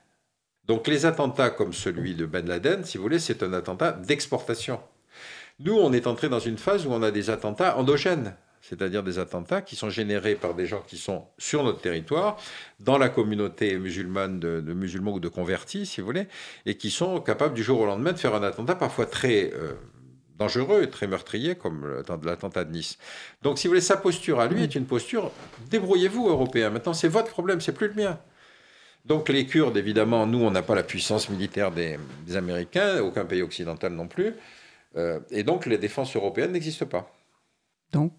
[0.66, 4.80] Donc les attentats comme celui de Ben Laden, si vous voulez, c'est un attentat d'exportation.
[5.60, 9.18] Nous, on est entré dans une phase où on a des attentats endogènes, c'est-à-dire des
[9.20, 12.36] attentats qui sont générés par des gens qui sont sur notre territoire,
[12.80, 16.26] dans la communauté musulmane de, musulmans ou de convertis, si vous voulez,
[16.66, 19.74] et qui sont capables du jour au lendemain de faire un attentat parfois très euh,
[20.38, 22.98] dangereux et très meurtrier comme l'attentat de Nice.
[23.42, 25.30] Donc, si vous voulez, sa posture à lui est une posture
[25.70, 26.70] débrouillez-vous, Européens.
[26.70, 28.18] Maintenant, c'est votre problème, c'est plus le mien.
[29.04, 31.98] Donc, les Kurdes, évidemment, nous, on n'a pas la puissance militaire des,
[32.34, 34.34] Américains, aucun pays occidental non plus.
[34.96, 37.12] Euh, et donc, les défenses européennes n'existent pas.
[37.92, 38.12] Donc,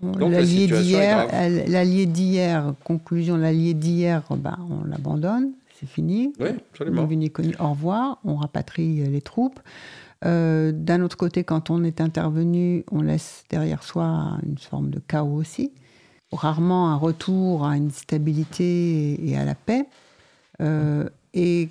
[0.00, 1.26] l'allié d'hier,
[1.68, 6.32] l'allié d'hier, conclusion, l'allié d'hier, ben, on l'abandonne, c'est fini.
[6.38, 7.08] Oui, absolument.
[7.58, 9.58] Au revoir, on rapatrie les troupes.
[10.24, 15.00] Euh, d'un autre côté, quand on est intervenu, on laisse derrière soi une forme de
[15.00, 15.72] chaos aussi.
[16.32, 19.86] Rarement un retour à une stabilité et à la paix.
[20.60, 21.68] Euh, et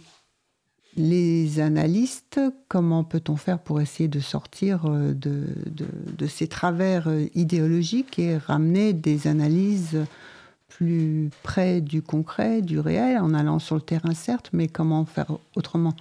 [0.96, 8.38] les analystes, comment peut-on faire pour essayer de sortir euh, de, ces travers idéologiques et
[8.38, 10.06] ramener des analyses
[10.68, 15.28] plus près du concret, du réel, en allant sur le terrain certes, mais comment faire
[15.56, 15.94] autrement?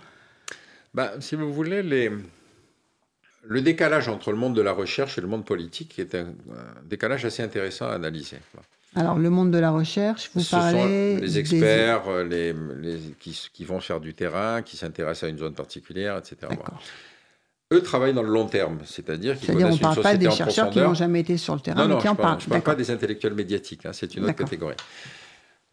[0.94, 2.10] Bah, Si vous voulez, les,
[3.42, 6.26] le décalage entre le monde de la recherche et le monde politique est un,
[6.84, 8.38] décalage assez intéressant à analyser.
[8.94, 11.16] Alors, le monde de la recherche, vous Ce parlez.
[11.16, 12.54] Sont les experts euh, les,
[13.18, 16.52] qui, vont faire du terrain, qui s'intéressent à une zone particulière, etc.
[17.72, 20.68] eux travaillent dans le long terme, c'est-à-dire qu'ils C'est-à-dire, on ne parle pas des chercheurs
[20.68, 22.40] qui n'ont jamais été sur le terrain, Non, non, mais qui en parle, parlent.
[22.42, 24.76] je parle pas des intellectuels médiatiques, hein, c'est une autre catégorie.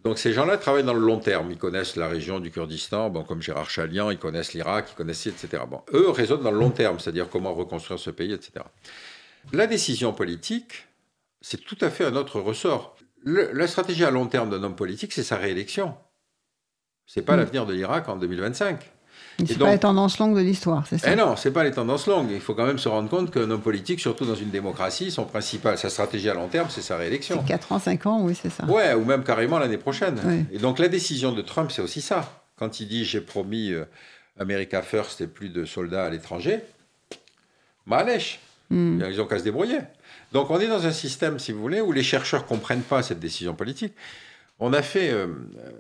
[0.03, 3.23] Donc ces gens-là travaillent dans le long terme, ils connaissent la région du Kurdistan, bon,
[3.23, 5.63] comme Gérard Chalian, ils connaissent l'Irak, ils connaissent etc.
[5.69, 8.65] Bon, eux raisonnent dans le long terme, c'est-à-dire comment reconstruire ce pays, etc.
[9.51, 10.87] La décision politique,
[11.41, 12.95] c'est tout à fait un autre ressort.
[13.23, 15.95] Le- la stratégie à long terme d'un homme politique, c'est sa réélection.
[17.05, 17.39] C'est pas Mm.
[17.39, 18.79] l'avenir de l'Irak en 2025.
[19.47, 21.71] C'est pas donc- la tendance longue de l'histoire, c'est ça Eh non, c'est pas les
[21.71, 22.29] tendances longues.
[22.31, 25.25] Il faut quand même se rendre compte qu'un homme politique, surtout dans une démocratie, son
[25.25, 27.41] principal, sa stratégie à long terme, c'est sa réélection.
[27.41, 28.65] C'est 4 ans, 5 ans, oui, c'est ça.
[28.65, 30.19] Ouais, ou même carrément l'année prochaine.
[30.25, 30.45] Oui.
[30.51, 32.43] Et donc la décision de Trump, c'est aussi ça.
[32.57, 33.85] Quand il dit j'ai promis euh,
[34.39, 36.59] America First et plus de soldats à l'étranger,
[37.85, 38.39] malèche.
[38.69, 39.01] Hmm.
[39.09, 39.79] Ils ont qu'à se débrouiller.
[40.31, 43.19] Donc on est dans un système, si vous voulez, où les chercheurs comprennent pas cette
[43.19, 43.93] décision politique.
[44.59, 45.71] On a fait euh, euh,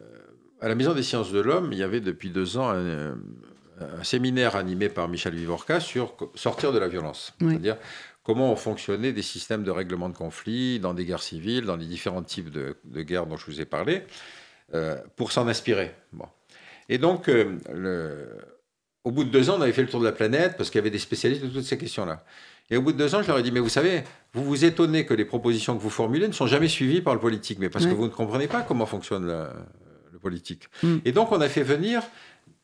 [0.61, 3.15] à la Maison des sciences de l'homme, il y avait depuis deux ans un,
[3.79, 7.51] un séminaire animé par Michel Vivorca sur sortir de la violence, Oui.
[7.51, 7.77] c'est-à-dire
[8.23, 11.85] comment ont fonctionné des systèmes de règlement de conflits dans des guerres civiles, dans les
[11.85, 14.03] différents types de, de guerres dont je vous ai parlé,
[14.73, 15.95] euh, pour s'en inspirer.
[16.13, 16.25] Bon.
[16.89, 18.27] Et donc, euh, le-
[19.03, 20.77] au bout de deux ans, on avait fait le tour de la planète parce qu'il
[20.77, 22.23] y avait des spécialistes de toutes ces questions-là.
[22.69, 24.03] Et au bout de deux ans, je leur ai dit, mais vous savez,
[24.33, 27.19] vous vous étonnez que les propositions que vous formulez ne sont jamais suivies par le
[27.19, 29.53] politique, mais parce que vous ne comprenez pas comment fonctionne la-
[30.11, 30.65] le politique.
[30.83, 30.97] Mm.
[31.05, 32.03] Et donc, on a fait venir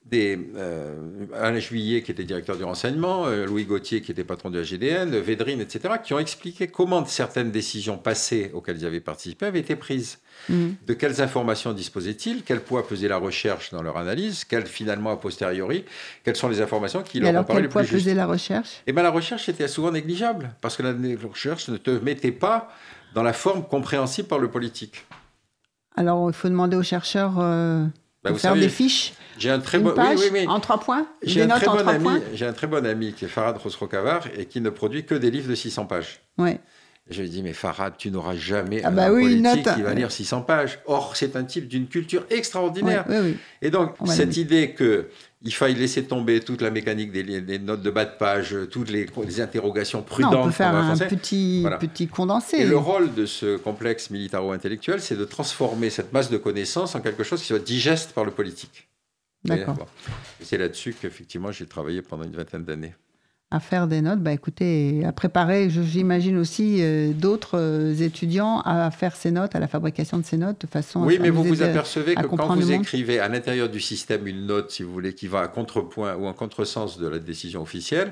[0.05, 4.51] des, euh, Alain Juillet, qui était directeur du renseignement, euh, Louis Gauthier, qui était patron
[4.51, 8.99] de la GDN, Védrine, etc., qui ont expliqué comment certaines décisions passées auxquelles ils avaient
[8.99, 10.19] participé avaient été prises.
[10.49, 10.75] Mhm.
[10.85, 12.43] De quelles informations disposaient-ils?
[12.43, 14.45] Quel poids pesait la recherche dans leur analyse?
[14.45, 15.85] Quelles, finalement, a posteriori,
[16.23, 18.05] quelles sont les informations qui leur ont paru quel les poids plus justes?
[18.05, 18.83] pesait la recherche?
[18.85, 20.93] Eh bien, la recherche était souvent négligeable, parce que la
[21.27, 22.69] recherche ne te mettait pas
[23.15, 25.05] dans la forme compréhensible par le politique.
[25.95, 27.85] Alors, il faut demander aux chercheurs euh,
[28.25, 30.47] Bah, vous faire savez, des fiches, J'ai un très bon, oui, page, oui, oui.
[30.47, 33.27] en trois points J'ai un, très bon ami, j'ai un très bon ami qui est
[33.27, 36.21] Farad Rosrocavar et qui ne produit que des livres de 600 pages.
[36.37, 36.59] Ouais.
[37.07, 39.75] Je lui dis, mais Farad, tu n'auras jamais Ah un bah oui, politique note.
[39.75, 40.79] qui va lire 600 pages.
[40.87, 43.05] Or, c'est un type d'une culture extraordinaire.
[43.61, 44.73] Et donc, cette idée
[45.43, 49.05] qu'il faille laisser tomber toute la mécanique des, notes de bas de page, toutes les,
[49.25, 50.33] les interrogations Non, prudentes.
[50.35, 51.77] on peut faire un petit, Voilà.
[51.77, 52.57] petit condensé.
[52.57, 57.01] Et le rôle de ce complexe militaro-intellectuel, c'est de transformer cette masse de connaissances en
[57.01, 58.87] quelque chose qui soit digeste par le politique.
[59.43, 59.75] D'accord.
[59.75, 59.85] Bon.
[60.41, 62.95] C'est là-dessus qu'effectivement j'ai travaillé pendant une vingtaine d'années.
[63.55, 68.91] À faire des notes, bah écoutez, à préparer, j'imagine aussi euh, d'autres euh, étudiants à
[68.91, 71.29] faire ces notes, à la fabrication de ces notes, de façon à- Oui, à mais
[71.29, 74.91] vous vous apercevez que quand vous écrivez à l'intérieur du système une note, si vous
[74.91, 78.11] voulez, qui va à contrepoint ou en contresens de la décision officielle,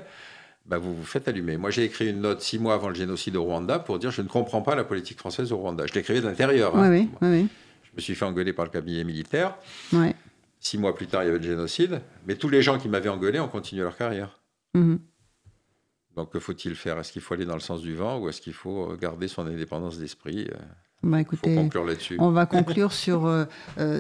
[0.66, 1.58] bah, vous vous faites allumer.
[1.58, 4.22] Moi, j'ai écrit une note six mois avant le génocide au Rwanda pour dire je
[4.22, 5.86] ne comprends pas la politique française au Rwanda.
[5.88, 6.72] Je l'écrivais de l'intérieur.
[6.74, 6.90] Oui, hein.
[6.90, 7.48] oui, oui,
[7.84, 9.56] Je me suis fait engueuler par le cabinet militaire.
[9.92, 10.14] oui.
[10.62, 12.00] Six mois plus tard, il y avait le génocide.
[12.26, 14.40] Mais tous les gens qui m'avaient engueulé ont continué leur carrière.
[14.74, 15.00] Mhm.
[16.16, 17.00] Donc, que faut-il faire?
[17.00, 19.28] Est-ce qu'il faut aller dans le sens du vent ou est-ce qu'il faut euh, garder
[19.28, 20.58] son indépendance d'esprit Euh,
[21.02, 22.18] Bah, écoutez, conclure là-dessus.
[22.20, 23.46] on va conclure sur euh,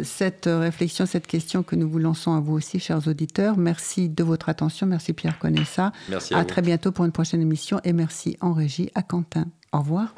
[0.03, 3.57] cette réflexion, cette question que nous vous lançons à vous aussi, chers auditeurs.
[3.57, 4.85] Merci de votre attention.
[4.87, 5.91] Merci Pierre Conessa.
[6.09, 9.47] Merci à, À très bientôt pour une prochaine émission et merci en régie à Quentin.
[9.71, 10.13] Au revoir.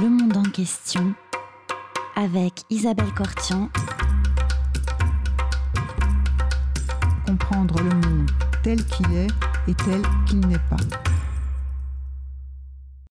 [0.00, 1.14] Le monde en question
[2.16, 3.68] avec Isabelle Cortian
[7.26, 8.30] Comprendre le monde
[8.62, 9.28] tel qu'il est
[9.68, 10.76] et tel qu'il n'est pas.